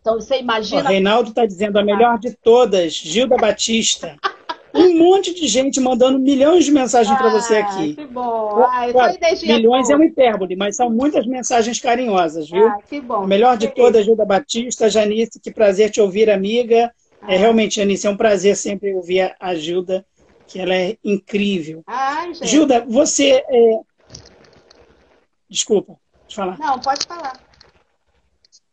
Então, 0.02 0.16
você 0.16 0.40
imagina. 0.40 0.84
O 0.84 0.88
Reinaldo 0.88 1.30
está 1.30 1.46
dizendo 1.46 1.80
a 1.80 1.84
melhor 1.84 2.20
de 2.20 2.34
todas, 2.36 2.94
Gilda 2.94 3.38
Batista. 3.38 4.16
um 4.76 4.98
monte 4.98 5.34
de 5.34 5.48
gente 5.48 5.80
mandando 5.80 6.20
milhões 6.20 6.66
de 6.66 6.72
mensagens 6.72 7.18
para 7.18 7.30
você 7.30 7.58
ah, 7.58 7.60
aqui. 7.66 7.96
Que 7.96 8.06
bom. 8.06 8.64
Ah, 8.64 8.88
milhões 9.44 9.90
é 9.90 9.96
uma 9.96 10.06
hipérbole, 10.06 10.56
mas 10.56 10.76
são 10.76 10.90
muitas 10.90 11.26
mensagens 11.26 11.80
carinhosas, 11.80 12.50
viu? 12.50 12.68
Ah, 12.68 12.80
que 12.88 13.00
bom. 13.00 13.24
A 13.24 13.28
melhor 13.28 13.58
de 13.58 13.70
todas, 13.70 14.06
Gilda 14.06 14.26
Batista, 14.26 14.90
Janice, 14.90 15.40
que 15.40 15.52
prazer 15.52 15.90
te 15.90 16.02
ouvir, 16.02 16.30
amiga. 16.30 16.76
É 16.76 16.92
ah. 17.22 17.34
É 17.34 17.38
realmente, 17.38 17.76
Janice, 17.76 18.06
é 18.06 18.10
um 18.10 18.18
prazer 18.18 18.56
sempre 18.58 18.94
ouvir 18.94 19.36
a 19.40 19.56
Gilda, 19.56 20.06
que 20.48 20.60
ela 20.60 20.76
é 20.76 20.98
incrível. 21.04 21.82
Ai, 21.88 22.34
gente. 22.34 22.48
Gilda, 22.48 22.86
você. 22.88 23.44
É... 23.48 23.80
Desculpa, 25.50 25.98
pode 26.22 26.36
falar. 26.36 26.60
Não, 26.60 26.80
pode 26.80 27.08
falar. 27.08 27.40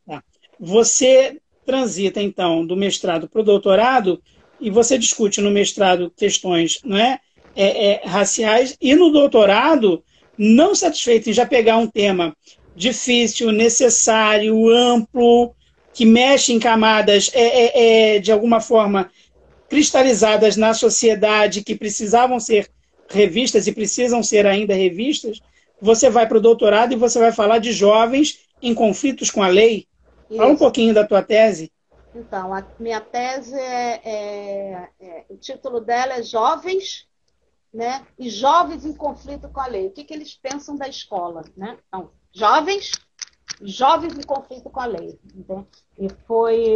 Tá. 0.07 0.23
Você 0.59 1.41
transita, 1.65 2.21
então, 2.21 2.67
do 2.67 2.77
mestrado 2.77 3.29
para 3.29 3.41
o 3.41 3.45
doutorado 3.45 4.21
e 4.63 4.71
você 4.71 4.97
discute 4.97 5.41
no 5.41 5.51
mestrado 5.51 6.13
questões 6.17 6.79
não 6.85 6.97
é, 6.97 7.19
é, 7.55 7.87
é, 7.87 8.03
raciais 8.07 8.77
e 8.81 8.95
no 8.95 9.11
doutorado, 9.11 10.03
não 10.39 10.75
satisfeito 10.75 11.29
em 11.29 11.33
já 11.33 11.45
pegar 11.45 11.77
um 11.77 11.87
tema 11.87 12.35
difícil, 12.75 13.53
necessário, 13.53 14.69
amplo, 14.71 15.55
que 15.93 16.07
mexe 16.07 16.53
em 16.53 16.59
camadas 16.59 17.31
é, 17.35 17.43
é, 17.43 18.15
é, 18.15 18.19
de 18.19 18.33
alguma 18.33 18.61
forma 18.61 19.11
cristalizadas 19.69 20.57
na 20.57 20.73
sociedade 20.73 21.63
que 21.63 21.75
precisavam 21.75 22.39
ser 22.41 22.71
revistas 23.09 23.67
e 23.67 23.73
precisam 23.73 24.23
ser 24.23 24.47
ainda 24.47 24.75
revistas, 24.75 25.41
você 25.81 26.09
vai 26.09 26.27
para 26.27 26.39
o 26.39 26.41
doutorado 26.41 26.93
e 26.93 26.97
você 26.97 27.19
vai 27.19 27.33
falar 27.33 27.59
de 27.59 27.73
jovens 27.73 28.39
em 28.63 28.73
conflitos 28.73 29.31
com 29.31 29.43
a 29.43 29.49
lei. 29.49 29.87
Isso. 30.31 30.39
Fala 30.39 30.53
um 30.53 30.57
pouquinho 30.57 30.95
da 30.95 31.05
tua 31.05 31.23
tese. 31.23 31.71
Então, 32.15 32.53
a 32.53 32.65
minha 32.79 33.01
tese 33.01 33.59
é, 33.59 34.01
é, 34.05 34.91
é, 35.01 35.27
o 35.29 35.37
título 35.37 35.81
dela 35.81 36.15
é 36.15 36.23
Jovens, 36.23 37.09
né? 37.73 38.07
E 38.19 38.29
jovens 38.29 38.85
em 38.85 38.93
conflito 38.93 39.49
com 39.49 39.61
a 39.61 39.67
lei. 39.67 39.87
O 39.87 39.93
que, 39.93 40.05
que 40.05 40.13
eles 40.13 40.35
pensam 40.35 40.77
da 40.77 40.87
escola, 40.87 41.43
né? 41.57 41.79
Então, 41.89 42.11
jovens, 42.31 42.93
jovens 43.63 44.19
em 44.19 44.23
conflito 44.23 44.69
com 44.69 44.81
a 44.81 44.85
lei. 44.85 45.19
Né? 45.49 45.67
E 45.99 46.09
foi, 46.27 46.67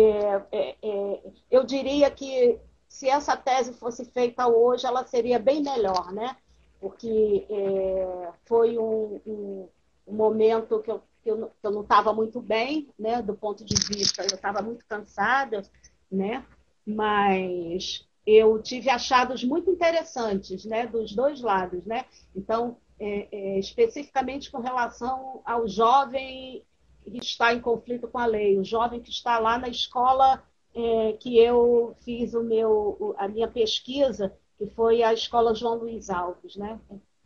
é, 0.50 0.76
é, 0.82 1.32
eu 1.50 1.64
diria 1.64 2.10
que 2.10 2.58
se 2.88 3.08
essa 3.08 3.36
tese 3.36 3.74
fosse 3.74 4.06
feita 4.06 4.48
hoje, 4.48 4.86
ela 4.86 5.04
seria 5.04 5.38
bem 5.38 5.62
melhor, 5.62 6.12
né? 6.12 6.34
Porque 6.80 7.46
é, 7.50 8.32
foi 8.46 8.78
um, 8.78 9.20
um, 9.26 9.68
um 10.06 10.14
momento 10.14 10.80
que 10.80 10.90
eu 10.90 11.02
que 11.26 11.30
eu, 11.32 11.50
eu 11.60 11.70
não 11.72 11.80
estava 11.80 12.12
muito 12.12 12.40
bem, 12.40 12.88
né, 12.96 13.20
do 13.20 13.34
ponto 13.34 13.64
de 13.64 13.74
vista, 13.74 14.22
eu 14.22 14.36
estava 14.36 14.62
muito 14.62 14.86
cansada, 14.86 15.62
né, 16.10 16.46
mas 16.86 18.06
eu 18.24 18.62
tive 18.62 18.88
achados 18.88 19.42
muito 19.42 19.68
interessantes, 19.68 20.64
né, 20.64 20.86
dos 20.86 21.12
dois 21.16 21.40
lados, 21.40 21.84
né, 21.84 22.04
então, 22.34 22.76
é, 23.00 23.26
é, 23.32 23.58
especificamente 23.58 24.52
com 24.52 24.60
relação 24.60 25.42
ao 25.44 25.66
jovem 25.66 26.64
que 27.02 27.18
está 27.18 27.52
em 27.52 27.60
conflito 27.60 28.06
com 28.06 28.18
a 28.18 28.26
lei, 28.26 28.56
o 28.56 28.64
jovem 28.64 29.00
que 29.00 29.10
está 29.10 29.40
lá 29.40 29.58
na 29.58 29.68
escola 29.68 30.44
é, 30.74 31.12
que 31.14 31.38
eu 31.38 31.96
fiz 32.04 32.34
o 32.34 32.42
meu, 32.42 33.16
a 33.18 33.26
minha 33.26 33.48
pesquisa, 33.48 34.32
que 34.56 34.66
foi 34.68 35.02
a 35.02 35.12
escola 35.12 35.54
João 35.56 35.74
Luiz 35.74 36.08
Alves, 36.08 36.54
né, 36.54 36.78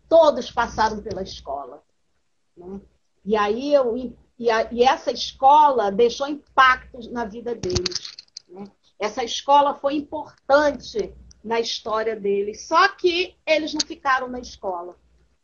todos 0.08 0.50
passaram 0.50 1.02
pela 1.02 1.22
escola, 1.22 1.82
né? 2.56 2.80
E 3.24 3.36
aí 3.36 3.74
eu 3.74 3.96
e, 4.38 4.50
a, 4.50 4.72
e 4.72 4.82
essa 4.82 5.12
escola 5.12 5.92
deixou 5.92 6.26
impactos 6.26 7.10
na 7.10 7.24
vida 7.24 7.54
deles. 7.54 8.16
Né? 8.48 8.64
Essa 8.98 9.22
escola 9.22 9.74
foi 9.74 9.96
importante 9.96 11.14
na 11.44 11.60
história 11.60 12.16
deles. 12.16 12.66
Só 12.66 12.88
que 12.88 13.36
eles 13.46 13.74
não 13.74 13.80
ficaram 13.86 14.28
na 14.28 14.40
escola. 14.40 14.96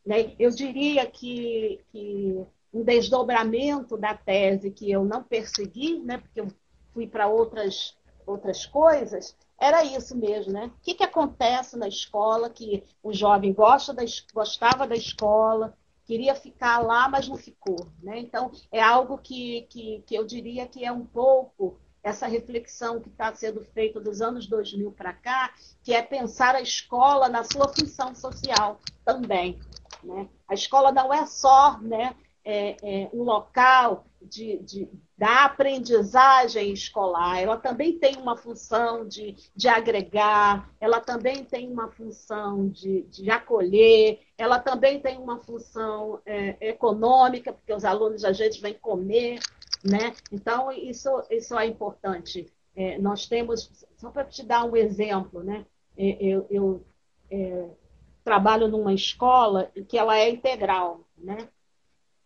Né? 0.04 0.34
Eu 0.38 0.50
diria 0.50 1.04
que, 1.06 1.80
que 1.92 2.42
um 2.72 2.82
desdobramento 2.82 3.98
da 3.98 4.14
tese 4.14 4.70
que 4.70 4.90
eu 4.90 5.04
não 5.04 5.22
persegui, 5.22 5.98
né? 5.98 6.18
porque 6.18 6.40
eu 6.40 6.48
fui 6.94 7.06
para 7.06 7.28
outras, 7.28 7.94
outras 8.26 8.64
coisas, 8.64 9.36
era 9.58 9.84
isso 9.84 10.16
mesmo, 10.16 10.52
né? 10.52 10.66
O 10.66 10.80
que, 10.82 10.94
que 10.94 11.04
acontece 11.04 11.76
na 11.78 11.88
escola 11.88 12.50
que 12.50 12.84
o 13.02 13.12
jovem 13.12 13.52
gosta 13.52 13.92
da, 13.92 14.02
gostava 14.34 14.86
da 14.86 14.94
escola, 14.94 15.76
queria 16.06 16.34
ficar 16.34 16.78
lá, 16.78 17.08
mas 17.08 17.28
não 17.28 17.36
ficou. 17.36 17.88
Né? 18.02 18.20
Então, 18.20 18.52
é 18.70 18.80
algo 18.80 19.18
que, 19.18 19.66
que, 19.68 20.02
que 20.06 20.14
eu 20.14 20.24
diria 20.24 20.66
que 20.66 20.84
é 20.84 20.92
um 20.92 21.04
pouco 21.04 21.78
essa 22.02 22.28
reflexão 22.28 23.00
que 23.00 23.08
está 23.08 23.34
sendo 23.34 23.64
feita 23.74 24.00
dos 24.00 24.22
anos 24.22 24.46
2000 24.46 24.92
para 24.92 25.12
cá, 25.12 25.52
que 25.82 25.92
é 25.92 26.00
pensar 26.00 26.54
a 26.54 26.60
escola 26.60 27.28
na 27.28 27.42
sua 27.42 27.68
função 27.68 28.14
social 28.14 28.80
também. 29.04 29.58
Né? 30.04 30.28
A 30.46 30.54
escola 30.54 30.92
não 30.92 31.12
é 31.12 31.26
só 31.26 31.78
né, 31.80 32.14
é, 32.44 32.76
é 32.80 33.10
um 33.12 33.24
local 33.24 34.06
de, 34.22 34.58
de, 34.58 34.88
da 35.16 35.46
aprendizagem 35.46 36.72
escolar, 36.72 37.40
ela 37.40 37.56
também 37.56 37.98
tem 37.98 38.16
uma 38.16 38.36
função 38.36 39.08
de, 39.08 39.34
de 39.54 39.66
agregar, 39.66 40.70
ela 40.78 41.00
também 41.00 41.42
tem 41.42 41.72
uma 41.72 41.88
função 41.88 42.68
de, 42.68 43.02
de 43.04 43.30
acolher, 43.30 44.20
ela 44.36 44.58
também 44.58 45.00
tem 45.00 45.16
uma 45.16 45.38
função 45.38 46.20
é, 46.26 46.68
econômica, 46.68 47.50
porque 47.50 47.72
os 47.72 47.84
alunos 47.84 48.24
às 48.24 48.36
vezes 48.36 48.60
vêm 48.60 48.74
comer, 48.74 49.40
né? 49.82 50.14
Então, 50.30 50.70
isso, 50.70 51.08
isso 51.30 51.58
é 51.58 51.64
importante. 51.64 52.52
É, 52.74 52.98
nós 52.98 53.26
temos, 53.26 53.70
só 53.96 54.10
para 54.10 54.24
te 54.24 54.42
dar 54.42 54.64
um 54.64 54.76
exemplo, 54.76 55.42
né? 55.42 55.64
É, 55.96 56.18
eu, 56.20 56.46
eu 56.50 56.84
é, 57.30 57.70
trabalho 58.22 58.68
numa 58.68 58.92
escola 58.92 59.72
que 59.88 59.96
ela 59.96 60.18
é 60.18 60.28
integral, 60.28 61.00
né? 61.16 61.48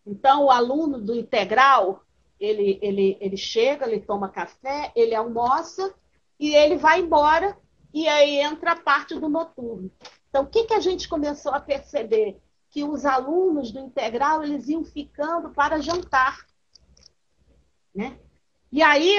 Então, 0.05 0.45
o 0.45 0.51
aluno 0.51 0.99
do 0.99 1.15
integral, 1.15 2.03
ele, 2.41 2.79
ele, 2.81 3.17
ele 3.21 3.37
chega, 3.37 3.85
ele 3.85 4.01
toma 4.01 4.29
café, 4.29 4.91
ele 4.95 5.15
almoça 5.15 5.93
e 6.39 6.55
ele 6.55 6.75
vai 6.75 6.99
embora 6.99 7.57
e 7.93 8.07
aí 8.07 8.39
entra 8.39 8.71
a 8.71 8.79
parte 8.79 9.17
do 9.19 9.29
noturno. 9.29 9.91
Então, 10.29 10.43
o 10.43 10.47
que, 10.47 10.65
que 10.65 10.73
a 10.73 10.79
gente 10.79 11.07
começou 11.07 11.53
a 11.53 11.59
perceber? 11.59 12.41
que 12.71 12.83
os 12.85 13.05
alunos 13.05 13.71
do 13.71 13.79
integral 13.79 14.43
eles 14.43 14.67
iam 14.69 14.83
ficando 14.83 15.49
para 15.49 15.81
jantar. 15.81 16.39
Né? 17.93 18.17
E 18.71 18.81
aí, 18.81 19.17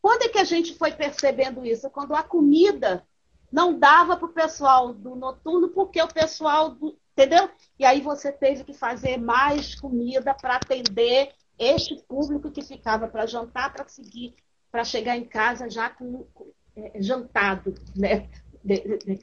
quando 0.00 0.22
é 0.22 0.28
que 0.28 0.38
a 0.38 0.44
gente 0.44 0.74
foi 0.74 0.92
percebendo 0.92 1.64
isso? 1.64 1.90
Quando 1.90 2.14
a 2.14 2.22
comida 2.22 3.06
não 3.52 3.78
dava 3.78 4.16
para 4.16 4.26
o 4.26 4.32
pessoal 4.32 4.94
do 4.94 5.14
noturno, 5.14 5.68
porque 5.68 6.00
o 6.02 6.08
pessoal 6.08 6.70
do. 6.70 6.98
Entendeu? 7.12 7.50
E 7.78 7.84
aí 7.84 8.00
você 8.00 8.30
teve 8.30 8.62
que 8.62 8.72
fazer 8.72 9.18
mais 9.18 9.74
comida 9.74 10.32
para 10.32 10.54
atender 10.54 11.34
este 11.58 11.96
público 12.02 12.50
que 12.50 12.62
ficava 12.62 13.08
para 13.08 13.26
jantar, 13.26 13.72
para 13.72 13.88
seguir, 13.88 14.34
para 14.70 14.84
chegar 14.84 15.16
em 15.16 15.24
casa 15.24 15.68
já 15.68 15.90
com, 15.90 16.24
com 16.34 16.52
é, 16.76 17.02
jantado, 17.02 17.74
né? 17.96 18.28
De, 18.64 18.80
de, 18.80 18.98
de, 18.98 19.20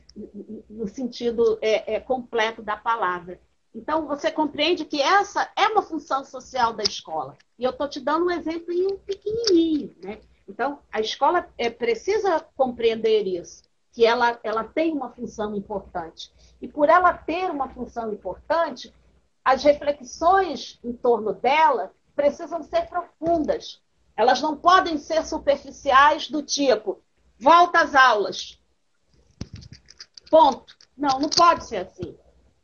no 0.69 0.87
sentido 0.87 1.59
é, 1.61 1.95
é, 1.95 1.99
completo 1.99 2.61
da 2.61 2.75
palavra. 2.75 3.39
Então, 3.73 4.07
você 4.07 4.31
compreende 4.31 4.85
que 4.85 5.01
essa 5.01 5.51
é 5.55 5.67
uma 5.67 5.81
função 5.81 6.23
social 6.23 6.73
da 6.73 6.83
escola. 6.83 7.37
E 7.59 7.63
eu 7.63 7.71
estou 7.71 7.87
te 7.89 7.99
dando 7.99 8.25
um 8.25 8.31
exemplo 8.31 8.71
em 8.71 8.87
um 8.87 8.97
pequenininho. 8.97 9.93
Né? 10.01 10.19
Então, 10.47 10.79
a 10.91 11.01
escola 11.01 11.47
é, 11.57 11.69
precisa 11.69 12.39
compreender 12.55 13.27
isso, 13.27 13.63
que 13.91 14.05
ela, 14.05 14.39
ela 14.43 14.63
tem 14.63 14.93
uma 14.93 15.09
função 15.09 15.53
importante. 15.55 16.31
E 16.61 16.67
por 16.67 16.87
ela 16.87 17.13
ter 17.13 17.51
uma 17.51 17.67
função 17.67 18.13
importante, 18.13 18.93
as 19.43 19.63
reflexões 19.63 20.79
em 20.83 20.93
torno 20.93 21.33
dela 21.33 21.93
precisam 22.15 22.63
ser 22.63 22.87
profundas. 22.87 23.81
Elas 24.15 24.41
não 24.41 24.55
podem 24.55 24.97
ser 24.97 25.25
superficiais 25.25 26.29
do 26.29 26.41
tipo, 26.41 27.01
volta 27.37 27.81
às 27.81 27.93
aulas. 27.93 28.59
Ponto. 30.29 30.75
Não, 30.97 31.19
não 31.19 31.29
pode 31.29 31.65
ser 31.65 31.77
assim. 31.77 32.17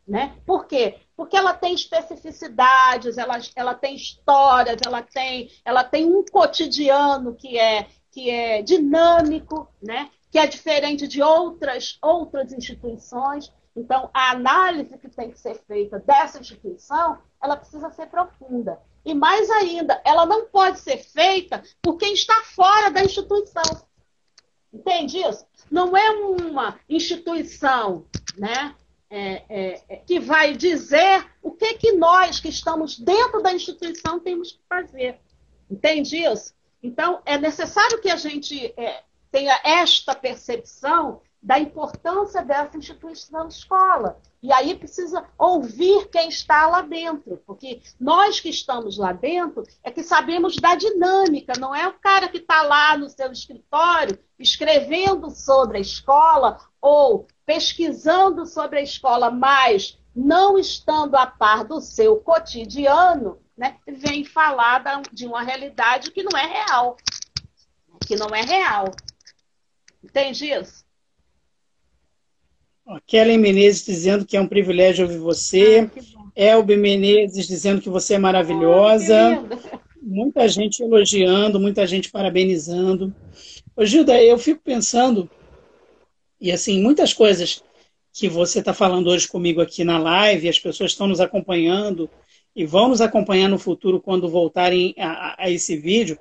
Né? 0.07 0.35
Por 0.45 0.65
quê? 0.65 0.99
Porque 1.15 1.37
ela 1.37 1.53
tem 1.53 1.73
especificidades, 1.73 3.17
ela, 3.17 3.37
ela 3.55 3.75
tem 3.75 3.95
histórias, 3.95 4.77
ela 4.85 5.01
tem, 5.01 5.51
ela 5.63 5.83
tem 5.83 6.05
um 6.05 6.23
cotidiano 6.25 7.35
que 7.35 7.57
é, 7.57 7.87
que 8.09 8.29
é 8.29 8.61
dinâmico, 8.61 9.67
né? 9.81 10.09
que 10.31 10.39
é 10.39 10.47
diferente 10.47 11.07
de 11.07 11.21
outras, 11.21 11.97
outras 12.01 12.51
instituições. 12.51 13.51
Então, 13.75 14.09
a 14.13 14.31
análise 14.31 14.97
que 14.97 15.09
tem 15.09 15.29
que 15.29 15.39
ser 15.39 15.55
feita 15.65 15.99
dessa 15.99 16.39
instituição, 16.39 17.19
ela 17.41 17.55
precisa 17.55 17.89
ser 17.91 18.07
profunda. 18.07 18.79
E 19.03 19.13
mais 19.13 19.49
ainda, 19.49 20.01
ela 20.05 20.25
não 20.25 20.45
pode 20.45 20.79
ser 20.79 20.97
feita 20.97 21.63
por 21.81 21.97
quem 21.97 22.13
está 22.13 22.43
fora 22.43 22.89
da 22.89 23.03
instituição. 23.03 23.63
Entende 24.71 25.17
isso? 25.17 25.45
Não 25.69 25.95
é 25.97 26.09
uma 26.11 26.79
instituição 26.87 28.05
né, 28.37 28.75
é, 29.09 29.43
é, 29.49 29.83
é, 29.89 29.95
que 29.97 30.19
vai 30.19 30.55
dizer 30.55 31.25
o 31.41 31.51
que, 31.51 31.73
que 31.73 31.91
nós 31.93 32.39
que 32.39 32.49
estamos 32.49 32.97
dentro 32.97 33.41
da 33.41 33.53
instituição 33.53 34.19
temos 34.19 34.53
que 34.53 34.61
fazer. 34.69 35.19
Entende 35.69 36.17
isso? 36.17 36.53
Então, 36.81 37.21
é 37.25 37.37
necessário 37.37 37.99
que 38.01 38.09
a 38.09 38.15
gente 38.15 38.73
é, 38.77 39.03
tenha 39.31 39.59
esta 39.63 40.15
percepção 40.15 41.21
da 41.41 41.57
importância 41.57 42.43
dessa 42.43 42.77
instituição 42.77 43.47
escola. 43.47 44.21
E 44.43 44.51
aí 44.53 44.75
precisa 44.75 45.25
ouvir 45.37 46.07
quem 46.09 46.29
está 46.29 46.67
lá 46.67 46.81
dentro, 46.81 47.41
porque 47.45 47.81
nós 47.99 48.39
que 48.39 48.49
estamos 48.49 48.97
lá 48.97 49.11
dentro 49.11 49.63
é 49.83 49.91
que 49.91 50.03
sabemos 50.03 50.55
da 50.55 50.75
dinâmica, 50.75 51.53
não 51.59 51.73
é 51.73 51.87
o 51.87 51.93
cara 51.93 52.27
que 52.27 52.37
está 52.37 52.61
lá 52.61 52.97
no 52.97 53.09
seu 53.09 53.31
escritório 53.31 54.19
escrevendo 54.37 55.29
sobre 55.29 55.77
a 55.77 55.81
escola 55.81 56.57
ou 56.79 57.27
pesquisando 57.45 58.45
sobre 58.45 58.79
a 58.79 58.83
escola, 58.83 59.29
mas 59.31 59.99
não 60.15 60.57
estando 60.57 61.15
a 61.15 61.25
par 61.25 61.63
do 61.63 61.79
seu 61.79 62.17
cotidiano, 62.17 63.39
né, 63.55 63.77
vem 63.87 64.25
falar 64.25 64.83
de 65.11 65.25
uma 65.25 65.41
realidade 65.41 66.11
que 66.11 66.23
não 66.23 66.37
é 66.37 66.45
real. 66.45 66.97
Que 68.07 68.15
não 68.15 68.29
é 68.29 68.41
real. 68.41 68.85
Entende 70.03 70.51
isso? 70.51 70.83
Kellen 73.05 73.37
Menezes 73.37 73.85
dizendo 73.85 74.25
que 74.25 74.35
é 74.35 74.41
um 74.41 74.47
privilégio 74.47 75.05
ouvir 75.05 75.19
você. 75.19 75.89
Ah, 76.17 76.21
Elbe 76.35 76.75
Menezes 76.75 77.47
dizendo 77.47 77.81
que 77.81 77.89
você 77.89 78.15
é 78.15 78.19
maravilhosa. 78.19 79.43
Muita 80.01 80.47
gente 80.47 80.81
elogiando, 80.81 81.59
muita 81.59 81.85
gente 81.85 82.09
parabenizando. 82.09 83.13
Ô, 83.75 83.85
Gilda, 83.85 84.21
eu 84.21 84.37
fico 84.37 84.61
pensando, 84.63 85.29
e 86.39 86.51
assim, 86.51 86.81
muitas 86.81 87.13
coisas 87.13 87.63
que 88.13 88.27
você 88.27 88.59
está 88.59 88.73
falando 88.73 89.07
hoje 89.07 89.27
comigo 89.27 89.61
aqui 89.61 89.83
na 89.83 89.97
live, 89.97 90.49
as 90.49 90.59
pessoas 90.59 90.91
estão 90.91 91.07
nos 91.07 91.21
acompanhando 91.21 92.09
e 92.55 92.65
vão 92.65 92.89
nos 92.89 92.99
acompanhar 92.99 93.47
no 93.47 93.57
futuro 93.57 94.01
quando 94.01 94.27
voltarem 94.27 94.93
a, 94.97 95.45
a 95.45 95.49
esse 95.49 95.77
vídeo. 95.77 96.17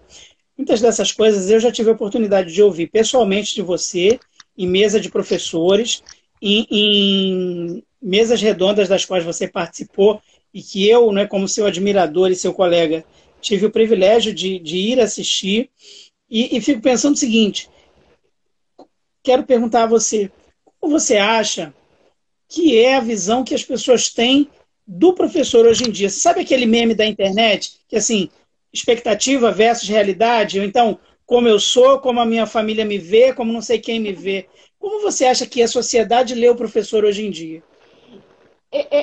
Muitas 0.56 0.80
dessas 0.80 1.10
coisas 1.10 1.50
eu 1.50 1.58
já 1.58 1.72
tive 1.72 1.88
a 1.88 1.94
oportunidade 1.94 2.52
de 2.52 2.62
ouvir 2.62 2.88
pessoalmente 2.88 3.54
de 3.54 3.62
você, 3.62 4.20
em 4.56 4.68
mesa 4.68 5.00
de 5.00 5.08
professores, 5.08 6.02
em, 6.40 6.66
em 6.70 7.82
mesas 8.00 8.40
redondas 8.40 8.88
das 8.88 9.04
quais 9.04 9.24
você 9.24 9.46
participou 9.46 10.20
e 10.52 10.62
que 10.62 10.88
eu, 10.88 11.12
né, 11.12 11.26
como 11.26 11.46
seu 11.46 11.66
admirador 11.66 12.30
e 12.30 12.36
seu 12.36 12.52
colega, 12.52 13.04
tive 13.40 13.66
o 13.66 13.70
privilégio 13.70 14.34
de, 14.34 14.58
de 14.58 14.76
ir 14.76 15.00
assistir. 15.00 15.70
E, 16.28 16.56
e, 16.56 16.60
fico 16.60 16.80
pensando 16.80 17.14
o 17.14 17.18
seguinte: 17.18 17.68
quero 19.22 19.44
perguntar 19.44 19.84
a 19.84 19.86
você, 19.86 20.30
como 20.80 20.98
você 20.98 21.16
acha 21.16 21.74
que 22.48 22.78
é 22.78 22.96
a 22.96 23.00
visão 23.00 23.44
que 23.44 23.54
as 23.54 23.62
pessoas 23.62 24.10
têm 24.10 24.48
do 24.86 25.12
professor 25.12 25.66
hoje 25.66 25.84
em 25.84 25.90
dia? 25.90 26.08
Você 26.08 26.20
sabe 26.20 26.40
aquele 26.40 26.66
meme 26.66 26.94
da 26.94 27.06
internet 27.06 27.72
que 27.88 27.96
assim, 27.96 28.28
expectativa 28.72 29.52
versus 29.52 29.88
realidade, 29.88 30.58
ou 30.58 30.64
então 30.64 30.98
como 31.26 31.46
eu 31.46 31.60
sou, 31.60 32.00
como 32.00 32.18
a 32.20 32.26
minha 32.26 32.44
família 32.44 32.84
me 32.84 32.98
vê, 32.98 33.32
como 33.32 33.52
não 33.52 33.62
sei 33.62 33.78
quem 33.78 34.00
me 34.00 34.12
vê. 34.12 34.48
Como 34.80 35.02
você 35.02 35.26
acha 35.26 35.46
que 35.46 35.62
a 35.62 35.68
sociedade 35.68 36.34
lê 36.34 36.48
o 36.48 36.56
professor 36.56 37.04
hoje 37.04 37.26
em 37.26 37.30
dia? 37.30 37.62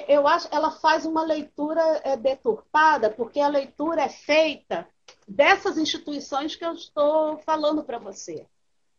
Eu 0.08 0.28
acho 0.28 0.48
ela 0.52 0.72
faz 0.72 1.06
uma 1.06 1.24
leitura 1.24 1.82
é, 2.04 2.18
deturpada, 2.18 3.12
porque 3.12 3.40
a 3.40 3.48
leitura 3.48 4.02
é 4.02 4.10
feita 4.10 4.88
dessas 5.28 5.78
instituições 5.78 6.56
que 6.56 6.66
eu 6.66 6.74
estou 6.74 7.38
falando 7.40 7.84
para 7.84 8.00
você. 8.00 8.46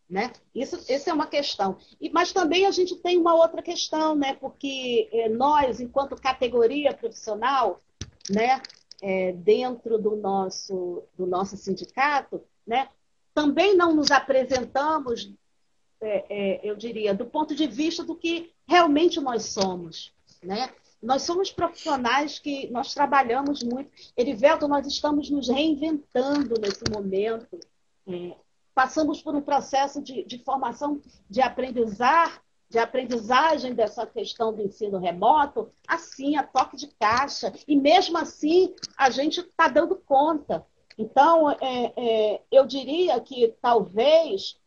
Né? 0.08 0.32
Isso, 0.54 0.76
essa 0.88 1.10
é 1.10 1.12
uma 1.12 1.26
questão. 1.26 1.78
E, 2.00 2.08
mas 2.10 2.32
também 2.32 2.64
a 2.64 2.70
gente 2.70 2.96
tem 2.96 3.18
uma 3.18 3.34
outra 3.34 3.60
questão, 3.60 4.14
né? 4.14 4.34
porque 4.34 5.08
é, 5.12 5.28
nós, 5.28 5.80
enquanto 5.80 6.16
categoria 6.16 6.94
profissional, 6.94 7.80
né? 8.30 8.62
É, 9.00 9.30
dentro 9.30 9.96
do 9.96 10.16
nosso, 10.16 11.04
do 11.16 11.24
nosso 11.24 11.56
sindicato, 11.56 12.42
né? 12.66 12.88
também 13.32 13.76
não 13.76 13.94
nos 13.94 14.10
apresentamos 14.10 15.32
é, 16.00 16.24
é, 16.28 16.60
eu 16.62 16.76
diria, 16.76 17.14
do 17.14 17.26
ponto 17.26 17.54
de 17.54 17.66
vista 17.66 18.04
do 18.04 18.14
que 18.14 18.52
realmente 18.66 19.20
nós 19.20 19.44
somos. 19.44 20.12
Né? 20.42 20.70
Nós 21.02 21.22
somos 21.22 21.50
profissionais 21.50 22.38
que 22.38 22.70
nós 22.70 22.94
trabalhamos 22.94 23.62
muito. 23.62 23.90
Erivelto, 24.16 24.68
nós 24.68 24.86
estamos 24.86 25.30
nos 25.30 25.48
reinventando 25.48 26.54
nesse 26.60 26.82
momento. 26.92 27.58
É, 28.06 28.36
passamos 28.74 29.22
por 29.22 29.34
um 29.34 29.40
processo 29.40 30.02
de, 30.02 30.24
de 30.24 30.38
formação, 30.38 31.00
de 31.28 31.40
aprendizar, 31.40 32.42
de 32.68 32.78
aprendizagem 32.78 33.74
dessa 33.74 34.06
questão 34.06 34.52
do 34.52 34.62
ensino 34.62 34.98
remoto, 34.98 35.70
assim, 35.86 36.36
a 36.36 36.42
toque 36.42 36.76
de 36.76 36.88
caixa. 36.88 37.52
E 37.66 37.76
mesmo 37.76 38.18
assim, 38.18 38.74
a 38.96 39.08
gente 39.08 39.40
está 39.40 39.68
dando 39.68 39.96
conta. 39.96 40.64
Então, 40.98 41.50
é, 41.50 41.92
é, 41.96 42.42
eu 42.50 42.66
diria 42.66 43.18
que 43.20 43.54
talvez 43.62 44.58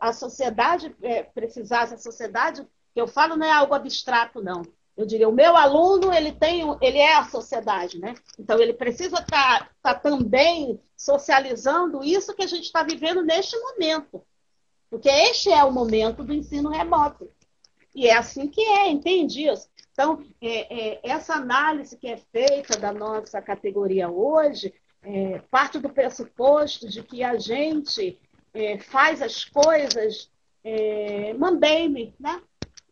a 0.00 0.12
sociedade 0.12 0.94
é, 1.02 1.22
precisasse, 1.22 1.94
a 1.94 1.98
sociedade, 1.98 2.66
que 2.94 3.00
eu 3.00 3.06
falo 3.06 3.36
não 3.36 3.46
é 3.46 3.52
algo 3.52 3.74
abstrato, 3.74 4.42
não. 4.42 4.62
Eu 4.96 5.06
diria, 5.06 5.28
o 5.28 5.32
meu 5.32 5.56
aluno, 5.56 6.12
ele 6.12 6.32
tem, 6.32 6.62
ele 6.80 6.98
é 6.98 7.14
a 7.14 7.24
sociedade, 7.24 8.00
né? 8.00 8.14
Então, 8.38 8.58
ele 8.58 8.72
precisa 8.72 9.20
estar 9.20 9.68
tá, 9.68 9.70
tá 9.80 9.94
também 9.94 10.80
socializando 10.96 12.02
isso 12.02 12.34
que 12.34 12.42
a 12.42 12.46
gente 12.48 12.64
está 12.64 12.82
vivendo 12.82 13.22
neste 13.22 13.56
momento. 13.56 14.22
Porque 14.90 15.08
este 15.08 15.50
é 15.50 15.62
o 15.62 15.70
momento 15.70 16.24
do 16.24 16.34
ensino 16.34 16.70
remoto. 16.70 17.30
E 17.94 18.08
é 18.08 18.16
assim 18.16 18.48
que 18.48 18.60
é, 18.60 18.88
entende 18.88 19.46
isso? 19.46 19.68
Então, 19.92 20.24
é, 20.40 20.96
é, 20.96 21.00
essa 21.02 21.34
análise 21.34 21.96
que 21.96 22.08
é 22.08 22.16
feita 22.16 22.78
da 22.78 22.92
nossa 22.92 23.40
categoria 23.42 24.08
hoje 24.08 24.74
é, 25.02 25.40
parte 25.50 25.78
do 25.78 25.88
pressuposto 25.88 26.88
de 26.88 27.02
que 27.02 27.22
a 27.22 27.38
gente 27.38 28.18
é, 28.58 28.78
faz 28.78 29.22
as 29.22 29.44
coisas 29.44 30.28
é, 30.64 31.32
mambeme, 31.34 32.12
né? 32.18 32.42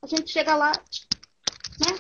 A 0.01 0.07
gente 0.07 0.31
chega 0.31 0.55
lá, 0.55 0.71
né? 0.71 1.99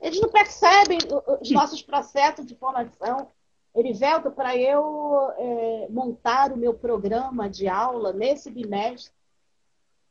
Eles 0.00 0.20
não 0.20 0.30
percebem 0.30 0.98
os 1.40 1.50
nossos 1.50 1.82
processos 1.82 2.46
de 2.46 2.54
formação. 2.54 3.28
Erivelto, 3.74 4.30
para 4.30 4.56
eu 4.56 5.32
é, 5.36 5.86
montar 5.90 6.52
o 6.52 6.56
meu 6.56 6.74
programa 6.74 7.48
de 7.48 7.66
aula 7.66 8.12
nesse 8.12 8.50
bimestre, 8.50 9.12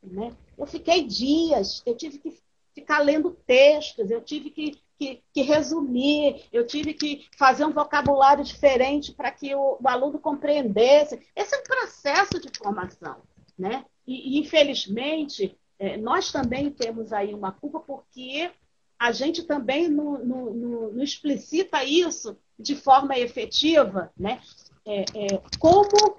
né? 0.02 0.36
Eu 0.58 0.66
fiquei 0.66 1.04
dias, 1.04 1.82
eu 1.86 1.96
tive 1.96 2.18
que 2.18 2.38
ficar 2.74 2.98
lendo 2.98 3.30
textos, 3.46 4.10
eu 4.10 4.20
tive 4.20 4.50
que, 4.50 4.78
que 5.02 5.22
que, 5.32 5.42
resumir, 5.42 6.44
eu 6.52 6.66
tive 6.66 6.94
que 6.94 7.26
fazer 7.36 7.64
um 7.64 7.72
vocabulário 7.72 8.44
diferente 8.44 9.12
para 9.12 9.30
que 9.30 9.54
o, 9.54 9.78
o, 9.80 9.88
aluno 9.88 10.18
compreendesse. 10.18 11.20
Esse 11.34 11.54
é 11.54 11.58
um 11.58 11.62
processo 11.62 12.40
de 12.40 12.50
formação. 12.56 13.16
Né? 13.58 13.84
E, 14.06 14.36
e 14.36 14.40
infelizmente, 14.40 15.58
é, 15.78 15.96
nós 15.96 16.30
também 16.30 16.70
temos 16.70 17.12
aí 17.12 17.34
uma 17.34 17.52
culpa 17.52 17.80
porque 17.80 18.50
a 18.98 19.10
gente 19.10 19.42
também 19.42 19.88
não 19.88 21.02
explicita 21.02 21.82
isso 21.82 22.36
de 22.56 22.76
forma 22.76 23.18
efetiva, 23.18 24.12
né? 24.16 24.40
É, 24.86 25.00
é, 25.00 25.42
como, 25.58 26.16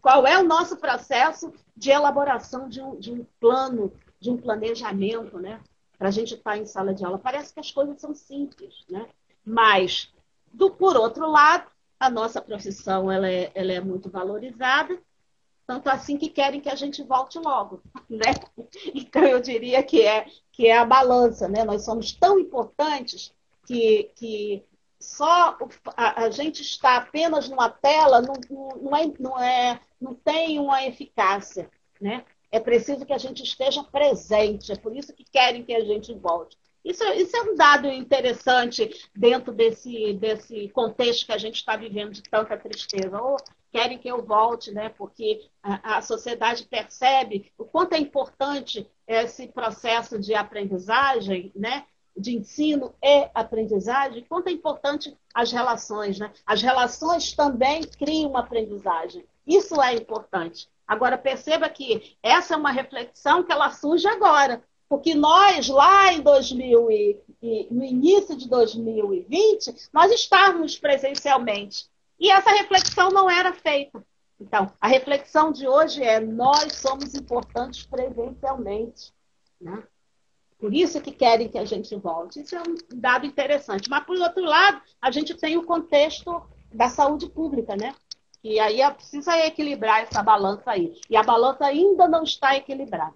qual 0.00 0.24
é 0.24 0.38
o 0.38 0.46
nosso 0.46 0.76
processo 0.76 1.52
de 1.76 1.90
elaboração 1.90 2.68
de 2.68 2.80
um, 2.80 2.96
de 2.96 3.12
um 3.12 3.26
plano, 3.40 3.92
de 4.20 4.30
um 4.30 4.36
planejamento, 4.36 5.40
né? 5.40 5.60
Para 5.98 6.08
a 6.08 6.10
gente 6.10 6.34
estar 6.34 6.52
tá 6.52 6.58
em 6.58 6.66
sala 6.66 6.94
de 6.94 7.04
aula. 7.04 7.18
Parece 7.18 7.52
que 7.52 7.60
as 7.60 7.70
coisas 7.70 8.00
são 8.00 8.14
simples, 8.14 8.84
né? 8.88 9.06
Mas, 9.44 10.12
do, 10.52 10.70
por 10.70 10.96
outro 10.96 11.30
lado, 11.30 11.70
a 11.98 12.10
nossa 12.10 12.40
profissão 12.40 13.10
ela 13.10 13.28
é, 13.28 13.50
ela 13.54 13.72
é 13.72 13.80
muito 13.80 14.10
valorizada, 14.10 14.98
tanto 15.66 15.88
assim 15.88 16.18
que 16.18 16.28
querem 16.28 16.60
que 16.60 16.68
a 16.68 16.74
gente 16.74 17.02
volte 17.02 17.38
logo, 17.38 17.82
né? 18.08 18.32
Então 18.94 19.24
eu 19.24 19.40
diria 19.40 19.82
que 19.82 20.02
é 20.02 20.26
que 20.52 20.66
é 20.68 20.76
a 20.76 20.84
balança, 20.84 21.48
né? 21.48 21.64
Nós 21.64 21.84
somos 21.84 22.12
tão 22.12 22.38
importantes 22.38 23.32
que, 23.66 24.10
que 24.14 24.64
só 25.00 25.58
a, 25.96 26.24
a 26.24 26.30
gente 26.30 26.62
está 26.62 26.96
apenas 26.96 27.48
numa 27.48 27.68
tela 27.68 28.22
não, 28.22 28.34
não, 28.80 28.96
é, 28.96 29.12
não, 29.18 29.38
é, 29.40 29.80
não 30.00 30.14
tem 30.14 30.58
uma 30.58 30.84
eficácia, 30.84 31.70
né? 32.00 32.24
É 32.54 32.60
preciso 32.60 33.04
que 33.04 33.12
a 33.12 33.18
gente 33.18 33.42
esteja 33.42 33.82
presente, 33.82 34.70
é 34.70 34.76
por 34.76 34.96
isso 34.96 35.12
que 35.12 35.24
querem 35.24 35.64
que 35.64 35.74
a 35.74 35.84
gente 35.84 36.14
volte. 36.14 36.56
Isso, 36.84 37.02
isso 37.14 37.36
é 37.36 37.42
um 37.42 37.56
dado 37.56 37.88
interessante 37.88 38.88
dentro 39.12 39.52
desse, 39.52 40.12
desse 40.12 40.68
contexto 40.68 41.26
que 41.26 41.32
a 41.32 41.38
gente 41.38 41.56
está 41.56 41.76
vivendo 41.76 42.12
de 42.12 42.22
tanta 42.22 42.56
tristeza. 42.56 43.20
Ou 43.20 43.38
querem 43.72 43.98
que 43.98 44.06
eu 44.06 44.22
volte, 44.22 44.70
né? 44.70 44.88
Porque 44.90 45.50
a, 45.60 45.96
a 45.96 46.00
sociedade 46.00 46.64
percebe 46.66 47.50
o 47.58 47.64
quanto 47.64 47.94
é 47.94 47.98
importante 47.98 48.88
esse 49.04 49.48
processo 49.48 50.16
de 50.16 50.32
aprendizagem, 50.32 51.50
né? 51.56 51.84
de 52.16 52.36
ensino 52.36 52.94
e 53.02 53.28
aprendizagem, 53.34 54.24
quanto 54.28 54.46
é 54.46 54.52
importante 54.52 55.12
as 55.34 55.50
relações. 55.50 56.20
Né? 56.20 56.32
As 56.46 56.62
relações 56.62 57.32
também 57.32 57.82
criam 57.82 58.30
uma 58.30 58.38
aprendizagem. 58.38 59.26
Isso 59.46 59.80
é 59.80 59.94
importante. 59.94 60.68
Agora, 60.86 61.16
perceba 61.18 61.68
que 61.68 62.16
essa 62.22 62.54
é 62.54 62.56
uma 62.56 62.70
reflexão 62.70 63.42
que 63.42 63.52
ela 63.52 63.70
surge 63.70 64.06
agora. 64.06 64.62
Porque 64.88 65.14
nós, 65.14 65.68
lá 65.68 66.12
em 66.12 66.20
2000 66.20 66.90
e, 66.90 67.20
e, 67.42 67.68
no 67.70 67.82
início 67.82 68.36
de 68.36 68.48
2020, 68.48 69.74
nós 69.92 70.12
estávamos 70.12 70.78
presencialmente. 70.78 71.86
E 72.18 72.30
essa 72.30 72.50
reflexão 72.50 73.08
não 73.08 73.28
era 73.30 73.52
feita. 73.52 74.04
Então, 74.38 74.70
a 74.80 74.86
reflexão 74.86 75.50
de 75.50 75.66
hoje 75.66 76.02
é: 76.02 76.20
nós 76.20 76.74
somos 76.74 77.14
importantes 77.14 77.84
presencialmente. 77.86 79.12
Né? 79.60 79.82
Por 80.58 80.72
isso 80.72 81.00
que 81.00 81.12
querem 81.12 81.48
que 81.48 81.58
a 81.58 81.64
gente 81.64 81.94
volte. 81.96 82.40
Isso 82.40 82.54
é 82.54 82.60
um 82.60 82.74
dado 82.94 83.26
interessante. 83.26 83.88
Mas, 83.88 84.04
por 84.04 84.18
outro 84.18 84.44
lado, 84.44 84.80
a 85.00 85.10
gente 85.10 85.34
tem 85.34 85.56
o 85.56 85.64
contexto 85.64 86.42
da 86.72 86.88
saúde 86.88 87.28
pública, 87.28 87.76
né? 87.76 87.94
E 88.44 88.60
aí 88.60 88.82
é, 88.82 88.90
precisa 88.90 89.38
equilibrar 89.38 90.02
essa 90.02 90.22
balança 90.22 90.70
aí. 90.70 90.92
E 91.08 91.16
a 91.16 91.22
balança 91.22 91.64
ainda 91.64 92.06
não 92.06 92.22
está 92.24 92.54
equilibrada. 92.54 93.14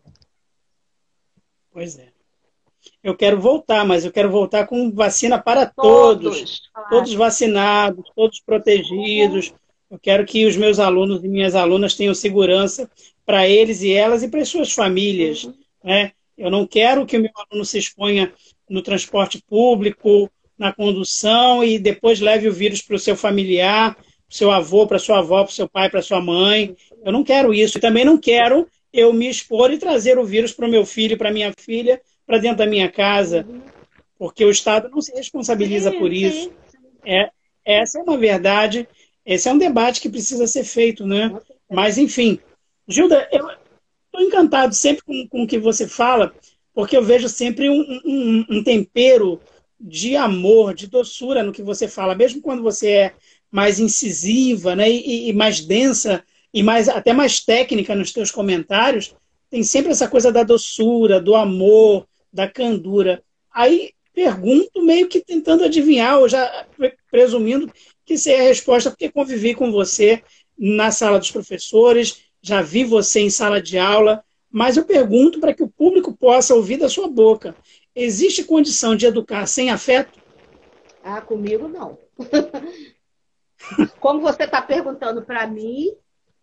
Pois 1.70 1.98
é. 1.98 2.08
Eu 3.04 3.14
quero 3.14 3.38
voltar, 3.38 3.84
mas 3.84 4.06
eu 4.06 4.10
quero 4.10 4.30
voltar 4.30 4.66
com 4.66 4.90
vacina 4.90 5.38
para 5.38 5.66
todos. 5.66 6.38
Todos, 6.38 6.70
claro. 6.72 6.88
todos 6.88 7.12
vacinados, 7.12 8.10
todos 8.16 8.40
protegidos. 8.40 9.52
Eu 9.90 9.98
quero 9.98 10.24
que 10.24 10.46
os 10.46 10.56
meus 10.56 10.78
alunos 10.78 11.22
e 11.22 11.28
minhas 11.28 11.54
alunas 11.54 11.94
tenham 11.94 12.14
segurança 12.14 12.90
para 13.26 13.46
eles 13.46 13.82
e 13.82 13.92
elas 13.92 14.22
e 14.22 14.28
para 14.28 14.40
as 14.40 14.48
suas 14.48 14.72
famílias. 14.72 15.44
Uhum. 15.44 15.54
Né? 15.84 16.12
Eu 16.38 16.50
não 16.50 16.66
quero 16.66 17.04
que 17.04 17.18
o 17.18 17.20
meu 17.20 17.32
aluno 17.34 17.66
se 17.66 17.78
exponha 17.78 18.32
no 18.68 18.80
transporte 18.80 19.42
público, 19.46 20.30
na 20.56 20.72
condução 20.72 21.62
e 21.62 21.78
depois 21.78 22.18
leve 22.18 22.48
o 22.48 22.52
vírus 22.52 22.80
para 22.80 22.96
o 22.96 22.98
seu 22.98 23.14
familiar, 23.14 23.96
seu 24.28 24.50
avô, 24.50 24.86
para 24.86 24.98
sua 24.98 25.18
avó, 25.18 25.42
para 25.42 25.50
o 25.50 25.54
seu 25.54 25.68
pai, 25.68 25.88
para 25.88 26.02
sua 26.02 26.20
mãe. 26.20 26.76
Eu 27.04 27.12
não 27.12 27.24
quero 27.24 27.54
isso. 27.54 27.78
E 27.78 27.80
também 27.80 28.04
não 28.04 28.18
quero 28.18 28.66
eu 28.92 29.12
me 29.12 29.28
expor 29.28 29.72
e 29.72 29.78
trazer 29.78 30.18
o 30.18 30.24
vírus 30.24 30.52
para 30.52 30.66
o 30.66 30.70
meu 30.70 30.84
filho, 30.84 31.18
para 31.18 31.32
minha 31.32 31.52
filha, 31.58 32.00
para 32.26 32.38
dentro 32.38 32.58
da 32.58 32.66
minha 32.66 32.90
casa, 32.90 33.46
porque 34.18 34.44
o 34.44 34.50
Estado 34.50 34.88
não 34.88 35.00
se 35.00 35.12
responsabiliza 35.12 35.92
por 35.92 36.12
isso. 36.12 36.50
É, 37.04 37.30
essa 37.64 37.98
é 37.98 38.02
uma 38.02 38.16
verdade. 38.16 38.88
Esse 39.24 39.48
é 39.48 39.52
um 39.52 39.58
debate 39.58 40.00
que 40.00 40.08
precisa 40.08 40.46
ser 40.46 40.64
feito, 40.64 41.06
né? 41.06 41.38
Mas, 41.70 41.98
enfim. 41.98 42.38
Gilda, 42.86 43.28
eu, 43.30 43.46
estou 44.06 44.22
encantado 44.22 44.74
sempre 44.74 45.02
com, 45.04 45.28
com 45.28 45.42
o 45.42 45.46
que 45.46 45.58
você 45.58 45.86
fala, 45.86 46.34
porque 46.74 46.96
eu 46.96 47.02
vejo 47.02 47.28
sempre 47.28 47.68
um, 47.68 48.00
um, 48.04 48.46
um, 48.48 48.64
tempero 48.64 49.40
de 49.78 50.16
amor, 50.16 50.74
de 50.74 50.86
doçura 50.86 51.42
no 51.42 51.52
que 51.52 51.62
você 51.62 51.86
fala, 51.86 52.14
mesmo 52.14 52.40
quando 52.40 52.62
você 52.62 52.90
é 52.90 53.14
mais 53.50 53.78
incisiva 53.78 54.76
né, 54.76 54.90
e, 54.90 55.28
e 55.28 55.32
mais 55.32 55.60
densa 55.60 56.22
e 56.52 56.62
mais 56.62 56.88
até 56.88 57.12
mais 57.12 57.40
técnica 57.40 57.94
nos 57.94 58.10
seus 58.10 58.30
comentários, 58.30 59.14
tem 59.50 59.62
sempre 59.62 59.92
essa 59.92 60.08
coisa 60.08 60.30
da 60.30 60.42
doçura, 60.42 61.20
do 61.20 61.34
amor, 61.34 62.06
da 62.32 62.48
candura. 62.48 63.22
Aí 63.52 63.92
pergunto 64.14 64.82
meio 64.82 65.08
que 65.08 65.20
tentando 65.20 65.64
adivinhar, 65.64 66.18
ou 66.18 66.28
já 66.28 66.66
presumindo 67.10 67.72
que 68.04 68.18
seja 68.18 68.42
a 68.42 68.46
resposta, 68.46 68.90
porque 68.90 69.10
convivi 69.10 69.54
com 69.54 69.70
você 69.70 70.22
na 70.58 70.90
sala 70.90 71.18
dos 71.18 71.30
professores, 71.30 72.22
já 72.42 72.62
vi 72.62 72.84
você 72.84 73.20
em 73.20 73.30
sala 73.30 73.60
de 73.60 73.78
aula, 73.78 74.24
mas 74.50 74.76
eu 74.76 74.84
pergunto 74.84 75.40
para 75.40 75.54
que 75.54 75.62
o 75.62 75.68
público 75.68 76.16
possa 76.16 76.54
ouvir 76.54 76.78
da 76.78 76.88
sua 76.88 77.06
boca. 77.06 77.54
Existe 77.94 78.44
condição 78.44 78.96
de 78.96 79.06
educar 79.06 79.46
sem 79.46 79.70
afeto? 79.70 80.18
Ah, 81.02 81.20
comigo 81.20 81.68
não. 81.68 81.98
Como 84.00 84.20
você 84.20 84.44
está 84.44 84.62
perguntando 84.62 85.22
para 85.22 85.46
mim, 85.46 85.94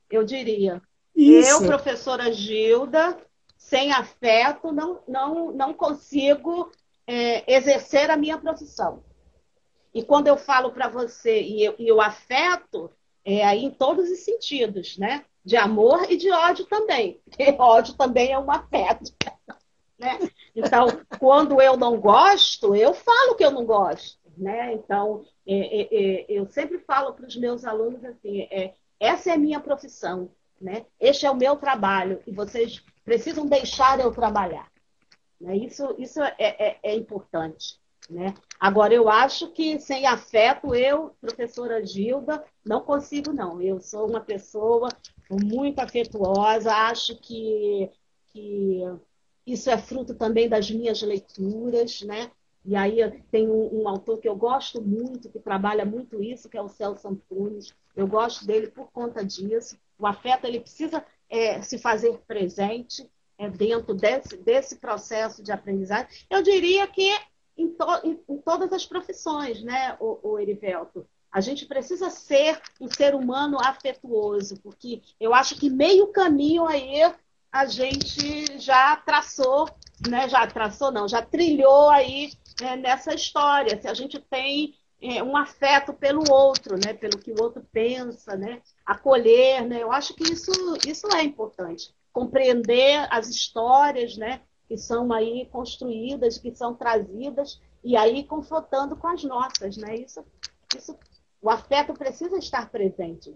eu 0.10 0.24
diria. 0.24 0.82
Isso. 1.16 1.64
Eu, 1.64 1.68
professora 1.68 2.32
Gilda, 2.32 3.18
sem 3.58 3.92
afeto, 3.92 4.72
não, 4.72 5.00
não, 5.08 5.52
não 5.52 5.74
consigo 5.74 6.72
é, 7.08 7.54
exercer 7.54 8.10
a 8.10 8.18
minha 8.18 8.38
profissão. 8.38 9.04
E 9.94 10.04
quando 10.04 10.28
eu 10.28 10.36
falo 10.36 10.72
para 10.72 10.90
você, 10.90 11.42
e, 11.42 11.64
eu, 11.64 11.76
e 11.80 11.92
o 11.92 12.02
afeto, 12.02 12.92
é 13.24 13.46
aí 13.46 13.64
em 13.64 13.72
todos 13.72 14.10
os 14.10 14.20
sentidos, 14.20 14.98
né? 14.98 15.24
de 15.46 15.56
amor 15.56 16.12
e 16.12 16.18
de 16.18 16.32
ódio 16.32 16.66
também, 16.66 17.22
porque 17.24 17.44
ódio 17.60 17.94
também 17.94 18.32
é 18.32 18.40
um 18.40 18.52
afeto. 18.52 19.14
Né? 19.98 20.20
Então, 20.54 20.88
quando 21.18 21.62
eu 21.62 21.78
não 21.78 21.98
gosto, 21.98 22.76
eu 22.76 22.94
falo 22.94 23.34
que 23.34 23.46
eu 23.46 23.50
não 23.50 23.66
gosto. 23.66 24.20
Né? 24.38 24.74
Então, 24.74 25.24
é, 25.48 25.82
é, 25.82 25.82
é, 25.92 26.26
eu 26.30 26.46
sempre 26.48 26.80
falo 26.80 27.14
para 27.14 27.26
os 27.26 27.36
meus 27.36 27.66
alunos 27.66 28.04
assim: 28.04 28.42
é, 28.52 28.74
essa 29.00 29.30
é 29.30 29.34
a 29.34 29.38
minha 29.38 29.60
profissão, 29.60 30.30
né? 30.60 30.86
este 31.00 31.26
é 31.26 31.32
o 31.32 31.36
meu 31.36 31.56
trabalho, 31.56 32.22
e 32.26 32.32
vocês 32.32 32.84
precisam 33.04 33.46
deixar 33.46 34.00
eu 34.00 34.12
trabalhar. 34.12 34.72
Né? 35.40 35.58
Isso, 35.58 35.96
isso 36.00 36.22
é, 36.22 36.36
é, 36.40 36.80
é 36.82 36.96
importante. 36.96 37.80
Né? 38.10 38.34
Agora, 38.60 38.94
eu 38.94 39.10
acho 39.10 39.52
que 39.52 39.80
sem 39.80 40.06
afeto, 40.06 40.76
eu, 40.76 41.16
professora 41.20 41.84
Gilda, 41.86 42.44
não 42.64 42.82
consigo, 42.82 43.34
não. 43.34 43.62
Eu 43.62 43.80
sou 43.80 44.08
uma 44.08 44.22
pessoa 44.22 44.90
muito 45.30 45.80
afetuosa, 45.80 46.72
acho 46.72 47.16
que, 47.20 47.90
que 48.32 48.82
isso 49.46 49.70
é 49.70 49.78
fruto 49.78 50.14
também 50.14 50.48
das 50.48 50.70
minhas 50.70 51.02
leituras, 51.02 52.02
né? 52.04 52.32
E 52.66 52.76
aí 52.76 52.98
tem 53.32 53.48
um, 53.48 53.82
um, 53.82 53.88
autor 53.88 54.20
que 54.20 54.28
eu 54.28 54.36
gosto 54.36 54.82
muito, 54.82 55.30
que 55.30 55.40
trabalha 55.40 55.86
muito 55.86 56.22
isso, 56.22 56.50
que 56.50 56.58
é 56.58 56.62
o 56.62 56.68
Celso 56.68 57.08
Antunes. 57.08 57.74
Eu 57.96 58.08
gosto 58.08 58.46
dele 58.46 58.68
por 58.68 58.90
conta 58.92 59.24
disso. 59.24 59.78
O 60.00 60.08
afeto 60.08 60.46
ele 60.46 60.60
precisa 60.60 61.06
é, 61.30 61.62
se 61.62 61.78
fazer 61.78 62.18
presente 62.28 63.08
é, 63.38 63.50
dentro 63.50 63.94
desse, 63.94 64.36
desse 64.38 64.78
processo 64.78 65.44
de 65.44 65.52
aprendizagem. 65.52 66.08
Eu 66.30 66.42
diria 66.42 66.88
que 66.88 67.12
em, 67.56 67.70
to, 67.70 67.86
em, 68.04 68.20
em 68.28 68.38
todas 68.38 68.74
as 68.74 68.86
profissões, 68.86 69.62
né, 69.62 69.96
o, 70.00 70.32
o 70.32 70.40
Erivelto? 70.40 71.08
A 71.32 71.42
gente 71.42 71.66
precisa 71.66 72.10
ser 72.10 72.60
um 72.80 72.88
ser 72.88 73.14
humano 73.14 73.58
afetuoso, 73.60 74.58
porque 74.62 75.02
eu 75.20 75.34
acho 75.34 75.56
que 75.56 75.70
meio 75.70 76.08
caminho 76.08 76.66
aí 76.66 77.02
a 77.52 77.66
gente 77.66 78.60
já 78.60 78.96
traçou, 78.98 79.70
né? 80.08 80.28
Já 80.28 80.46
traçou, 80.48 80.92
não, 80.92 81.08
já 81.08 81.22
trilhou 81.22 81.90
aí 81.90 82.32
é, 82.62 82.76
nessa 82.76 83.14
história. 83.14 83.80
Se 83.82 83.88
a 83.88 83.94
gente 83.94 84.20
tem 84.20 84.76
é, 85.02 85.24
um 85.24 85.36
afeto 85.36 85.94
pelo 85.94 86.30
outro, 86.32 86.76
né? 86.76 86.94
Pelo 86.94 87.18
que 87.18 87.32
o 87.32 87.42
outro 87.42 87.66
pensa, 87.72 88.36
né? 88.36 88.62
Acolher, 88.86 89.68
né? 89.68 89.82
Eu 89.82 89.92
acho 89.92 90.14
que 90.14 90.24
isso, 90.24 90.52
isso 90.88 91.08
é 91.16 91.24
importante. 91.24 91.94
Compreender 92.12 93.08
as 93.12 93.28
histórias, 93.28 94.18
né? 94.18 94.42
que 94.68 94.78
são 94.78 95.12
aí 95.14 95.48
construídas, 95.52 96.38
que 96.38 96.54
são 96.54 96.74
trazidas 96.74 97.60
e 97.84 97.96
aí 97.96 98.24
confrontando 98.24 98.96
com 98.96 99.08
as 99.08 99.24
nossas, 99.24 99.78
né? 99.78 99.96
Isso, 99.98 100.26
isso, 100.76 100.98
o 101.42 101.50
afeto 101.50 101.94
precisa 101.94 102.38
estar 102.38 102.70
presente. 102.70 103.34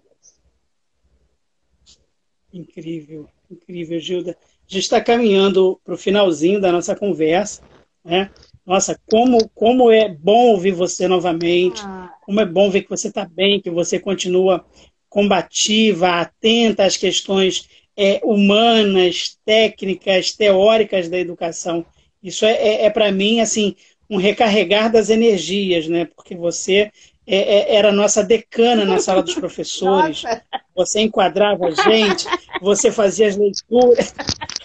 Incrível, 2.52 3.30
incrível, 3.50 4.00
Gilda. 4.00 4.32
A 4.32 4.72
gente 4.72 4.84
está 4.84 5.02
caminhando 5.02 5.80
para 5.84 5.94
o 5.94 5.98
finalzinho 5.98 6.60
da 6.60 6.72
nossa 6.72 6.96
conversa, 6.96 7.62
né? 8.04 8.32
Nossa, 8.70 9.02
como, 9.10 9.50
como 9.50 9.90
é 9.90 10.08
bom 10.08 10.52
ouvir 10.52 10.74
você 10.74 11.08
novamente, 11.08 11.82
ah. 11.84 12.14
como 12.22 12.40
é 12.40 12.46
bom 12.46 12.70
ver 12.70 12.84
que 12.84 12.90
você 12.92 13.08
está 13.08 13.26
bem, 13.26 13.60
que 13.60 13.72
você 13.72 13.98
continua 13.98 14.64
combativa, 15.10 16.22
atenta 16.22 16.86
às 16.86 16.96
questões 16.96 17.68
é, 17.98 18.22
humanas, 18.24 19.40
técnicas, 19.44 20.34
teóricas 20.34 21.10
da 21.10 21.18
educação. 21.18 21.84
Isso 22.22 22.46
é, 22.46 22.52
é, 22.52 22.86
é 22.86 22.90
para 22.92 23.12
mim, 23.12 23.40
assim, 23.40 23.76
um 24.08 24.18
recarregar 24.18 24.92
das 24.92 25.10
energias, 25.10 25.88
né? 25.88 26.06
Porque 26.06 26.36
você 26.36 26.92
é, 27.32 27.38
é, 27.38 27.76
era 27.76 27.90
a 27.90 27.94
nossa 27.94 28.24
decana 28.24 28.84
na 28.84 28.98
sala 28.98 29.22
dos 29.22 29.36
professores. 29.40 30.24
Nossa. 30.24 30.42
Você 30.76 31.02
enquadrava 31.02 31.68
a 31.68 31.72
gente, 31.72 32.26
você 32.60 32.92
fazia 32.92 33.28
as 33.28 33.38
leituras. 33.38 34.16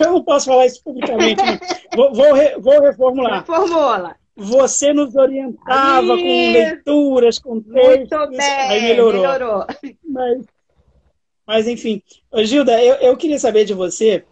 Eu 0.01 0.12
não 0.12 0.25
posso 0.25 0.47
falar 0.47 0.65
isso 0.65 0.83
publicamente. 0.83 1.43
Não. 1.43 1.59
Vou, 1.95 2.15
vou, 2.15 2.61
vou 2.61 2.81
reformular. 2.81 3.41
Reformula. 3.41 4.17
Você 4.37 4.93
nos 4.93 5.15
orientava 5.15 6.03
isso. 6.03 6.23
com 6.23 6.53
leituras, 6.53 7.39
com 7.39 7.61
textos. 7.61 8.19
Muito 8.19 8.31
bem, 8.31 8.41
aí 8.41 8.83
melhorou. 8.83 9.23
melhorou. 9.23 9.67
Mas, 10.09 10.45
mas 11.47 11.69
enfim. 11.69 12.03
Gilda, 12.45 12.83
eu, 12.83 12.95
eu 12.95 13.17
queria 13.17 13.39
saber 13.39 13.65
de 13.65 13.75
você 13.75 14.25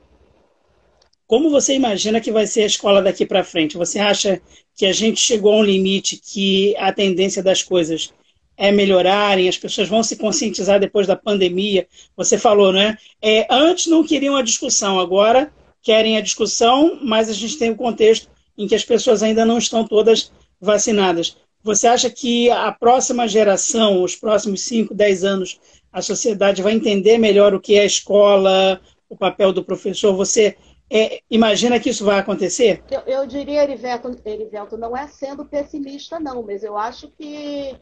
como 1.33 1.49
você 1.49 1.75
imagina 1.75 2.21
que 2.21 2.31
vai 2.31 2.47
ser 2.47 2.63
a 2.63 2.67
escola 2.67 3.01
daqui 3.01 3.25
para 3.25 3.43
frente? 3.43 3.79
Você 3.79 3.99
acha 3.99 4.39
que 4.77 4.85
a 4.85 4.93
gente 4.93 5.19
chegou 5.19 5.55
a 5.55 5.57
um 5.57 5.63
limite 5.63 6.19
que 6.19 6.77
a 6.77 6.93
tendência 6.93 7.43
das 7.43 7.63
coisas 7.63 8.13
é 8.57 8.71
melhorarem, 8.71 9.49
as 9.49 9.57
pessoas 9.57 9.89
vão 9.89 10.03
se 10.03 10.17
conscientizar 10.17 10.79
depois 10.79 11.07
da 11.07 11.17
pandemia? 11.17 11.87
Você 12.17 12.39
falou, 12.39 12.73
né? 12.73 12.97
É, 13.21 13.47
antes 13.51 13.87
não 13.87 14.05
queriam 14.05 14.37
a 14.37 14.43
discussão, 14.43 15.01
agora 15.01 15.53
querem 15.83 16.17
a 16.17 16.21
discussão, 16.21 16.99
mas 17.03 17.29
a 17.29 17.33
gente 17.33 17.59
tem 17.59 17.71
um 17.71 17.77
contexto 17.77 18.29
em 18.57 18.67
que 18.67 18.75
as 18.75 18.85
pessoas 18.85 19.23
ainda 19.23 19.45
não 19.45 19.59
estão 19.59 19.85
todas 19.85 20.31
vacinadas. 20.61 21.37
Você 21.63 21.87
acha 21.87 22.11
que 22.11 22.51
a 22.51 22.73
próxima 22.73 23.27
geração, 23.29 24.03
os 24.03 24.17
próximos 24.17 24.63
5, 24.63 24.95
10 24.95 25.25
anos, 25.25 25.61
a 25.93 26.03
sociedade 26.03 26.63
vai 26.63 26.73
entender 26.73 27.19
melhor 27.19 27.55
o 27.55 27.61
que 27.61 27.75
é 27.75 27.83
a 27.83 27.87
escola, 27.87 28.81
o 29.09 29.17
papel 29.17 29.53
do 29.53 29.65
professor? 29.65 30.15
Você 30.15 30.57
é, 30.91 31.21
imagina 31.31 31.81
que 31.81 31.91
isso 31.91 32.05
vai 32.05 32.19
acontecer? 32.19 32.83
Eu, 32.91 33.01
eu 33.07 33.27
diria, 33.27 33.63
Erivelto, 33.63 34.77
não 34.77 34.97
é 34.97 35.07
sendo 35.09 35.45
pessimista, 35.45 36.21
não, 36.21 36.43
mas 36.43 36.63
eu 36.63 36.77
acho 36.77 37.09
que, 37.17 37.75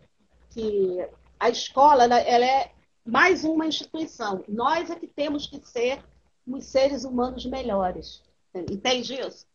que 0.51 1.09
a 1.39 1.49
escola 1.49 2.05
ela 2.05 2.45
é 2.45 2.73
mais 3.05 3.45
uma 3.45 3.67
instituição. 3.67 4.45
Nós 4.49 4.91
é 4.91 4.95
que 4.95 5.07
temos 5.07 5.47
que 5.47 5.61
ser 5.67 6.05
os 6.47 6.67
seres 6.67 7.05
humanos 7.05 7.47
melhores. 7.47 8.23
Entende 8.55 9.15
isso? 9.15 9.47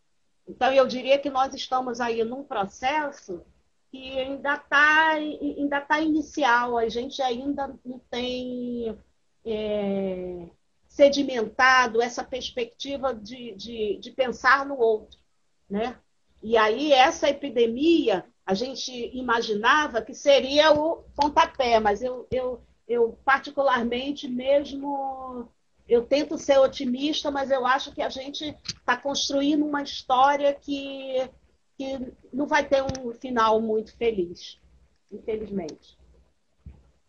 Então, 0.48 0.72
eu 0.72 0.88
diria 0.88 1.18
que 1.18 1.30
nós 1.30 1.54
estamos 1.54 2.00
aí 2.00 2.24
num 2.24 2.43
processo 2.43 3.41
que 3.91 4.20
ainda 4.20 4.56
está 4.56 5.12
ainda 5.12 5.82
tá 5.82 6.00
inicial, 6.02 6.78
a 6.78 6.88
gente 6.89 7.22
ainda 7.22 7.74
não 7.84 8.00
tem. 8.10 8.98
É 9.46 10.50
sedimentado 10.96 12.02
essa 12.02 12.24
perspectiva 12.24 13.14
de, 13.14 13.54
de, 13.56 13.98
de 13.98 14.12
pensar 14.12 14.66
no 14.66 14.78
outro. 14.78 15.20
Né? 15.70 16.00
E 16.41 16.56
aí, 16.56 16.93
essa 16.93 17.30
epidemia, 17.30 18.26
a 18.46 18.54
gente 18.54 18.91
imaginava 19.18 20.02
que 20.02 20.14
seria 20.14 20.72
o 20.72 21.04
pontapé, 21.16 21.80
mas 21.80 22.04
eu, 22.04 22.28
eu, 22.32 22.62
eu 22.88 23.18
particularmente, 23.26 24.28
mesmo 24.28 25.50
eu 25.88 26.06
tento 26.06 26.38
ser 26.38 26.60
otimista, 26.60 27.32
mas 27.32 27.50
eu 27.50 27.66
acho 27.66 27.91
que 27.91 28.02
a 28.02 28.10
gente 28.10 28.56
está 28.66 28.96
construindo 28.96 29.66
uma 29.66 29.82
história 29.82 30.54
que, 30.54 31.30
que 31.76 32.14
não 32.32 32.46
vai 32.46 32.68
ter 32.68 32.84
um 32.84 33.12
final 33.14 33.60
muito 33.60 33.96
feliz, 33.96 34.60
infelizmente. 35.12 35.98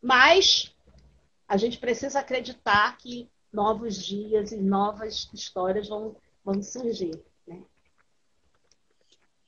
Mas 0.00 0.74
a 1.46 1.56
gente 1.56 1.78
precisa 1.78 2.20
acreditar 2.20 2.96
que 2.96 3.28
novos 3.52 3.96
dias 4.02 4.52
e 4.52 4.56
novas 4.56 5.28
histórias 5.32 5.88
vão, 5.88 6.16
vão 6.44 6.62
surgir. 6.62 7.22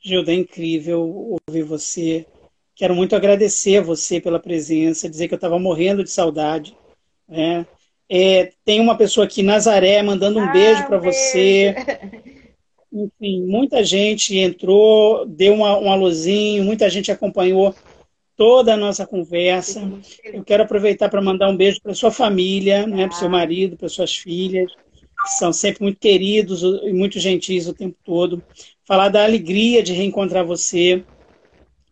Gilda, 0.01 0.32
é 0.32 0.36
incrível 0.36 1.38
ouvir 1.49 1.62
você. 1.62 2.26
Quero 2.74 2.94
muito 2.94 3.16
agradecer 3.16 3.78
a 3.78 3.82
você 3.82 4.20
pela 4.20 4.38
presença, 4.38 5.09
dizer 5.09 5.28
que 5.28 5.34
eu 5.34 5.38
estava 5.38 5.59
morrendo 5.59 6.05
de 6.05 6.11
saudade. 6.11 6.76
Né? 7.28 7.66
É, 8.09 8.53
tem 8.64 8.80
uma 8.80 8.96
pessoa 8.96 9.26
aqui, 9.26 9.42
Nazaré, 9.42 10.03
mandando 10.03 10.38
um 10.38 10.49
ah, 10.49 10.53
beijo 10.53 10.86
para 10.86 10.99
você. 10.99 11.74
Enfim, 12.90 13.42
muita 13.46 13.84
gente 13.84 14.36
entrou, 14.38 15.26
deu 15.26 15.53
uma, 15.55 15.78
um 15.78 15.92
alôzinho, 15.92 16.64
muita 16.64 16.88
gente 16.88 17.12
acompanhou 17.12 17.74
toda 18.34 18.74
a 18.74 18.76
nossa 18.76 19.07
conversa. 19.07 19.82
Eu 20.24 20.42
quero 20.44 20.62
aproveitar 20.62 21.09
para 21.11 21.20
mandar 21.20 21.51
um 21.51 21.57
beijo 21.57 21.82
para 21.82 21.92
sua 21.92 22.11
família, 22.11 22.86
né, 22.86 23.09
para 23.09 23.16
seu 23.16 23.28
marido, 23.28 23.76
para 23.76 23.88
suas 23.88 24.16
filhas, 24.16 24.72
são 25.27 25.53
sempre 25.53 25.83
muito 25.83 25.99
queridos 25.99 26.62
e 26.62 26.93
muito 26.93 27.19
gentis 27.19 27.66
o 27.66 27.75
tempo 27.75 27.97
todo. 28.05 28.43
Falar 28.85 29.09
da 29.09 29.25
alegria 29.25 29.83
de 29.83 29.93
reencontrar 29.93 30.45
você, 30.45 31.05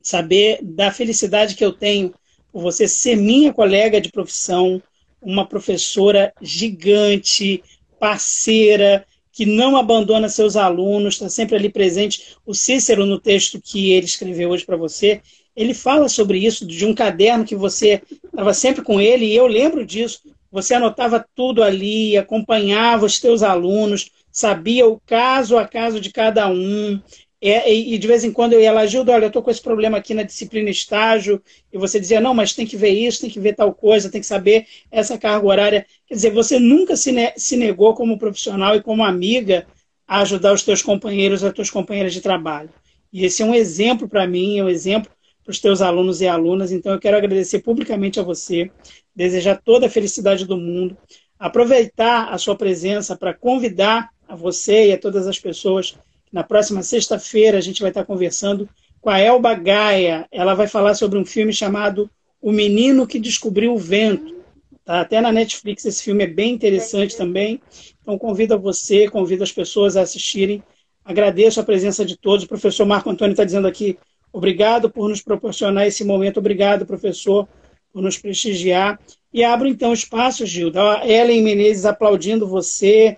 saber 0.02 0.58
da 0.62 0.90
felicidade 0.90 1.54
que 1.54 1.64
eu 1.64 1.72
tenho 1.72 2.14
por 2.52 2.62
você 2.62 2.88
ser 2.88 3.16
minha 3.16 3.52
colega 3.52 4.00
de 4.00 4.10
profissão, 4.10 4.82
uma 5.20 5.46
professora 5.46 6.32
gigante, 6.40 7.62
parceira, 7.98 9.04
que 9.32 9.44
não 9.44 9.76
abandona 9.76 10.28
seus 10.30 10.56
alunos, 10.56 11.14
está 11.14 11.28
sempre 11.28 11.56
ali 11.56 11.68
presente. 11.68 12.36
O 12.46 12.54
Cícero, 12.54 13.04
no 13.04 13.20
texto 13.20 13.60
que 13.60 13.92
ele 13.92 14.06
escreveu 14.06 14.48
hoje 14.48 14.64
para 14.64 14.78
você, 14.78 15.20
ele 15.54 15.74
fala 15.74 16.08
sobre 16.08 16.38
isso, 16.38 16.66
de 16.66 16.86
um 16.86 16.94
caderno 16.94 17.44
que 17.44 17.54
você 17.54 18.00
estava 18.24 18.54
sempre 18.54 18.82
com 18.82 18.98
ele, 18.98 19.26
e 19.26 19.36
eu 19.36 19.46
lembro 19.46 19.84
disso. 19.84 20.20
Você 20.56 20.72
anotava 20.72 21.22
tudo 21.34 21.62
ali, 21.62 22.16
acompanhava 22.16 23.04
os 23.04 23.20
teus 23.20 23.42
alunos, 23.42 24.10
sabia 24.32 24.88
o 24.88 24.98
caso 25.04 25.58
a 25.58 25.68
caso 25.68 26.00
de 26.00 26.10
cada 26.10 26.48
um. 26.48 26.98
É, 27.42 27.70
e 27.70 27.98
de 27.98 28.06
vez 28.06 28.24
em 28.24 28.32
quando 28.32 28.54
eu 28.54 28.60
ia 28.62 28.72
lá, 28.72 28.86
Gildo, 28.86 29.12
olha, 29.12 29.24
eu 29.24 29.28
estou 29.28 29.42
com 29.42 29.50
esse 29.50 29.60
problema 29.60 29.98
aqui 29.98 30.14
na 30.14 30.22
disciplina 30.22 30.70
estágio, 30.70 31.42
e 31.70 31.76
você 31.76 32.00
dizia, 32.00 32.22
não, 32.22 32.32
mas 32.32 32.54
tem 32.54 32.64
que 32.64 32.74
ver 32.74 32.88
isso, 32.88 33.20
tem 33.20 33.28
que 33.28 33.38
ver 33.38 33.52
tal 33.52 33.74
coisa, 33.74 34.10
tem 34.10 34.22
que 34.22 34.26
saber 34.26 34.66
essa 34.90 35.18
carga 35.18 35.46
horária. 35.46 35.86
Quer 36.06 36.14
dizer, 36.14 36.30
você 36.30 36.58
nunca 36.58 36.96
se, 36.96 37.12
ne 37.12 37.34
se 37.36 37.54
negou 37.58 37.94
como 37.94 38.18
profissional 38.18 38.76
e 38.76 38.82
como 38.82 39.04
amiga 39.04 39.66
a 40.08 40.22
ajudar 40.22 40.54
os 40.54 40.62
teus 40.62 40.80
companheiros, 40.80 41.44
as 41.44 41.52
tuas 41.52 41.68
companheiras 41.68 42.14
de 42.14 42.22
trabalho. 42.22 42.70
E 43.12 43.26
esse 43.26 43.42
é 43.42 43.44
um 43.44 43.54
exemplo 43.54 44.08
para 44.08 44.26
mim, 44.26 44.58
é 44.58 44.64
um 44.64 44.70
exemplo 44.70 45.10
para 45.44 45.52
os 45.52 45.60
teus 45.60 45.82
alunos 45.82 46.22
e 46.22 46.26
alunas. 46.26 46.72
Então, 46.72 46.92
eu 46.92 46.98
quero 46.98 47.18
agradecer 47.18 47.58
publicamente 47.58 48.18
a 48.18 48.22
você, 48.22 48.70
desejar 49.16 49.60
toda 49.64 49.86
a 49.86 49.90
felicidade 49.90 50.44
do 50.44 50.58
mundo, 50.58 50.96
aproveitar 51.38 52.28
a 52.28 52.36
sua 52.36 52.54
presença 52.54 53.16
para 53.16 53.32
convidar 53.32 54.10
a 54.28 54.36
você 54.36 54.88
e 54.88 54.92
a 54.92 54.98
todas 54.98 55.26
as 55.26 55.38
pessoas. 55.38 55.96
Na 56.30 56.44
próxima 56.44 56.82
sexta-feira, 56.82 57.56
a 57.56 57.60
gente 57.62 57.80
vai 57.80 57.90
estar 57.90 58.04
conversando 58.04 58.68
com 59.00 59.08
a 59.08 59.18
Elba 59.18 59.54
Gaia. 59.54 60.26
Ela 60.30 60.54
vai 60.54 60.68
falar 60.68 60.94
sobre 60.94 61.18
um 61.18 61.24
filme 61.24 61.52
chamado 61.52 62.10
O 62.40 62.52
Menino 62.52 63.06
que 63.06 63.18
Descobriu 63.18 63.72
o 63.72 63.78
Vento. 63.78 64.36
Tá 64.84 65.00
até 65.00 65.20
na 65.20 65.32
Netflix 65.32 65.84
esse 65.84 66.02
filme 66.02 66.24
é 66.24 66.26
bem 66.26 66.52
interessante 66.52 67.16
também. 67.16 67.60
Então 68.02 68.18
convido 68.18 68.54
a 68.54 68.58
você, 68.58 69.08
convido 69.08 69.42
as 69.42 69.50
pessoas 69.50 69.96
a 69.96 70.02
assistirem. 70.02 70.62
Agradeço 71.04 71.58
a 71.58 71.64
presença 71.64 72.04
de 72.04 72.16
todos. 72.16 72.44
O 72.44 72.48
professor 72.48 72.84
Marco 72.84 73.08
Antônio 73.08 73.32
está 73.32 73.44
dizendo 73.44 73.66
aqui 73.66 73.98
Obrigado 74.36 74.90
por 74.90 75.08
nos 75.08 75.22
proporcionar 75.22 75.86
esse 75.86 76.04
momento. 76.04 76.38
Obrigado, 76.38 76.84
professor, 76.84 77.48
por 77.96 78.02
nos 78.02 78.18
prestigiar. 78.18 79.00
E 79.32 79.42
abro 79.42 79.66
então 79.66 79.90
espaço, 79.90 80.44
Gilda. 80.44 81.02
Ellen 81.02 81.42
Menezes 81.42 81.86
aplaudindo 81.86 82.46
você. 82.46 83.16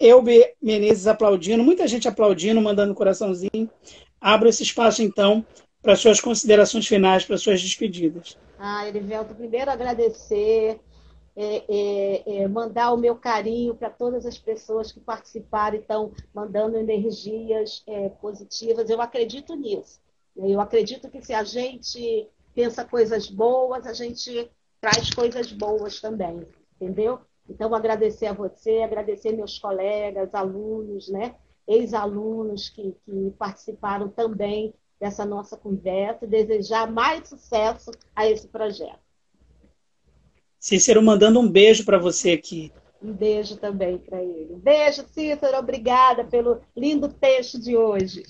Elbe 0.00 0.54
Menezes 0.60 1.06
aplaudindo. 1.06 1.62
Muita 1.62 1.86
gente 1.86 2.08
aplaudindo, 2.08 2.62
mandando 2.62 2.94
coraçãozinho. 2.94 3.68
Abro 4.18 4.48
esse 4.48 4.62
espaço 4.62 5.02
então 5.02 5.44
para 5.82 5.94
suas 5.96 6.18
considerações 6.18 6.86
finais, 6.86 7.26
para 7.26 7.36
suas 7.36 7.60
despedidas. 7.60 8.38
Ah, 8.58 8.88
Erivelto, 8.88 9.34
primeiro 9.34 9.70
agradecer 9.70 10.80
é, 11.36 11.64
é, 11.68 12.22
é, 12.36 12.48
mandar 12.48 12.90
o 12.92 12.96
meu 12.96 13.16
carinho 13.16 13.74
para 13.74 13.90
todas 13.90 14.24
as 14.24 14.38
pessoas 14.38 14.90
que 14.90 15.00
participaram 15.00 15.76
e 15.76 15.80
estão 15.80 16.10
mandando 16.32 16.78
energias 16.78 17.82
é, 17.86 18.08
positivas. 18.08 18.88
Eu 18.88 19.02
acredito 19.02 19.54
nisso. 19.54 20.00
Eu 20.34 20.58
acredito 20.58 21.10
que 21.10 21.20
se 21.20 21.34
a 21.34 21.44
gente 21.44 22.26
pensa 22.54 22.84
coisas 22.84 23.28
boas, 23.28 23.86
a 23.86 23.92
gente 23.92 24.50
traz 24.80 25.10
coisas 25.10 25.52
boas 25.52 26.00
também, 26.00 26.46
entendeu? 26.74 27.20
Então, 27.48 27.74
agradecer 27.74 28.26
a 28.26 28.32
você, 28.32 28.82
agradecer 28.82 29.32
meus 29.32 29.58
colegas, 29.58 30.34
alunos, 30.34 31.08
né? 31.08 31.34
ex-alunos 31.66 32.68
que, 32.68 32.94
que 33.04 33.30
participaram 33.38 34.08
também 34.08 34.74
dessa 35.00 35.24
nossa 35.24 35.56
conversa 35.56 36.24
e 36.24 36.28
desejar 36.28 36.90
mais 36.90 37.28
sucesso 37.28 37.90
a 38.14 38.28
esse 38.28 38.48
projeto. 38.48 39.00
Cícero 40.58 41.02
mandando 41.02 41.40
um 41.40 41.50
beijo 41.50 41.84
para 41.84 41.98
você 41.98 42.32
aqui. 42.32 42.72
Um 43.02 43.12
beijo 43.12 43.56
também 43.56 43.98
para 43.98 44.22
ele. 44.22 44.52
Um 44.52 44.58
beijo, 44.58 45.04
Cícero. 45.08 45.58
Obrigada 45.58 46.24
pelo 46.24 46.60
lindo 46.76 47.08
texto 47.08 47.60
de 47.60 47.76
hoje. 47.76 48.22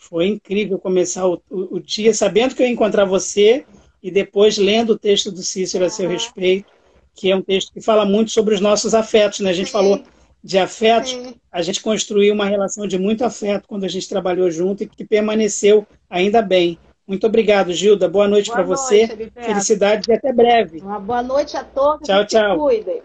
Foi 0.00 0.26
incrível 0.26 0.78
começar 0.78 1.26
o, 1.28 1.34
o, 1.50 1.76
o 1.76 1.80
dia 1.80 2.14
sabendo 2.14 2.54
que 2.54 2.62
eu 2.62 2.66
ia 2.66 2.72
encontrar 2.72 3.04
você 3.04 3.66
e 4.02 4.10
depois 4.10 4.56
lendo 4.56 4.94
o 4.94 4.98
texto 4.98 5.30
do 5.30 5.42
Cícero 5.42 5.84
a 5.84 5.90
seu 5.90 6.08
respeito, 6.08 6.72
que 7.14 7.30
é 7.30 7.36
um 7.36 7.42
texto 7.42 7.70
que 7.70 7.82
fala 7.82 8.06
muito 8.06 8.30
sobre 8.30 8.54
os 8.54 8.62
nossos 8.62 8.94
afetos. 8.94 9.40
Né? 9.40 9.50
A 9.50 9.52
gente 9.52 9.66
Sim. 9.66 9.72
falou 9.72 10.02
de 10.42 10.58
afetos, 10.58 11.10
Sim. 11.10 11.34
a 11.52 11.60
gente 11.60 11.82
construiu 11.82 12.32
uma 12.32 12.46
relação 12.46 12.86
de 12.86 12.98
muito 12.98 13.26
afeto 13.26 13.68
quando 13.68 13.84
a 13.84 13.88
gente 13.88 14.08
trabalhou 14.08 14.50
junto 14.50 14.82
e 14.82 14.88
que 14.88 15.04
permaneceu 15.04 15.86
ainda 16.08 16.40
bem. 16.40 16.78
Muito 17.06 17.26
obrigado, 17.26 17.70
Gilda. 17.74 18.08
Boa 18.08 18.26
noite 18.26 18.50
para 18.50 18.62
você. 18.62 19.06
Felicidade 19.06 19.46
Felicidades 19.46 20.08
e 20.08 20.12
até 20.14 20.32
breve. 20.32 20.80
Uma 20.80 20.98
boa 20.98 21.22
noite 21.22 21.58
a 21.58 21.62
todos. 21.62 22.06
Tchau, 22.06 22.24
tchau. 22.24 22.58
Cuidem. 22.58 23.02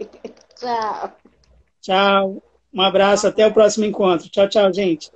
Tchau. 0.57 1.11
Tchau. 1.81 2.43
Um 2.73 2.81
abraço. 2.81 3.27
Até 3.27 3.45
o 3.45 3.51
próximo 3.51 3.83
encontro. 3.83 4.29
Tchau, 4.29 4.47
tchau, 4.47 4.71
gente. 4.71 5.11